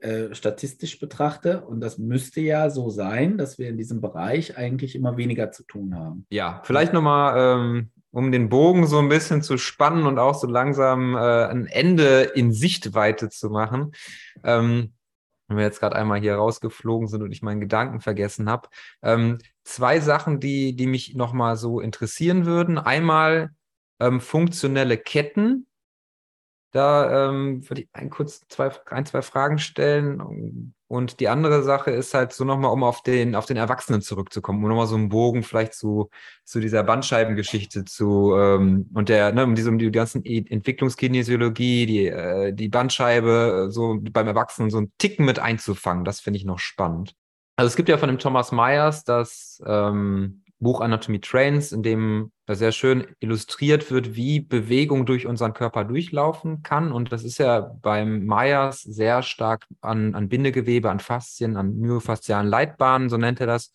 [0.00, 1.62] Äh, statistisch betrachte.
[1.62, 5.64] Und das müsste ja so sein, dass wir in diesem Bereich eigentlich immer weniger zu
[5.64, 6.26] tun haben.
[6.30, 10.46] Ja, vielleicht nochmal, ähm, um den Bogen so ein bisschen zu spannen und auch so
[10.46, 13.92] langsam äh, ein Ende in Sichtweite zu machen.
[14.44, 14.92] Ähm,
[15.48, 18.68] wenn wir jetzt gerade einmal hier rausgeflogen sind und ich meinen Gedanken vergessen habe.
[19.02, 22.78] Ähm, zwei Sachen, die, die mich nochmal so interessieren würden.
[22.78, 23.50] Einmal
[23.98, 25.66] ähm, funktionelle Ketten.
[26.70, 30.74] Da ähm, würde ich ein, kurz zwei, ein, zwei Fragen stellen.
[30.86, 34.62] Und die andere Sache ist halt so nochmal, um auf den, auf den Erwachsenen zurückzukommen,
[34.62, 36.10] um nochmal so einen Bogen vielleicht zu,
[36.44, 41.86] zu dieser Bandscheibengeschichte zu ähm, und der, ne, um diese, um die ganzen E- Entwicklungskinesiologie,
[41.86, 46.04] die, äh, die Bandscheibe äh, so beim Erwachsenen so einen Ticken mit einzufangen.
[46.04, 47.14] Das finde ich noch spannend.
[47.56, 52.30] Also es gibt ja von dem Thomas Myers das ähm, Buch Anatomy Trains, in dem
[52.48, 56.92] da sehr schön illustriert wird, wie Bewegung durch unseren Körper durchlaufen kann.
[56.92, 62.48] Und das ist ja beim Myers sehr stark an, an Bindegewebe, an Faszien, an myofaszialen
[62.48, 63.72] Leitbahnen, so nennt er das,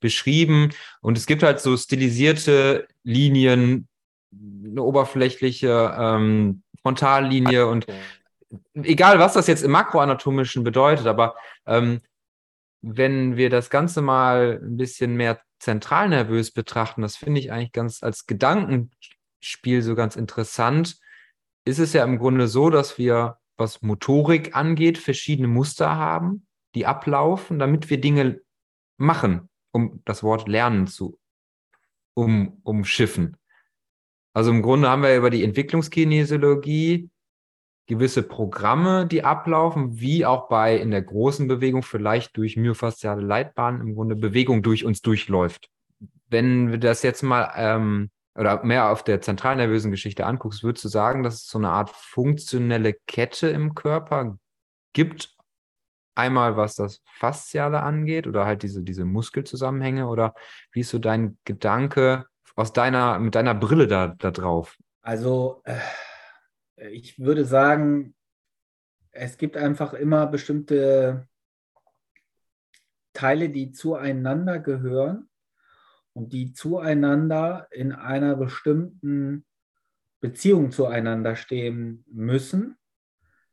[0.00, 0.70] beschrieben.
[1.02, 3.88] Und es gibt halt so stilisierte Linien,
[4.32, 7.86] eine oberflächliche ähm, Frontallinie und
[8.74, 11.36] egal, was das jetzt im Makroanatomischen bedeutet, aber
[11.66, 12.00] ähm,
[12.80, 18.02] wenn wir das Ganze mal ein bisschen mehr zentralnervös betrachten, das finde ich eigentlich ganz
[18.02, 20.98] als Gedankenspiel so ganz interessant,
[21.64, 26.86] ist es ja im Grunde so, dass wir, was Motorik angeht, verschiedene Muster haben, die
[26.86, 28.40] ablaufen, damit wir Dinge
[28.96, 31.18] machen, um das Wort lernen zu
[32.14, 33.36] um, umschiffen.
[34.34, 37.10] Also im Grunde haben wir über die Entwicklungskinesiologie
[37.86, 43.80] gewisse Programme, die ablaufen, wie auch bei in der großen Bewegung vielleicht durch myofasziale Leitbahnen
[43.80, 45.68] im Grunde Bewegung durch uns durchläuft.
[46.28, 50.88] Wenn wir das jetzt mal ähm, oder mehr auf der zentralnervösen Geschichte anguckst, würdest du
[50.88, 54.38] sagen, dass es so eine Art funktionelle Kette im Körper
[54.92, 55.36] gibt?
[56.16, 60.34] Einmal was das Fasziale angeht oder halt diese, diese Muskelzusammenhänge oder
[60.72, 64.76] wie ist so dein Gedanke aus deiner, mit deiner Brille da, da drauf?
[65.02, 65.76] Also äh,
[66.76, 68.14] ich würde sagen,
[69.10, 71.28] es gibt einfach immer bestimmte
[73.12, 75.28] Teile, die zueinander gehören
[76.12, 79.44] und die zueinander in einer bestimmten
[80.20, 82.76] Beziehung zueinander stehen müssen,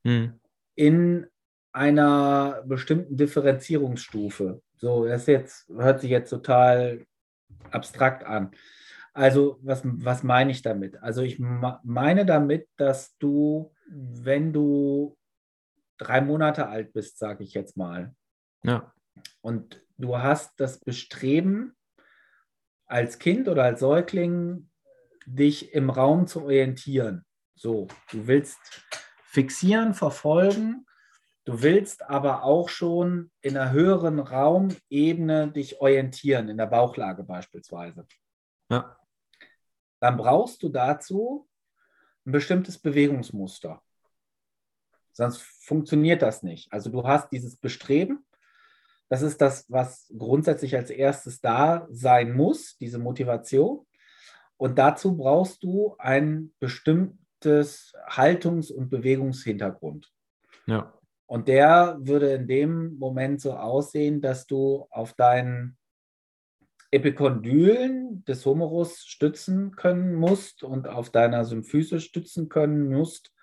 [0.03, 0.39] Hm.
[0.76, 1.27] in
[1.72, 4.61] einer bestimmten Differenzierungsstufe.
[4.77, 7.06] So, das jetzt, hört sich jetzt total
[7.69, 8.52] abstrakt an.
[9.14, 10.98] Also, was, was meine ich damit?
[11.02, 15.18] Also, ich meine damit, dass du, wenn du
[15.98, 18.16] drei Monate alt bist, sage ich jetzt mal,
[18.64, 18.94] Ja.
[19.42, 21.76] und du hast das Bestreben,
[22.88, 24.70] als Kind oder als Säugling
[25.26, 27.26] dich im Raum zu orientieren.
[27.56, 28.60] So, du willst
[29.24, 30.86] fixieren, verfolgen,
[31.46, 38.06] du willst aber auch schon in einer höheren Raumebene dich orientieren, in der Bauchlage beispielsweise.
[38.70, 38.98] Ja.
[40.02, 41.48] Dann brauchst du dazu
[42.26, 43.82] ein bestimmtes Bewegungsmuster.
[45.14, 46.72] Sonst funktioniert das nicht.
[46.73, 48.26] Also du hast dieses Bestreben,
[49.10, 53.86] das ist das, was grundsätzlich als erstes da sein muss, diese Motivation.
[54.57, 60.11] Und dazu brauchst du ein bestimmtes Haltungs- und Bewegungshintergrund.
[60.65, 60.94] Ja.
[61.28, 65.78] Und der würde in dem Moment so aussehen, dass du auf deinen
[66.92, 73.34] Epikondylen des Humerus stützen können musst und auf deiner Symphyse stützen können musst,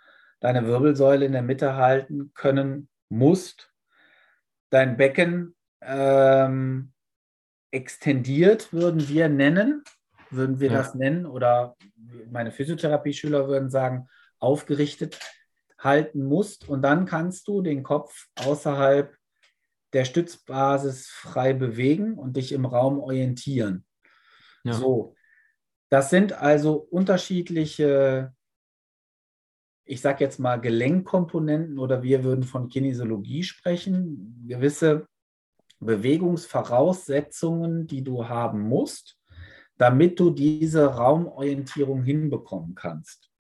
[0.41, 3.73] deine Wirbelsäule in der Mitte halten können musst,
[4.71, 6.93] dein Becken ähm,
[7.71, 9.83] extendiert, würden wir nennen,
[10.31, 10.79] würden wir Ja.
[10.79, 11.77] das nennen, oder
[12.31, 14.09] meine Physiotherapie-Schüler würden sagen,
[14.39, 15.19] aufgerichtet
[15.79, 16.69] halten musst.
[16.69, 19.17] Und dann kannst du den Kopf außerhalb
[19.93, 23.85] der Stützbasis frei bewegen und dich im Raum orientieren.
[24.65, 24.75] Ja.
[24.75, 25.15] So,
[25.89, 28.35] das sind also unterschiedliche,
[29.85, 35.07] ich sage jetzt mal Gelenkkomponenten oder wir würden von Kinesiologie sprechen, gewisse
[35.81, 39.19] Bewegungsvoraussetzungen, die du haben musst,
[39.79, 43.31] damit du diese Raumorientierung hinbekommen kannst.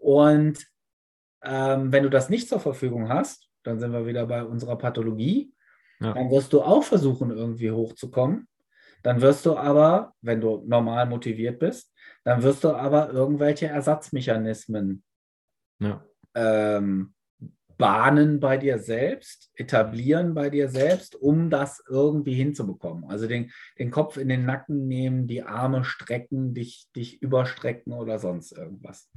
[0.00, 0.66] Und
[1.42, 5.52] ähm, wenn du das nicht zur Verfügung hast, dann sind wir wieder bei unserer Pathologie,
[6.00, 6.12] ja.
[6.12, 8.48] dann wirst du auch versuchen, irgendwie hochzukommen.
[9.02, 15.02] Dann wirst du aber, wenn du normal motiviert bist, dann wirst du aber irgendwelche Ersatzmechanismen
[15.78, 16.04] ja.
[16.34, 17.14] ähm,
[17.80, 23.04] bahnen bei dir selbst, etablieren bei dir selbst, um das irgendwie hinzubekommen.
[23.08, 28.18] Also den, den Kopf in den Nacken nehmen, die Arme strecken, dich, dich überstrecken oder
[28.18, 29.10] sonst irgendwas.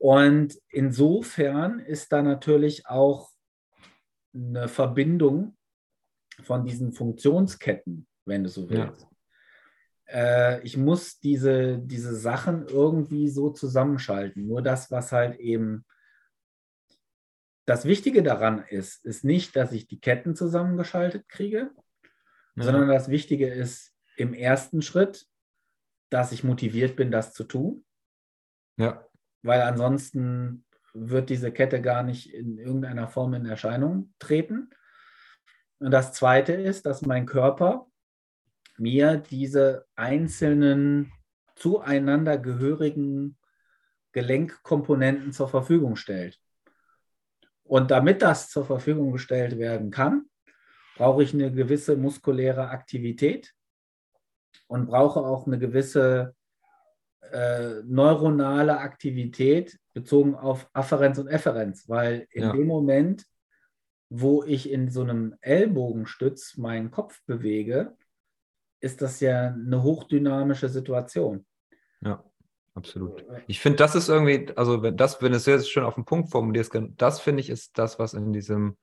[0.00, 3.30] Und insofern ist da natürlich auch
[4.34, 5.58] eine Verbindung
[6.42, 9.06] von diesen Funktionsketten, wenn du so willst.
[10.08, 10.56] Ja.
[10.56, 14.46] Äh, ich muss diese, diese Sachen irgendwie so zusammenschalten.
[14.46, 15.84] Nur das, was halt eben
[17.66, 21.70] das Wichtige daran ist, ist nicht, dass ich die Ketten zusammengeschaltet kriege,
[22.56, 22.62] ja.
[22.62, 25.26] sondern das Wichtige ist im ersten Schritt,
[26.08, 27.84] dass ich motiviert bin, das zu tun.
[28.78, 29.06] Ja.
[29.42, 34.70] Weil ansonsten wird diese Kette gar nicht in irgendeiner Form in Erscheinung treten.
[35.78, 37.86] Und das Zweite ist, dass mein Körper
[38.76, 41.12] mir diese einzelnen
[41.54, 43.38] zueinander gehörigen
[44.12, 46.40] Gelenkkomponenten zur Verfügung stellt.
[47.62, 50.26] Und damit das zur Verfügung gestellt werden kann,
[50.96, 53.54] brauche ich eine gewisse muskuläre Aktivität
[54.66, 56.34] und brauche auch eine gewisse
[57.32, 62.52] äh, neuronale Aktivität bezogen auf Afferenz und Efferenz, weil in ja.
[62.52, 63.26] dem Moment,
[64.08, 67.96] wo ich in so einem Ellbogenstütz meinen Kopf bewege,
[68.80, 71.44] ist das ja eine hochdynamische Situation.
[72.00, 72.24] Ja
[72.80, 73.24] absolut.
[73.46, 76.30] Ich finde, das ist irgendwie, also wenn das, wenn es jetzt schon auf den Punkt
[76.30, 78.76] formulierst, das finde ich ist das, was in diesem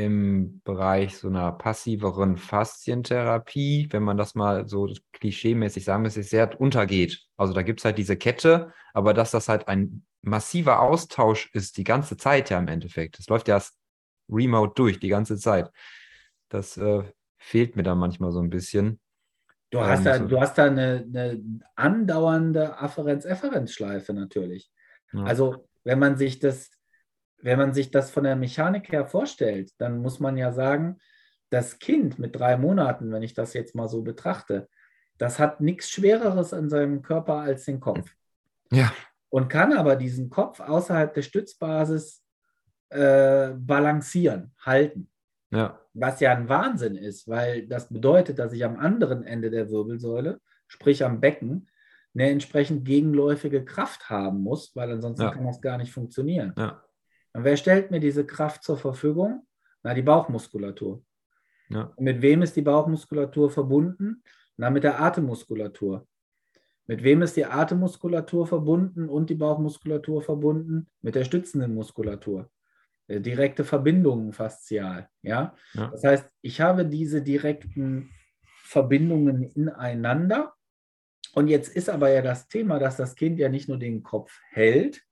[0.00, 6.60] im Bereich so einer passiveren Faszientherapie, wenn man das mal so klischeemäßig sagen müsste, sehr
[6.60, 7.26] untergeht.
[7.36, 11.76] Also da gibt es halt diese Kette, aber dass das halt ein massiver Austausch ist,
[11.76, 13.18] die ganze Zeit ja im Endeffekt.
[13.18, 13.62] Es läuft ja
[14.28, 15.70] remote durch, die ganze Zeit.
[16.48, 17.02] Das äh,
[17.38, 19.00] fehlt mir dann manchmal so ein bisschen.
[19.70, 21.42] Du hast, da, du hast da eine, eine
[21.76, 24.70] andauernde Afferenz-Efferenz-Schleife natürlich.
[25.12, 25.24] Ja.
[25.24, 26.70] Also, wenn man sich das,
[27.42, 30.98] wenn man sich das von der Mechanik her vorstellt, dann muss man ja sagen,
[31.50, 34.68] das Kind mit drei Monaten, wenn ich das jetzt mal so betrachte,
[35.18, 38.14] das hat nichts Schwereres an seinem Körper als den Kopf.
[38.70, 38.92] Ja.
[39.28, 42.22] Und kann aber diesen Kopf außerhalb der Stützbasis
[42.88, 45.10] äh, balancieren, halten.
[45.50, 45.80] Ja.
[45.92, 50.40] Was ja ein Wahnsinn ist, weil das bedeutet, dass ich am anderen Ende der Wirbelsäule,
[50.68, 51.68] sprich am Becken,
[52.14, 55.30] eine entsprechend gegenläufige Kraft haben muss, weil ansonsten ja.
[55.30, 56.54] kann das gar nicht funktionieren.
[56.56, 56.82] Ja.
[57.32, 59.46] Und wer stellt mir diese Kraft zur Verfügung?
[59.82, 61.02] Na, die Bauchmuskulatur.
[61.68, 61.92] Ja.
[61.98, 64.22] Mit wem ist die Bauchmuskulatur verbunden?
[64.56, 66.06] Na, mit der Atemmuskulatur.
[66.86, 70.88] Mit wem ist die Atemmuskulatur verbunden und die Bauchmuskulatur verbunden?
[71.02, 72.50] Mit der stützenden Muskulatur.
[73.06, 75.08] Äh, direkte Verbindungen faszial.
[75.22, 75.54] Ja?
[75.74, 75.88] ja?
[75.90, 78.10] Das heißt, ich habe diese direkten
[78.64, 80.54] Verbindungen ineinander.
[81.32, 84.40] Und jetzt ist aber ja das Thema, dass das Kind ja nicht nur den Kopf
[84.50, 85.02] hält,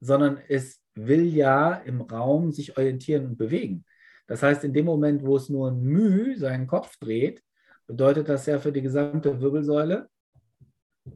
[0.00, 3.84] sondern es will ja im Raum sich orientieren und bewegen.
[4.26, 7.42] Das heißt, in dem Moment, wo es nur ein Mühe seinen Kopf dreht,
[7.86, 10.08] bedeutet das ja für die gesamte Wirbelsäule,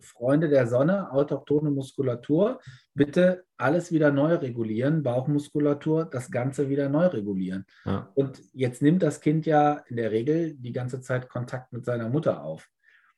[0.01, 2.61] Freunde der Sonne, autochtone Muskulatur,
[2.95, 7.65] bitte alles wieder neu regulieren, Bauchmuskulatur, das Ganze wieder neu regulieren.
[7.85, 8.11] Ja.
[8.15, 12.09] Und jetzt nimmt das Kind ja in der Regel die ganze Zeit Kontakt mit seiner
[12.09, 12.69] Mutter auf.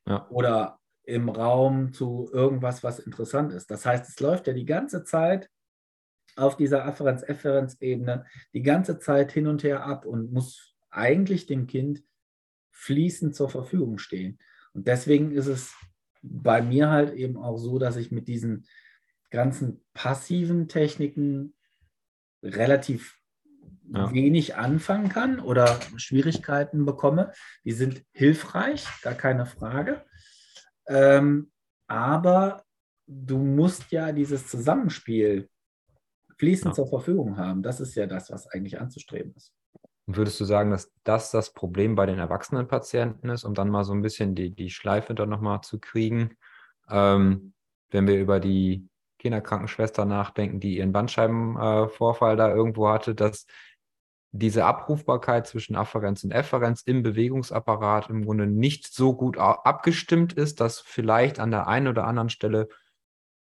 [0.07, 0.29] Ja.
[0.29, 3.71] Oder im Raum zu irgendwas, was interessant ist.
[3.71, 5.49] Das heißt, es läuft ja die ganze Zeit
[6.39, 12.03] auf dieser Afferenz-Efferenz-Ebene die ganze Zeit hin und her ab und muss eigentlich dem Kind
[12.71, 14.39] fließend zur Verfügung stehen.
[14.73, 15.75] Und deswegen ist es
[16.23, 18.67] bei mir halt eben auch so, dass ich mit diesen
[19.31, 21.55] ganzen passiven Techniken
[22.43, 23.19] relativ
[23.93, 24.13] ja.
[24.13, 27.33] wenig anfangen kann oder Schwierigkeiten bekomme.
[27.65, 30.05] Die sind hilfreich, gar keine Frage.
[30.87, 31.51] Ähm,
[31.87, 32.65] aber
[33.07, 35.49] du musst ja dieses Zusammenspiel
[36.39, 36.75] fließend ja.
[36.75, 37.63] zur Verfügung haben.
[37.63, 39.53] Das ist ja das, was eigentlich anzustreben ist.
[40.07, 43.85] Würdest du sagen, dass das das Problem bei den erwachsenen Patienten ist, um dann mal
[43.85, 46.37] so ein bisschen die, die Schleife dann nochmal zu kriegen?
[46.89, 47.53] Ähm,
[47.91, 48.89] wenn wir über die
[49.19, 53.47] Kinderkrankenschwester nachdenken, die ihren Bandscheibenvorfall äh, da irgendwo hatte, dass
[54.31, 60.61] diese Abrufbarkeit zwischen Afferenz und Efferenz im Bewegungsapparat im Grunde nicht so gut abgestimmt ist,
[60.61, 62.69] dass vielleicht an der einen oder anderen Stelle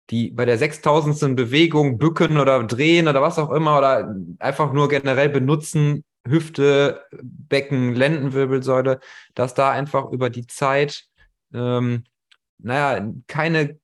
[0.09, 1.35] die bei der 6000.
[1.35, 7.95] Bewegung bücken oder drehen oder was auch immer oder einfach nur generell benutzen Hüfte, Becken,
[7.95, 8.99] Lendenwirbelsäule,
[9.35, 11.05] dass da einfach über die Zeit,
[11.53, 12.05] ähm,
[12.59, 13.79] naja, keine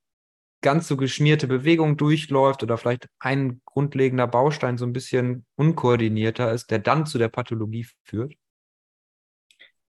[0.62, 6.72] ganz so geschmierte Bewegung durchläuft oder vielleicht ein grundlegender Baustein so ein bisschen unkoordinierter ist,
[6.72, 8.34] der dann zu der Pathologie führt?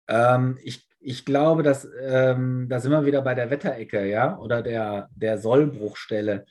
[0.09, 4.63] Ähm, ich, ich glaube, dass ähm, da sind wir wieder bei der Wetterecke, ja, oder
[4.63, 6.45] der, der Sollbruchstelle.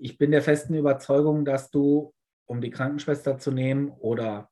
[0.00, 2.14] Ich bin der festen Überzeugung, dass du,
[2.46, 4.50] um die Krankenschwester zu nehmen, oder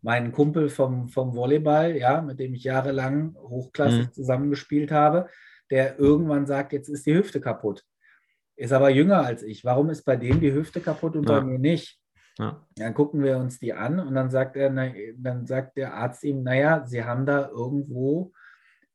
[0.00, 4.12] meinen Kumpel vom, vom Volleyball, ja, mit dem ich jahrelang hochklassig mhm.
[4.12, 5.28] zusammengespielt habe,
[5.70, 7.82] der irgendwann sagt, jetzt ist die Hüfte kaputt
[8.56, 9.64] ist aber jünger als ich.
[9.64, 11.38] Warum ist bei dem die Hüfte kaputt und ja.
[11.38, 12.00] bei mir nicht?
[12.38, 12.66] Ja.
[12.76, 16.22] Dann gucken wir uns die an und dann sagt er, na, dann sagt der Arzt
[16.24, 18.32] ihm, naja, Sie haben da irgendwo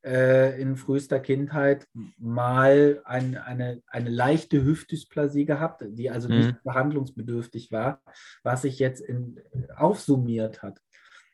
[0.04, 1.86] äh, in frühester Kindheit
[2.18, 6.36] mal ein, eine, eine leichte Hüftdysplasie gehabt, die also mhm.
[6.36, 8.00] nicht behandlungsbedürftig war,
[8.42, 9.40] was sich jetzt in,
[9.76, 10.80] aufsummiert hat.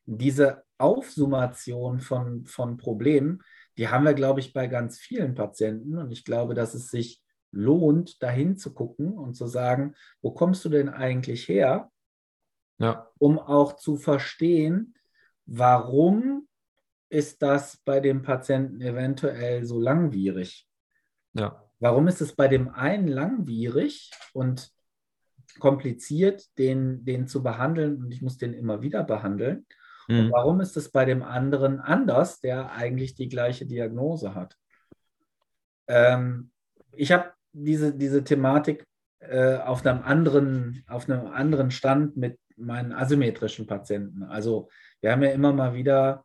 [0.07, 3.43] Diese Aufsummation von, von Problemen,
[3.77, 7.23] die haben wir, glaube ich, bei ganz vielen Patienten und ich glaube, dass es sich
[7.51, 11.91] lohnt, dahin zu gucken und zu sagen, wo kommst du denn eigentlich her?
[12.79, 13.11] Ja.
[13.19, 14.95] Um auch zu verstehen,
[15.47, 16.49] warum
[17.09, 20.69] ist das bei dem Patienten eventuell so langwierig?
[21.33, 21.65] Ja.
[21.81, 24.71] Warum ist es bei dem einen langwierig und
[25.59, 29.67] kompliziert, den, den zu behandeln und ich muss den immer wieder behandeln?
[30.09, 30.19] Mhm.
[30.19, 34.57] Und warum ist es bei dem anderen anders, der eigentlich die gleiche Diagnose hat?
[35.87, 36.51] Ähm,
[36.93, 38.87] ich habe diese, diese Thematik
[39.21, 44.23] äh, auf, einem anderen, auf einem anderen Stand mit meinen asymmetrischen Patienten.
[44.23, 44.69] Also
[45.01, 46.25] wir haben ja immer mal wieder,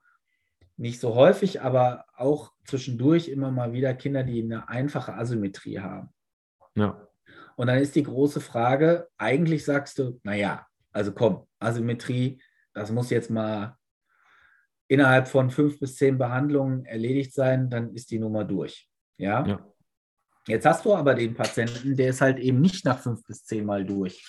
[0.76, 6.10] nicht so häufig, aber auch zwischendurch immer mal wieder Kinder, die eine einfache Asymmetrie haben.
[6.76, 7.08] Ja.
[7.56, 12.42] Und dann ist die große Frage, eigentlich sagst du, naja, also komm, Asymmetrie,
[12.74, 13.78] das muss jetzt mal
[14.88, 18.90] innerhalb von fünf bis zehn Behandlungen erledigt sein, dann ist die Nummer durch.
[19.18, 19.46] Ja.
[19.46, 19.74] ja.
[20.48, 23.66] Jetzt hast du aber den Patienten, der ist halt eben nicht nach fünf bis zehn
[23.66, 24.26] Mal durch.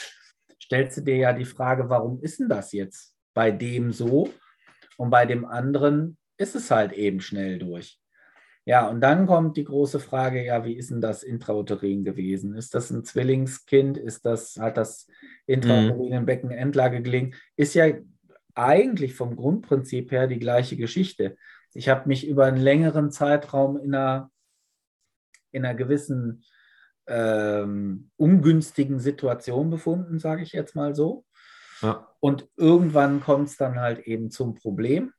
[0.63, 4.31] Stellst du dir ja die Frage, warum ist denn das jetzt bei dem so
[4.97, 8.01] und bei dem anderen ist es halt eben schnell durch.
[8.67, 12.55] Ja, und dann kommt die große Frage, ja, wie ist denn das intrauterin gewesen?
[12.55, 13.99] Ist das ein Zwillingskind?
[13.99, 15.07] Ist das, hat das
[15.47, 16.27] intrauterin mhm.
[16.27, 17.35] Beckenendlage gelingen?
[17.57, 17.89] Ist ja
[18.55, 21.37] eigentlich vom Grundprinzip her die gleiche Geschichte.
[21.75, 24.31] Ich habe mich über einen längeren Zeitraum in einer
[25.55, 26.45] in einer gewissen
[27.07, 31.25] ähm, ungünstigen Situation befunden, sage ich jetzt mal so.
[31.83, 32.09] Ja.
[32.21, 35.13] Und irgendwann kommt es dann halt eben zum Problem.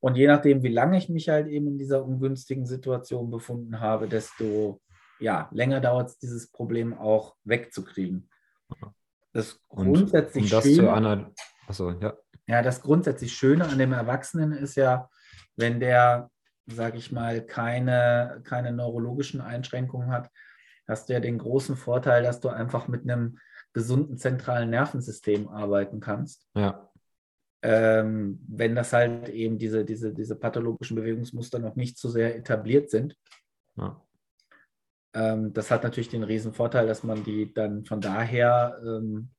[0.00, 4.06] Und je nachdem, wie lange ich mich halt eben in dieser ungünstigen Situation befunden habe,
[4.08, 4.80] desto
[5.18, 8.28] ja, länger dauert es, dieses Problem auch wegzukriegen.
[9.32, 11.32] Das grundsätzlich um das Schöne, einer,
[11.66, 12.16] achso, ja.
[12.46, 15.08] ja, das grundsätzlich Schöne an dem Erwachsenen ist ja,
[15.56, 16.30] wenn der
[16.68, 20.30] sage ich mal, keine, keine neurologischen Einschränkungen hat,
[20.88, 23.38] hast du ja den großen Vorteil, dass du einfach mit einem
[23.72, 26.48] gesunden zentralen Nervensystem arbeiten kannst.
[26.54, 26.90] Ja.
[27.62, 32.90] Ähm, wenn das halt eben diese, diese, diese pathologischen Bewegungsmuster noch nicht so sehr etabliert
[32.90, 33.16] sind.
[33.76, 34.00] Ja.
[35.14, 39.30] Ähm, das hat natürlich den riesen Vorteil, dass man die dann von daher ähm,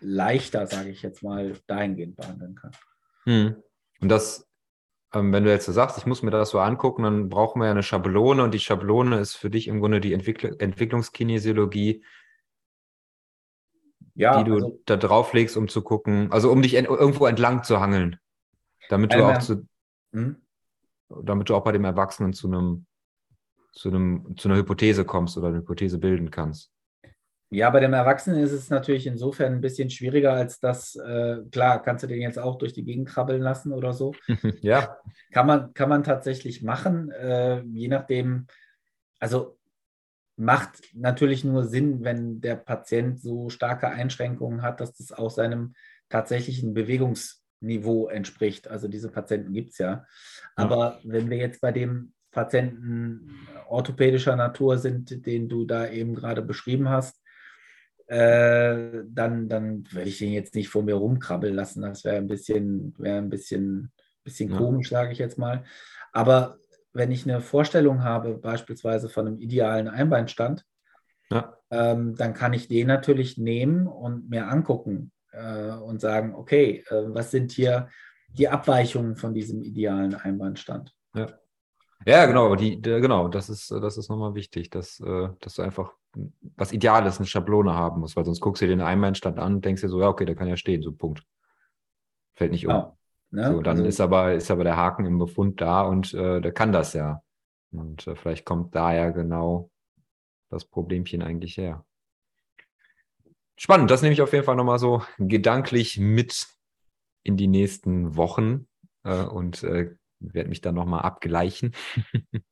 [0.00, 2.72] leichter, sage ich jetzt mal, dahingehend behandeln kann.
[3.24, 3.62] Hm.
[4.00, 4.48] Und das
[5.22, 7.70] wenn du jetzt so sagst, ich muss mir das so angucken, dann brauchen wir ja
[7.70, 12.04] eine Schablone und die Schablone ist für dich im Grunde die Entwickl Entwicklungskinesiologie,
[14.14, 17.80] ja, die du also, da drauflegst, um zu gucken, also um dich irgendwo entlang zu
[17.80, 18.18] hangeln,
[18.88, 19.66] damit du auch zu,
[20.12, 20.36] hm?
[21.22, 22.86] damit du auch bei dem Erwachsenen zu einem,
[23.72, 26.72] zu einem, zu einer Hypothese kommst oder eine Hypothese bilden kannst.
[27.50, 31.80] Ja, bei dem Erwachsenen ist es natürlich insofern ein bisschen schwieriger, als dass, äh, klar,
[31.80, 34.14] kannst du den jetzt auch durch die Gegend krabbeln lassen oder so.
[34.62, 34.96] ja.
[35.32, 38.46] Kann man, kann man tatsächlich machen, äh, je nachdem,
[39.20, 39.56] also
[40.36, 45.74] macht natürlich nur Sinn, wenn der Patient so starke Einschränkungen hat, dass das auch seinem
[46.08, 48.68] tatsächlichen Bewegungsniveau entspricht.
[48.68, 50.04] Also diese Patienten gibt es ja.
[50.56, 51.00] Aber ja.
[51.04, 53.30] wenn wir jetzt bei dem Patienten
[53.68, 57.22] orthopädischer Natur sind, den du da eben gerade beschrieben hast,
[58.06, 61.82] äh, dann, dann werde ich den jetzt nicht vor mir rumkrabbeln lassen.
[61.82, 63.92] Das wäre ein bisschen, wäre ein bisschen,
[64.22, 64.56] bisschen ja.
[64.56, 65.64] komisch, sage ich jetzt mal.
[66.12, 66.58] Aber
[66.92, 70.64] wenn ich eine Vorstellung habe, beispielsweise von einem idealen Einbeinstand,
[71.30, 71.56] ja.
[71.70, 77.04] ähm, dann kann ich den natürlich nehmen und mir angucken äh, und sagen, okay, äh,
[77.08, 77.88] was sind hier
[78.28, 80.94] die Abweichungen von diesem idealen Einbeinstand?
[81.14, 81.26] Ja.
[82.04, 85.92] Ja, genau, die, genau, das ist, das ist nochmal wichtig, dass, äh, dass du einfach
[86.56, 89.64] was Ideales, eine Schablone haben musst, weil sonst guckst du dir den Einbeinstand an und
[89.64, 91.22] denkst dir so, ja, okay, der kann ja stehen, so Punkt.
[92.34, 92.72] fällt nicht um.
[92.72, 92.96] Ja,
[93.30, 93.52] ne?
[93.52, 96.52] So, dann Also- ist, aber, ist aber der Haken im Befund da und äh, der
[96.52, 97.22] kann das ja.
[97.72, 99.70] Und äh, vielleicht kommt da ja genau
[100.50, 101.84] das Problemchen eigentlich her.
[103.56, 106.46] Spannend, das nehme ich auf jeden Fall nochmal so gedanklich mit
[107.22, 108.68] in die nächsten Wochen
[109.04, 111.74] äh, und äh, werde mich dann nochmal abgleichen,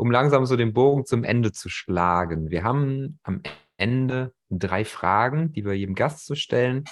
[0.00, 2.50] um langsam so den Bogen zum Ende zu schlagen.
[2.50, 3.42] Wir haben am
[3.76, 6.84] Ende drei Fragen, die wir jedem Gast zu stellen,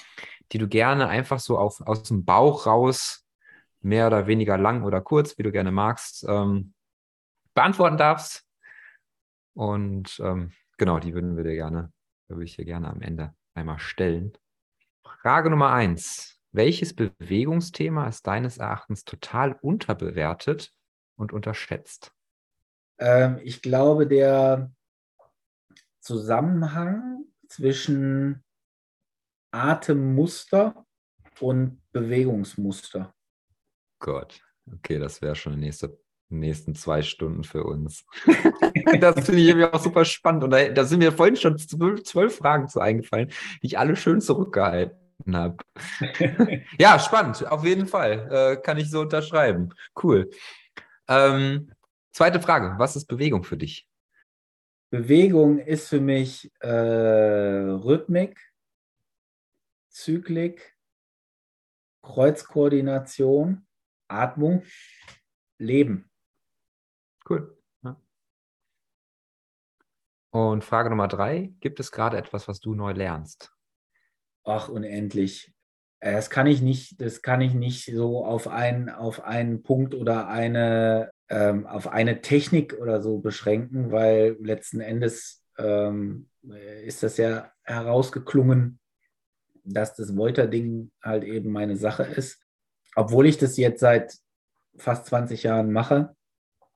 [0.53, 3.27] die du gerne einfach so auf, aus dem Bauch raus,
[3.81, 6.75] mehr oder weniger lang oder kurz, wie du gerne magst, ähm,
[7.55, 8.45] beantworten darfst.
[9.55, 11.91] Und ähm, genau, die würden wir dir gerne,
[12.29, 14.37] würde ich dir gerne am Ende einmal stellen.
[15.03, 16.39] Frage Nummer eins.
[16.53, 20.75] Welches Bewegungsthema ist deines Erachtens total unterbewertet
[21.17, 22.13] und unterschätzt?
[22.99, 24.71] Ähm, ich glaube, der
[26.01, 28.43] Zusammenhang zwischen
[29.51, 30.87] Atemmuster
[31.41, 33.15] und Bewegungsmuster.
[34.01, 34.41] Gott,
[34.73, 35.99] okay, das wäre schon die nächste,
[36.29, 38.05] nächsten zwei Stunden für uns.
[39.01, 40.45] das finde ich irgendwie auch super spannend.
[40.45, 43.29] Und da, da sind mir vorhin schon zwölf, zwölf Fragen zu eingefallen,
[43.63, 44.97] die ich alle schön zurückgehalten
[45.33, 45.57] habe.
[46.79, 48.29] ja, spannend, auf jeden Fall.
[48.31, 49.71] Äh, kann ich so unterschreiben.
[50.01, 50.31] Cool.
[51.09, 51.71] Ähm,
[52.13, 53.89] zweite Frage: Was ist Bewegung für dich?
[54.91, 58.41] Bewegung ist für mich äh, Rhythmik,
[59.91, 60.77] Zyklik,
[62.03, 63.67] Kreuzkoordination,
[64.09, 64.63] Atmung,
[65.59, 66.11] Leben.
[67.29, 67.59] Cool.
[67.83, 68.01] Ja.
[70.31, 73.53] Und Frage Nummer drei: Gibt es gerade etwas, was du neu lernst?
[74.45, 75.53] Ach, unendlich.
[76.01, 79.95] Äh, Das kann ich nicht, das kann ich nicht so auf einen, auf einen Punkt
[79.95, 86.29] oder eine, ähm, auf eine Technik oder so beschränken, weil letzten Endes ähm,
[86.85, 88.79] ist das ja herausgeklungen,
[89.65, 92.43] dass das Voiter-Ding halt eben meine Sache ist.
[92.97, 94.17] Obwohl ich das jetzt seit
[94.77, 96.15] fast 20 Jahren mache,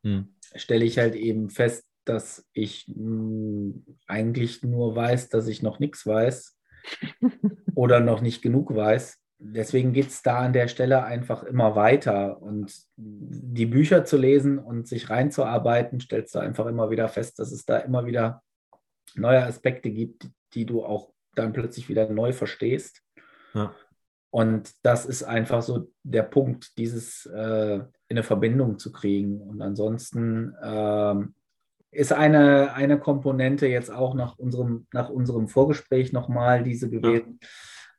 [0.04, 0.34] Hm.
[0.56, 3.74] stelle ich halt eben fest, dass ich mh,
[4.08, 6.58] eigentlich nur weiß, dass ich noch nichts weiß
[7.76, 9.21] oder noch nicht genug weiß.
[9.44, 12.40] Deswegen geht es da an der Stelle einfach immer weiter.
[12.40, 17.50] Und die Bücher zu lesen und sich reinzuarbeiten, stellst du einfach immer wieder fest, dass
[17.50, 18.42] es da immer wieder
[19.14, 23.02] neue Aspekte gibt, die du auch dann plötzlich wieder neu verstehst.
[23.54, 23.74] Ja.
[24.30, 29.40] Und das ist einfach so der Punkt, dieses äh, in eine Verbindung zu kriegen.
[29.40, 31.34] Und ansonsten ähm,
[31.90, 37.40] ist eine, eine Komponente jetzt auch nach unserem, nach unserem Vorgespräch nochmal diese gewesen.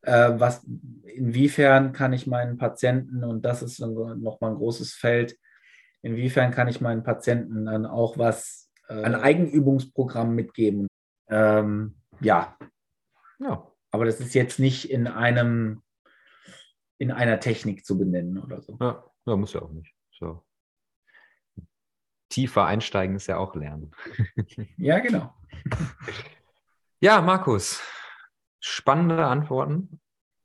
[0.04, 0.66] Äh, was,
[1.06, 5.38] inwiefern kann ich meinen Patienten, und das ist nochmal ein großes Feld,
[6.02, 10.88] inwiefern kann ich meinen Patienten dann auch was, äh, ein Eigenübungsprogramm mitgeben?
[11.30, 12.58] Ähm, ja,
[13.40, 15.82] Ja, aber das ist jetzt nicht in einem,
[16.98, 18.78] in einer Technik zu benennen oder so.
[18.80, 19.94] ja, ja muss ja auch nicht.
[20.20, 20.44] So.
[22.30, 23.92] Tiefer einsteigen ist ja auch Lernen.
[24.78, 25.34] Ja, genau.
[27.00, 27.82] Ja, Markus,
[28.66, 30.00] spannende Antworten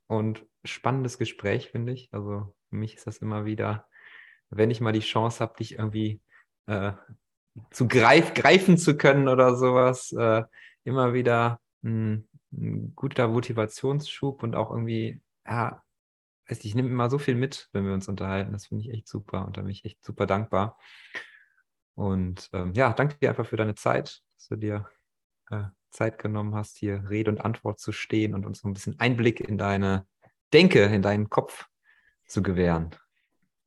[0.07, 2.09] und spannendes Gespräch, finde ich.
[2.11, 3.87] Also für mich ist das immer wieder,
[4.49, 6.21] wenn ich mal die Chance habe, dich irgendwie
[6.65, 6.91] äh,
[7.71, 10.43] zu greif, greifen zu können oder sowas, äh,
[10.83, 15.81] immer wieder ein, ein guter Motivationsschub und auch irgendwie, ja,
[16.49, 18.51] weiß ich nehme immer so viel mit, wenn wir uns unterhalten.
[18.51, 20.77] Das finde ich echt super und da bin ich echt super dankbar.
[21.95, 24.89] Und ähm, ja, danke dir einfach für deine Zeit, dass du dir
[25.51, 28.99] äh, Zeit genommen hast, hier Rede und Antwort zu stehen und uns so ein bisschen
[28.99, 30.05] Einblick in deine
[30.53, 31.67] Denke, in deinen Kopf
[32.25, 32.91] zu gewähren.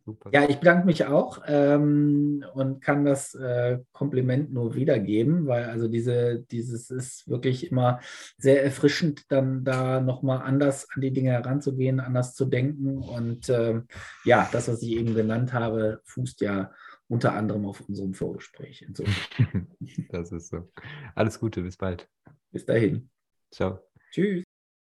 [0.04, 0.30] Super.
[0.32, 5.86] Ja, ich bedanke mich auch ähm, und kann das äh, Kompliment nur wiedergeben, weil also
[5.86, 8.00] diese, dieses ist wirklich immer
[8.36, 12.98] sehr erfrischend, dann da nochmal anders an die Dinge heranzugehen, anders zu denken.
[12.98, 13.86] Und ähm,
[14.24, 16.72] ja, das, was ich eben genannt habe, fußt ja
[17.12, 18.86] unter anderem auf unserem Vorgespräch.
[20.08, 20.70] Das ist so.
[21.14, 22.08] Alles Gute, bis bald.
[22.50, 23.10] bis dahin.
[23.50, 23.80] Ciao.
[24.10, 24.44] Tschüss.